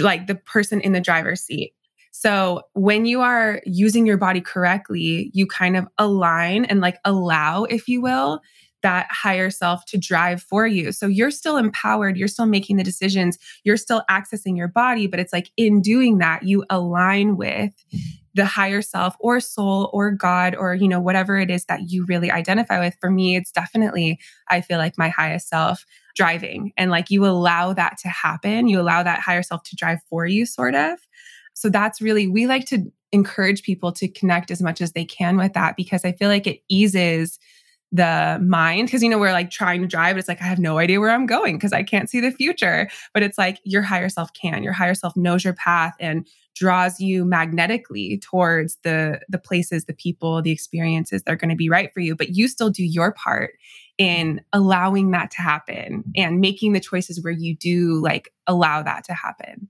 like 0.00 0.26
the 0.26 0.34
person 0.34 0.80
in 0.80 0.92
the 0.92 1.00
driver's 1.00 1.42
seat. 1.42 1.72
So 2.10 2.62
when 2.74 3.06
you 3.06 3.20
are 3.20 3.62
using 3.64 4.04
your 4.04 4.18
body 4.18 4.40
correctly, 4.40 5.30
you 5.32 5.46
kind 5.46 5.76
of 5.76 5.86
align 5.98 6.64
and 6.64 6.80
like 6.80 6.98
allow, 7.04 7.64
if 7.64 7.88
you 7.88 8.02
will, 8.02 8.40
that 8.82 9.06
higher 9.10 9.50
self 9.50 9.84
to 9.86 9.98
drive 9.98 10.42
for 10.42 10.66
you. 10.66 10.92
So 10.92 11.06
you're 11.06 11.30
still 11.30 11.56
empowered, 11.56 12.16
you're 12.16 12.28
still 12.28 12.46
making 12.46 12.76
the 12.76 12.84
decisions, 12.84 13.38
you're 13.64 13.76
still 13.76 14.02
accessing 14.10 14.56
your 14.56 14.68
body, 14.68 15.06
but 15.06 15.20
it's 15.20 15.32
like 15.32 15.50
in 15.56 15.80
doing 15.80 16.18
that, 16.18 16.42
you 16.42 16.64
align 16.68 17.36
with 17.36 17.72
the 18.34 18.44
higher 18.44 18.82
self 18.82 19.14
or 19.20 19.40
soul 19.40 19.90
or 19.92 20.10
God 20.10 20.54
or, 20.54 20.74
you 20.74 20.88
know, 20.88 21.00
whatever 21.00 21.38
it 21.38 21.50
is 21.50 21.66
that 21.66 21.90
you 21.90 22.04
really 22.06 22.30
identify 22.30 22.80
with. 22.80 22.96
For 23.00 23.10
me, 23.10 23.36
it's 23.36 23.52
definitely, 23.52 24.18
I 24.48 24.60
feel 24.60 24.78
like 24.78 24.96
my 24.96 25.10
highest 25.10 25.48
self 25.48 25.84
driving. 26.14 26.72
And 26.76 26.90
like 26.90 27.10
you 27.10 27.24
allow 27.26 27.72
that 27.74 27.98
to 27.98 28.08
happen, 28.08 28.68
you 28.68 28.80
allow 28.80 29.02
that 29.02 29.20
higher 29.20 29.42
self 29.42 29.62
to 29.64 29.76
drive 29.76 29.98
for 30.08 30.26
you, 30.26 30.46
sort 30.46 30.74
of. 30.74 30.98
So 31.54 31.68
that's 31.68 32.00
really, 32.00 32.26
we 32.26 32.46
like 32.46 32.64
to 32.66 32.90
encourage 33.12 33.62
people 33.62 33.92
to 33.92 34.08
connect 34.08 34.50
as 34.50 34.62
much 34.62 34.80
as 34.80 34.92
they 34.92 35.04
can 35.04 35.36
with 35.36 35.52
that 35.52 35.76
because 35.76 36.04
I 36.04 36.12
feel 36.12 36.28
like 36.28 36.46
it 36.46 36.62
eases 36.68 37.38
the 37.92 38.40
mind 38.42 38.86
because 38.86 39.02
you 39.02 39.08
know 39.08 39.18
we're 39.18 39.32
like 39.32 39.50
trying 39.50 39.82
to 39.82 39.86
drive 39.86 40.16
it's 40.16 40.26
like 40.26 40.40
i 40.40 40.44
have 40.44 40.58
no 40.58 40.78
idea 40.78 40.98
where 40.98 41.10
i'm 41.10 41.26
going 41.26 41.56
because 41.56 41.74
i 41.74 41.82
can't 41.82 42.08
see 42.08 42.20
the 42.20 42.30
future. 42.30 42.88
But 43.12 43.22
it's 43.22 43.38
like 43.38 43.60
your 43.64 43.82
higher 43.82 44.08
self 44.08 44.32
can. 44.32 44.62
Your 44.62 44.72
higher 44.72 44.94
self 44.94 45.16
knows 45.16 45.44
your 45.44 45.54
path 45.54 45.94
and 46.00 46.26
draws 46.54 47.00
you 47.00 47.24
magnetically 47.24 48.18
towards 48.18 48.76
the 48.82 49.20
the 49.28 49.38
places 49.38 49.86
the 49.86 49.94
people 49.94 50.42
the 50.42 50.50
experiences 50.50 51.22
that 51.22 51.32
are 51.32 51.36
going 51.36 51.50
to 51.50 51.56
be 51.56 51.68
right 51.68 51.92
for 51.92 52.00
you. 52.00 52.14
But 52.14 52.30
you 52.30 52.48
still 52.48 52.70
do 52.70 52.84
your 52.84 53.12
part 53.12 53.54
in 53.98 54.40
allowing 54.52 55.10
that 55.10 55.30
to 55.32 55.42
happen 55.42 56.04
and 56.16 56.40
making 56.40 56.72
the 56.72 56.80
choices 56.80 57.22
where 57.22 57.32
you 57.32 57.54
do 57.56 58.00
like 58.02 58.32
allow 58.46 58.82
that 58.82 59.04
to 59.04 59.14
happen 59.14 59.68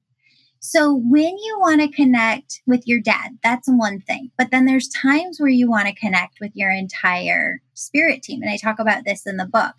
So 0.65 0.95
when 0.95 1.37
you 1.39 1.57
want 1.59 1.81
to 1.81 1.89
connect 1.89 2.63
with 2.69 2.87
your 2.87 3.01
dad, 3.01 3.37
that's 3.43 3.67
one 3.67 4.01
thing. 4.01 4.31
But 4.39 4.53
then 4.53 4.65
there's 4.65 4.89
times 4.89 5.41
where 5.41 5.49
you 5.49 5.69
want 5.69 5.89
to 5.89 5.95
connect 5.95 6.39
with 6.41 6.53
your 6.55 6.71
entire 6.71 7.61
spirit 7.75 8.23
team. 8.23 8.43
And 8.43 8.51
I 8.51 8.57
talk 8.59 8.79
about 8.79 9.05
this 9.05 9.27
in 9.27 9.39
the 9.39 9.45
book. 9.45 9.75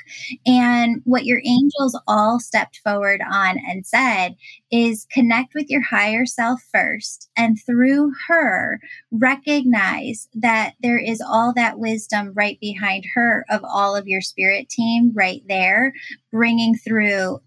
And 0.46 1.02
what 1.06 1.24
your 1.24 1.42
angels 1.46 1.98
all 2.06 2.42
stepped 2.42 2.82
forward 2.84 3.22
on 3.22 3.58
and 3.66 3.86
said 3.86 4.36
is 4.72 5.08
connect 5.10 5.54
with 5.54 5.70
your 5.70 5.82
higher 5.82 6.26
self 6.26 6.62
first. 6.74 7.30
And 7.38 7.58
through 7.66 8.12
her, 8.28 8.82
recognize 9.10 10.28
that 10.34 10.74
there 10.82 11.00
is 11.00 11.24
all 11.26 11.54
that 11.54 11.80
wisdom 11.80 12.34
right 12.36 12.60
behind 12.60 13.06
her 13.16 13.46
of 13.50 13.62
all 13.64 13.96
of 13.96 14.10
your 14.10 14.22
spirit 14.22 14.68
team 14.68 15.14
right 15.16 15.44
there, 15.48 15.94
bringing 16.30 16.76
through 16.76 17.40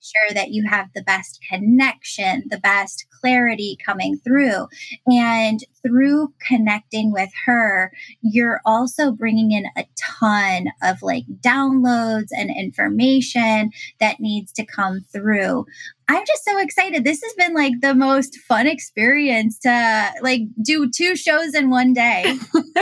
sure 0.00 0.34
that 0.34 0.50
you 0.50 0.66
have 0.68 0.88
the 0.94 1.02
best 1.02 1.40
connection, 1.48 2.44
the 2.48 2.58
best 2.58 3.06
clarity 3.20 3.78
coming 3.84 4.18
through. 4.18 4.66
And 5.06 5.60
through 5.82 6.34
connecting 6.46 7.12
with 7.12 7.30
her, 7.46 7.92
you're 8.20 8.60
also 8.64 9.12
bringing 9.12 9.52
in 9.52 9.66
a 9.76 9.86
ton 9.98 10.68
of 10.82 11.02
like 11.02 11.24
downloads 11.40 12.28
and 12.32 12.50
information 12.50 13.70
that 13.98 14.20
needs 14.20 14.52
to 14.52 14.64
come 14.64 15.00
through. 15.12 15.66
I'm 16.08 16.24
just 16.26 16.44
so 16.44 16.58
excited. 16.58 17.04
This 17.04 17.22
has 17.22 17.32
been 17.34 17.54
like 17.54 17.74
the 17.80 17.94
most 17.94 18.36
fun 18.48 18.66
experience 18.66 19.60
to 19.60 20.12
like 20.22 20.42
do 20.60 20.90
two 20.90 21.14
shows 21.14 21.54
in 21.54 21.70
one 21.70 21.92
day. 21.92 22.36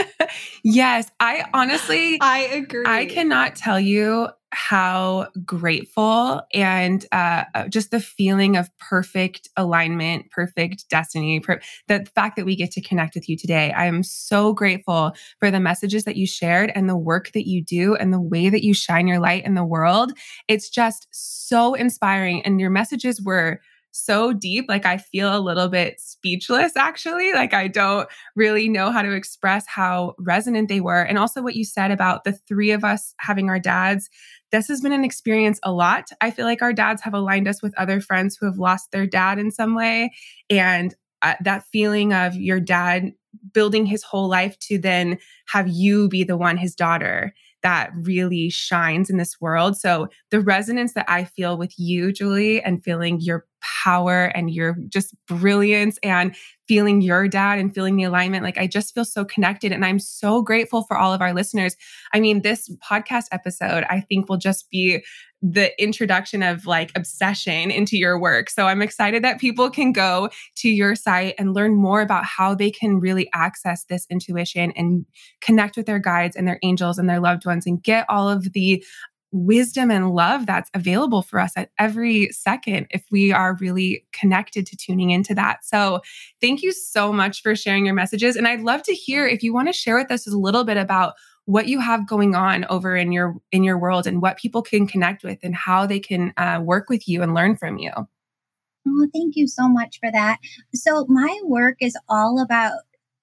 yes, 0.63 1.11
I 1.19 1.45
honestly 1.53 2.17
I 2.21 2.39
agree. 2.39 2.85
I 2.87 3.05
cannot 3.05 3.55
tell 3.55 3.79
you 3.79 4.29
how 4.51 5.27
grateful 5.45 6.41
and 6.53 7.05
uh, 7.11 7.43
uh, 7.53 7.67
just 7.67 7.91
the 7.91 7.99
feeling 7.99 8.57
of 8.57 8.69
perfect 8.77 9.49
alignment, 9.55 10.29
perfect 10.31 10.89
destiny, 10.89 11.39
per- 11.39 11.61
the 11.87 12.05
fact 12.15 12.35
that 12.35 12.45
we 12.45 12.55
get 12.55 12.71
to 12.71 12.81
connect 12.81 13.15
with 13.15 13.29
you 13.29 13.37
today. 13.37 13.71
I 13.71 13.85
am 13.85 14.03
so 14.03 14.53
grateful 14.53 15.13
for 15.39 15.51
the 15.51 15.59
messages 15.59 16.03
that 16.05 16.15
you 16.15 16.25
shared 16.25 16.71
and 16.73 16.89
the 16.89 16.97
work 16.97 17.31
that 17.33 17.47
you 17.47 17.63
do 17.63 17.95
and 17.95 18.11
the 18.11 18.21
way 18.21 18.49
that 18.49 18.63
you 18.63 18.73
shine 18.73 19.07
your 19.07 19.19
light 19.19 19.45
in 19.45 19.53
the 19.53 19.63
world. 19.63 20.13
It's 20.47 20.69
just 20.69 21.07
so 21.11 21.75
inspiring. 21.75 22.41
And 22.43 22.59
your 22.59 22.69
messages 22.71 23.21
were 23.21 23.61
so 23.91 24.33
deep. 24.33 24.65
Like 24.67 24.85
I 24.85 24.97
feel 24.97 25.35
a 25.35 25.39
little 25.39 25.67
bit 25.67 25.99
speechless, 25.99 26.75
actually. 26.75 27.33
Like 27.33 27.53
I 27.53 27.67
don't 27.67 28.07
really 28.35 28.69
know 28.69 28.91
how 28.91 29.01
to 29.01 29.11
express 29.11 29.65
how 29.67 30.15
resonant 30.19 30.69
they 30.69 30.81
were. 30.81 31.01
And 31.01 31.17
also 31.17 31.41
what 31.41 31.55
you 31.55 31.65
said 31.65 31.91
about 31.91 32.23
the 32.23 32.33
three 32.33 32.71
of 32.71 32.83
us 32.83 33.13
having 33.19 33.49
our 33.49 33.59
dads. 33.59 34.09
This 34.51 34.67
has 34.67 34.81
been 34.81 34.93
an 34.93 35.03
experience 35.03 35.59
a 35.63 35.71
lot. 35.71 36.09
I 36.21 36.31
feel 36.31 36.45
like 36.45 36.61
our 36.61 36.73
dads 36.73 37.01
have 37.03 37.13
aligned 37.13 37.47
us 37.47 37.61
with 37.61 37.77
other 37.77 38.01
friends 38.01 38.35
who 38.35 38.45
have 38.45 38.57
lost 38.57 38.91
their 38.91 39.05
dad 39.05 39.39
in 39.39 39.51
some 39.51 39.75
way. 39.75 40.11
And 40.49 40.95
uh, 41.21 41.35
that 41.43 41.65
feeling 41.71 42.13
of 42.13 42.35
your 42.35 42.59
dad 42.59 43.11
building 43.53 43.85
his 43.85 44.03
whole 44.03 44.27
life 44.27 44.57
to 44.59 44.77
then 44.77 45.19
have 45.47 45.67
you 45.67 46.09
be 46.09 46.23
the 46.23 46.37
one, 46.37 46.57
his 46.57 46.75
daughter 46.75 47.33
that 47.61 47.91
really 47.93 48.49
shines 48.49 49.09
in 49.09 49.17
this 49.17 49.39
world. 49.41 49.77
So 49.77 50.07
the 50.31 50.39
resonance 50.39 50.93
that 50.93 51.05
I 51.09 51.25
feel 51.25 51.57
with 51.57 51.73
you, 51.77 52.11
Julie, 52.11 52.61
and 52.61 52.83
feeling 52.83 53.19
your 53.19 53.45
power 53.61 54.25
and 54.27 54.49
your 54.49 54.77
just 54.87 55.13
brilliance 55.27 55.99
and 56.03 56.35
feeling 56.67 57.01
your 57.01 57.27
dad 57.27 57.59
and 57.59 57.73
feeling 57.73 57.95
the 57.95 58.03
alignment, 58.03 58.43
like 58.43 58.57
I 58.57 58.67
just 58.67 58.93
feel 58.93 59.05
so 59.05 59.25
connected. 59.25 59.71
And 59.71 59.83
I'm 59.83 59.99
so 59.99 60.41
grateful 60.41 60.83
for 60.83 60.97
all 60.97 61.13
of 61.13 61.21
our 61.21 61.33
listeners. 61.33 61.75
I 62.13 62.19
mean, 62.19 62.41
this 62.41 62.69
podcast 62.89 63.25
episode, 63.31 63.83
I 63.89 64.01
think 64.01 64.29
will 64.29 64.37
just 64.37 64.69
be 64.69 65.03
the 65.41 65.71
introduction 65.81 66.43
of 66.43 66.65
like 66.65 66.91
obsession 66.95 67.71
into 67.71 67.97
your 67.97 68.19
work. 68.19 68.49
So 68.49 68.67
I'm 68.67 68.81
excited 68.81 69.23
that 69.23 69.39
people 69.39 69.69
can 69.69 69.93
go 69.93 70.29
to 70.57 70.69
your 70.69 70.95
site 70.95 71.35
and 71.37 71.53
learn 71.53 71.75
more 71.75 72.01
about 72.01 72.25
how 72.25 72.53
they 72.53 72.69
can 72.69 72.99
really 72.99 73.29
access 73.33 73.85
this 73.85 74.05
intuition 74.09 74.71
and 74.75 75.05
connect 75.41 75.77
with 75.77 75.85
their 75.85 75.99
guides 75.99 76.35
and 76.35 76.47
their 76.47 76.59
angels 76.61 76.97
and 76.97 77.09
their 77.09 77.21
loved 77.21 77.45
ones 77.45 77.65
and 77.65 77.81
get 77.81 78.05
all 78.09 78.27
of 78.27 78.51
the 78.53 78.83
wisdom 79.31 79.91
and 79.91 80.11
love 80.11 80.45
that's 80.45 80.71
available 80.73 81.21
for 81.21 81.39
us 81.39 81.51
at 81.55 81.69
every 81.77 82.29
second 82.31 82.87
if 82.89 83.03
we 83.11 83.31
are 83.31 83.55
really 83.59 84.03
connected 84.11 84.65
to 84.65 84.75
tuning 84.75 85.11
into 85.11 85.35
that. 85.35 85.63
So, 85.63 86.01
thank 86.41 86.63
you 86.63 86.71
so 86.71 87.13
much 87.13 87.41
for 87.41 87.55
sharing 87.55 87.85
your 87.85 87.93
messages. 87.93 88.35
And 88.35 88.47
I'd 88.47 88.61
love 88.61 88.81
to 88.83 88.93
hear 88.93 89.27
if 89.27 89.43
you 89.43 89.53
want 89.53 89.67
to 89.67 89.73
share 89.73 89.95
with 89.95 90.11
us 90.11 90.27
a 90.27 90.35
little 90.35 90.63
bit 90.63 90.77
about 90.77 91.13
what 91.49 91.67
you 91.67 91.79
have 91.79 92.07
going 92.07 92.35
on 92.35 92.63
over 92.69 92.95
in 92.95 93.11
your 93.11 93.35
in 93.51 93.63
your 93.63 93.77
world 93.77 94.05
and 94.05 94.21
what 94.21 94.37
people 94.37 94.61
can 94.61 94.85
connect 94.85 95.23
with 95.23 95.39
and 95.41 95.55
how 95.55 95.83
they 95.87 95.99
can 95.99 96.31
uh, 96.37 96.59
work 96.63 96.89
with 96.89 97.07
you 97.07 97.23
and 97.23 97.33
learn 97.33 97.55
from 97.55 97.79
you 97.79 97.91
oh 97.95 99.07
thank 99.15 99.35
you 99.35 99.47
so 99.47 99.67
much 99.67 99.99
for 99.99 100.11
that 100.11 100.37
so 100.75 101.07
my 101.09 101.39
work 101.43 101.77
is 101.81 101.97
all 102.07 102.39
about 102.39 102.73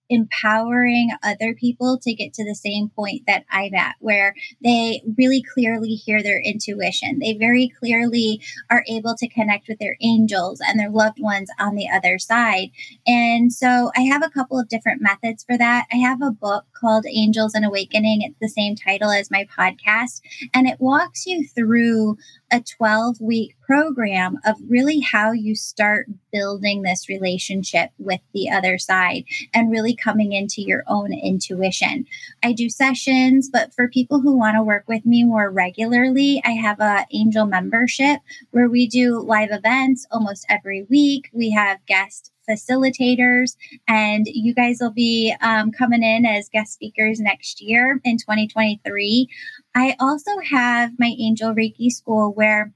empowering 0.08 1.10
other 1.22 1.54
people 1.54 1.98
to 2.02 2.14
get 2.14 2.32
to 2.34 2.44
the 2.44 2.54
same 2.54 2.88
point 2.90 3.22
that 3.26 3.44
I'm 3.50 3.74
at, 3.74 3.96
where 4.00 4.34
they 4.62 5.02
really 5.16 5.42
clearly 5.42 5.90
hear 5.90 6.22
their 6.22 6.40
intuition. 6.40 7.18
They 7.18 7.34
very 7.34 7.70
clearly 7.78 8.40
are 8.70 8.84
able 8.88 9.14
to 9.16 9.28
connect 9.28 9.68
with 9.68 9.78
their 9.78 9.96
angels 10.00 10.60
and 10.64 10.78
their 10.78 10.90
loved 10.90 11.20
ones 11.20 11.50
on 11.58 11.74
the 11.74 11.88
other 11.88 12.18
side. 12.18 12.70
And 13.06 13.52
so 13.52 13.90
I 13.96 14.02
have 14.02 14.22
a 14.22 14.30
couple 14.30 14.58
of 14.58 14.68
different 14.68 15.02
methods 15.02 15.44
for 15.44 15.58
that. 15.58 15.86
I 15.92 15.96
have 15.96 16.22
a 16.22 16.30
book 16.30 16.66
called 16.80 17.06
Angels 17.06 17.54
and 17.54 17.64
Awakening. 17.64 18.22
It's 18.22 18.38
the 18.40 18.48
same 18.48 18.76
title 18.76 19.10
as 19.10 19.30
my 19.30 19.46
podcast, 19.56 20.20
and 20.54 20.66
it 20.66 20.80
walks 20.80 21.26
you 21.26 21.46
through 21.46 22.16
a 22.50 22.60
12 22.60 23.20
week 23.20 23.56
program 23.60 24.38
of 24.44 24.56
really 24.68 25.00
how 25.00 25.32
you 25.32 25.54
start 25.54 26.06
building 26.32 26.82
this 26.82 27.08
relationship 27.08 27.90
with 27.98 28.20
the 28.32 28.48
other 28.50 28.78
side 28.78 29.24
and 29.52 29.70
really 29.70 29.94
coming 29.94 30.32
into 30.32 30.62
your 30.62 30.84
own 30.86 31.12
intuition. 31.12 32.06
I 32.42 32.52
do 32.52 32.68
sessions, 32.70 33.48
but 33.52 33.74
for 33.74 33.88
people 33.88 34.20
who 34.20 34.36
want 34.36 34.56
to 34.56 34.62
work 34.62 34.84
with 34.86 35.04
me 35.04 35.24
more 35.24 35.50
regularly, 35.50 36.40
I 36.44 36.52
have 36.52 36.80
a 36.80 37.06
angel 37.12 37.46
membership 37.46 38.20
where 38.50 38.68
we 38.68 38.86
do 38.86 39.18
live 39.18 39.50
events 39.50 40.06
almost 40.10 40.46
every 40.48 40.84
week. 40.84 41.28
We 41.32 41.50
have 41.50 41.84
guest 41.86 42.32
facilitators, 42.48 43.56
and 43.88 44.26
you 44.26 44.54
guys 44.54 44.78
will 44.80 44.92
be 44.92 45.34
um, 45.40 45.72
coming 45.72 46.02
in 46.02 46.24
as 46.24 46.48
guest 46.48 46.72
speakers 46.72 47.20
next 47.20 47.60
year 47.60 48.00
in 48.04 48.18
2023. 48.18 49.28
I 49.74 49.96
also 50.00 50.30
have 50.50 50.92
my 50.98 51.14
Angel 51.18 51.54
Reiki 51.54 51.90
School 51.90 52.32
where 52.32 52.72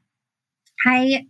I 0.84 1.26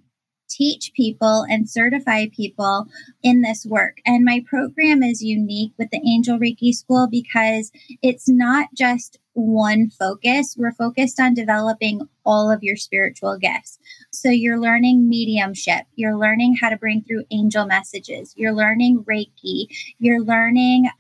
teach 0.51 0.93
people 0.95 1.47
and 1.49 1.71
certify 1.71 2.27
people 2.35 2.87
in 3.23 3.43
this 3.43 3.65
work. 3.65 3.99
And 4.05 4.25
my 4.25 4.45
program 4.47 5.03
is 5.03 5.23
unique 5.23 5.73
with 5.79 5.91
the 5.91 6.03
Angel 6.07 6.39
Reiki 6.39 6.75
School 6.75 7.09
because 7.11 7.71
it's 8.03 8.29
not 8.29 8.69
just 8.75 9.19
one 9.35 9.89
focus. 9.89 10.57
We're 10.59 10.73
focused 10.73 11.21
on 11.21 11.35
developing 11.35 12.09
all 12.27 12.51
of 12.51 12.63
your 12.63 12.77
spiritual 12.77 13.39
gifts. 13.39 13.79
So 14.13 14.29
you're 14.29 14.61
learning 14.61 15.09
mediumship, 15.09 15.87
you're 15.95 16.17
learning 16.17 16.57
how 16.61 16.69
to 16.69 16.77
bring 16.77 17.03
through 17.03 17.25
angel 17.31 17.65
messages, 17.65 18.35
you're 18.37 18.53
learning 18.53 19.05
Reiki, 19.05 19.67
you're 19.99 20.23
learning 20.23 20.91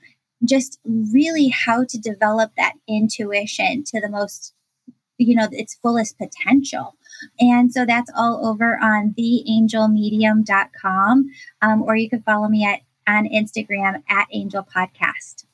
just 0.44 0.78
really 0.84 1.48
how 1.48 1.84
to 1.84 1.98
develop 1.98 2.52
that 2.56 2.74
intuition 2.88 3.84
to 3.84 4.00
the 4.00 4.08
most 4.08 4.54
you 5.18 5.34
know 5.34 5.48
its 5.52 5.74
fullest 5.82 6.16
potential 6.18 6.96
and 7.38 7.72
so 7.72 7.86
that's 7.86 8.10
all 8.16 8.46
over 8.46 8.78
on 8.82 9.14
theangelmedium.com 9.18 11.30
um, 11.62 11.82
or 11.82 11.96
you 11.96 12.08
can 12.08 12.22
follow 12.22 12.48
me 12.48 12.64
at 12.64 12.80
on 13.08 13.28
instagram 13.28 14.02
at 14.08 14.26
angel 14.32 14.64
podcast 14.64 15.44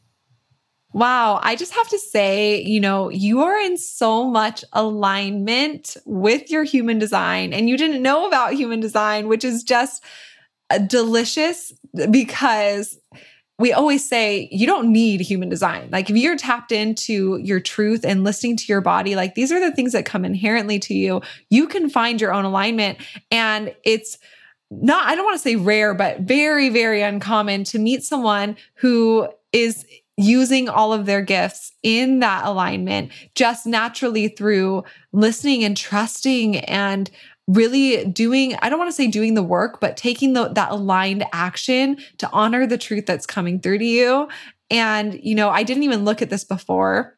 Wow. 0.93 1.41
I 1.43 1.57
just 1.57 1.75
have 1.75 1.89
to 1.91 1.99
say, 1.99 2.63
you 2.63 2.81
know, 2.81 3.11
you 3.11 3.43
are 3.43 3.59
in 3.59 3.77
so 3.77 4.25
much 4.25 4.65
alignment 4.73 5.95
with 6.07 6.51
your 6.51 6.65
human 6.65 6.99
design 6.99 7.53
and 7.53 7.69
you 7.69 7.77
didn't 7.77 8.01
know 8.01 8.27
about 8.27 8.55
human 8.55 8.81
design, 8.81 9.29
which 9.29 9.45
is 9.45 9.63
just 9.63 10.03
uh, 10.71 10.79
delicious 10.79 11.75
because 12.11 12.99
we 13.59 13.73
always 13.73 14.07
say 14.07 14.49
you 14.53 14.67
don't 14.67 14.93
need 14.93 15.21
human 15.21 15.49
design. 15.49 15.89
Like 15.91 16.11
if 16.11 16.17
you're 16.17 16.37
tapped 16.37 16.73
into 16.73 17.39
your 17.39 17.61
truth 17.61 18.05
and 18.05 18.23
listening 18.23 18.57
to 18.59 18.65
your 18.69 18.83
body, 18.83 19.17
like 19.17 19.35
these 19.35 19.51
are 19.51 19.61
the 19.61 19.73
things 19.75 19.93
that 19.93 20.05
come 20.05 20.25
inherently 20.25 20.79
to 20.81 20.95
you. 20.95 21.23
You 21.49 21.67
can 21.67 21.89
find 21.89 22.21
your 22.21 22.33
own 22.33 22.45
alignment. 22.45 22.99
And 23.31 23.75
it's 23.83 24.19
not, 24.71 25.07
I 25.07 25.15
don't 25.15 25.25
want 25.25 25.37
to 25.37 25.43
say 25.43 25.57
rare, 25.57 25.95
but 25.95 26.21
very, 26.21 26.69
very 26.69 27.01
uncommon 27.01 27.65
to 27.65 27.79
meet 27.79 28.03
someone 28.03 28.57
who 28.75 29.29
is 29.53 29.87
using 30.19 30.69
all 30.69 30.93
of 30.93 31.07
their 31.07 31.23
gifts 31.23 31.73
in 31.83 32.21
that 32.21 32.47
alignment 32.47 33.13
just 33.35 33.67
naturally 33.67 34.29
through 34.29 34.83
listening 35.13 35.63
and 35.63 35.77
trusting 35.77 36.57
and 36.57 37.11
really 37.47 38.05
doing 38.07 38.57
i 38.61 38.69
don't 38.69 38.79
want 38.79 38.89
to 38.89 38.95
say 38.97 39.07
doing 39.07 39.35
the 39.35 39.43
work 39.43 39.81
but 39.81 39.97
taking 39.97 40.33
the, 40.33 40.49
that 40.49 40.71
aligned 40.71 41.25
action 41.33 41.97
to 42.19 42.29
honor 42.31 42.67
the 42.67 42.79
truth 42.79 43.07
that's 43.07 43.27
coming 43.27 43.61
through 43.61 43.79
to 43.79 43.85
you 43.85 44.29
and 44.71 45.21
you 45.23 45.35
know 45.35 45.49
i 45.51 45.63
didn't 45.63 45.85
even 45.85 46.05
look 46.05 46.21
at 46.21 46.31
this 46.31 46.45
before 46.45 47.17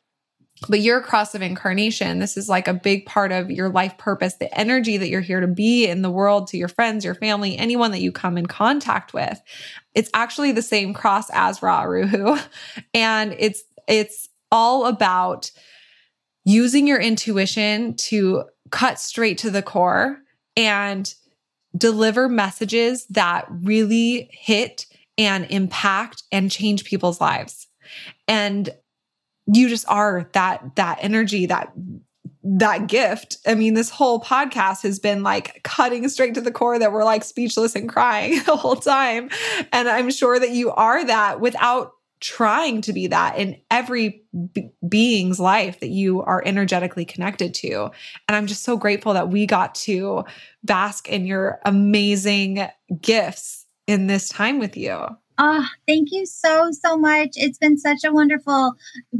but 0.66 0.80
your 0.80 1.00
cross 1.00 1.34
of 1.34 1.42
incarnation, 1.42 2.18
this 2.18 2.36
is 2.36 2.48
like 2.48 2.66
a 2.66 2.74
big 2.74 3.06
part 3.06 3.30
of 3.30 3.50
your 3.50 3.68
life 3.68 3.96
purpose, 3.96 4.34
the 4.34 4.52
energy 4.58 4.96
that 4.96 5.08
you're 5.08 5.20
here 5.20 5.40
to 5.40 5.46
be 5.46 5.86
in 5.86 6.02
the 6.02 6.10
world 6.10 6.48
to 6.48 6.56
your 6.56 6.68
friends, 6.68 7.04
your 7.04 7.14
family, 7.14 7.56
anyone 7.56 7.92
that 7.92 8.00
you 8.00 8.10
come 8.10 8.36
in 8.36 8.46
contact 8.46 9.14
with. 9.14 9.40
It's 9.94 10.10
actually 10.14 10.52
the 10.52 10.62
same 10.62 10.94
cross 10.94 11.30
as 11.30 11.62
Ra 11.62 11.82
Uru 11.82 12.06
Hu. 12.06 12.38
And 12.94 13.36
it's 13.38 13.62
it's 13.86 14.28
all 14.50 14.86
about 14.86 15.50
using 16.44 16.86
your 16.86 17.00
intuition 17.00 17.94
to 17.94 18.44
cut 18.70 18.98
straight 18.98 19.38
to 19.38 19.50
the 19.50 19.62
core 19.62 20.18
and 20.56 21.14
deliver 21.76 22.28
messages 22.28 23.06
that 23.06 23.46
really 23.48 24.30
hit 24.32 24.86
and 25.16 25.46
impact 25.50 26.22
and 26.32 26.50
change 26.50 26.84
people's 26.84 27.20
lives. 27.20 27.66
And 28.26 28.70
you 29.52 29.68
just 29.68 29.88
are 29.88 30.28
that 30.32 30.76
that 30.76 30.98
energy 31.00 31.46
that 31.46 31.72
that 32.44 32.86
gift. 32.86 33.38
I 33.46 33.54
mean, 33.54 33.74
this 33.74 33.90
whole 33.90 34.20
podcast 34.20 34.82
has 34.82 34.98
been 34.98 35.22
like 35.22 35.62
cutting 35.64 36.08
straight 36.08 36.34
to 36.34 36.40
the 36.40 36.50
core 36.50 36.78
that 36.78 36.92
we're 36.92 37.04
like 37.04 37.24
speechless 37.24 37.74
and 37.74 37.88
crying 37.88 38.42
the 38.46 38.56
whole 38.56 38.76
time. 38.76 39.30
And 39.72 39.88
I'm 39.88 40.10
sure 40.10 40.38
that 40.38 40.50
you 40.50 40.70
are 40.70 41.04
that 41.04 41.40
without 41.40 41.92
trying 42.20 42.80
to 42.82 42.92
be 42.92 43.06
that 43.06 43.38
in 43.38 43.60
every 43.70 44.24
b- 44.52 44.70
being's 44.88 45.38
life 45.38 45.80
that 45.80 45.90
you 45.90 46.22
are 46.22 46.42
energetically 46.44 47.04
connected 47.04 47.54
to. 47.54 47.90
And 48.28 48.36
I'm 48.36 48.46
just 48.46 48.64
so 48.64 48.76
grateful 48.76 49.14
that 49.14 49.28
we 49.28 49.46
got 49.46 49.74
to 49.76 50.24
bask 50.64 51.08
in 51.08 51.26
your 51.26 51.60
amazing 51.64 52.68
gifts 53.00 53.66
in 53.86 54.06
this 54.06 54.28
time 54.28 54.58
with 54.58 54.76
you. 54.76 55.06
Oh, 55.40 55.64
thank 55.86 56.08
you 56.10 56.26
so, 56.26 56.72
so 56.72 56.96
much. 56.96 57.30
It's 57.36 57.58
been 57.58 57.78
such 57.78 58.02
a 58.04 58.12
wonderful, 58.12 58.74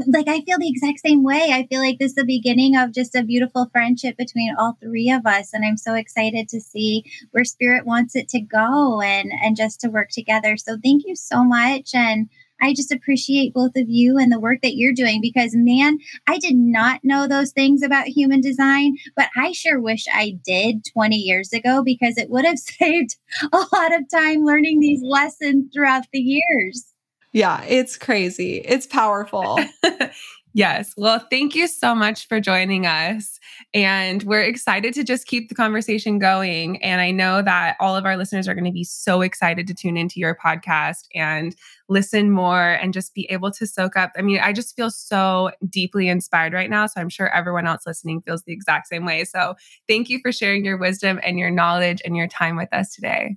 like, 0.09 0.27
I 0.27 0.41
feel 0.41 0.59
the 0.59 0.69
exact 0.69 0.99
same 0.99 1.23
way. 1.23 1.51
I 1.53 1.69
feel 1.69 1.81
like 1.81 2.01
this 2.01 2.11
is 2.11 2.17
the 2.17 2.25
beginning 2.25 2.77
of 2.77 2.93
just 2.93 3.15
a 3.15 3.23
beautiful 3.23 3.69
friendship 3.71 4.17
between 4.17 4.53
all 4.59 4.77
three 4.83 5.13
of 5.13 5.25
us. 5.27 5.51
And 5.53 5.65
I'm 5.65 5.77
so 5.77 5.95
excited 5.95 6.49
to 6.49 6.61
see 6.61 7.05
where 7.31 7.45
spirit 7.45 7.87
wants 7.87 8.17
it 8.17 8.29
to 8.31 8.41
go 8.41 9.01
and, 9.01 9.31
and 9.45 9.57
just 9.57 9.81
to 9.83 9.91
work 9.91 10.09
together. 10.11 10.57
So 10.57 10.77
thank 10.83 11.05
you 11.07 11.15
so 11.15 11.45
much. 11.45 11.95
And 11.95 12.29
I 12.61 12.75
just 12.75 12.93
appreciate 12.93 13.55
both 13.55 13.77
of 13.77 13.89
you 13.89 14.19
and 14.19 14.33
the 14.33 14.41
work 14.41 14.63
that 14.63 14.77
you're 14.77 14.93
doing 14.93 15.21
because, 15.21 15.53
man, 15.55 15.99
I 16.27 16.39
did 16.39 16.57
not 16.57 17.05
know 17.05 17.27
those 17.27 17.53
things 17.53 17.83
about 17.83 18.09
human 18.09 18.41
design, 18.41 18.97
but 19.17 19.29
I 19.37 19.53
sure 19.53 19.81
wish 19.81 20.07
I 20.13 20.39
did 20.45 20.85
20 20.93 21.17
years 21.17 21.53
ago 21.53 21.83
because 21.85 22.19
it 22.19 22.31
would 22.31 22.45
have 22.45 22.59
saved 22.59 23.17
a 23.53 23.65
lot 23.73 23.95
of 23.95 24.09
time 24.11 24.45
learning 24.45 24.81
these 24.81 25.03
lessons 25.03 25.67
throughout 25.73 26.05
the 26.13 26.21
years. 26.21 26.93
Yeah, 27.33 27.63
it's 27.65 27.97
crazy. 27.97 28.57
It's 28.57 28.87
powerful. 28.87 29.59
Yes. 30.59 30.93
Well, 30.97 31.25
thank 31.31 31.55
you 31.55 31.69
so 31.69 31.95
much 31.95 32.27
for 32.27 32.41
joining 32.41 32.85
us. 32.85 33.39
And 33.75 34.25
we're 34.25 34.43
excited 34.43 34.93
to 34.95 35.05
just 35.05 35.29
keep 35.29 35.49
the 35.49 35.55
conversation 35.55 36.19
going. 36.19 36.83
And 36.83 37.01
I 37.01 37.13
know 37.13 37.43
that 37.43 37.77
all 37.79 37.95
of 37.95 38.05
our 38.05 38.17
listeners 38.17 38.49
are 38.49 38.55
going 38.55 38.65
to 38.65 38.73
be 38.73 38.83
so 38.83 39.21
excited 39.21 39.69
to 39.69 39.75
tune 39.75 39.97
into 39.97 40.19
your 40.19 40.35
podcast 40.35 41.05
and 41.15 41.55
listen 41.89 42.33
more 42.33 42.73
and 42.73 42.93
just 42.93 43.15
be 43.15 43.31
able 43.31 43.53
to 43.53 43.69
soak 43.69 43.97
up. 43.97 44.11
I 44.19 44.23
mean, 44.23 44.41
I 44.41 44.53
just 44.53 44.75
feel 44.75 44.91
so 44.91 45.53
deeply 45.69 46.09
inspired 46.09 46.55
right 46.55 46.69
now. 46.69 46.87
So 46.87 47.01
I'm 47.01 47.09
sure 47.09 47.33
everyone 47.33 47.69
else 47.69 47.87
listening 47.87 48.21
feels 48.21 48.43
the 48.43 48.53
exact 48.53 48.89
same 48.89 49.07
way. 49.07 49.23
So 49.27 49.55
thank 49.87 50.09
you 50.09 50.19
for 50.21 50.33
sharing 50.33 50.65
your 50.65 50.77
wisdom 50.77 51.21
and 51.23 51.39
your 51.39 51.51
knowledge 51.51 52.03
and 52.05 52.17
your 52.17 52.27
time 52.27 52.57
with 52.57 52.75
us 52.75 52.93
today. 52.93 53.37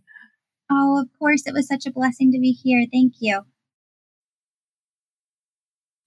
Oh, 0.71 0.99
of 0.99 1.07
course. 1.19 1.43
It 1.45 1.53
was 1.53 1.67
such 1.67 1.85
a 1.85 1.91
blessing 1.91 2.31
to 2.31 2.39
be 2.39 2.51
here. 2.51 2.87
Thank 2.91 3.13
you. 3.19 3.41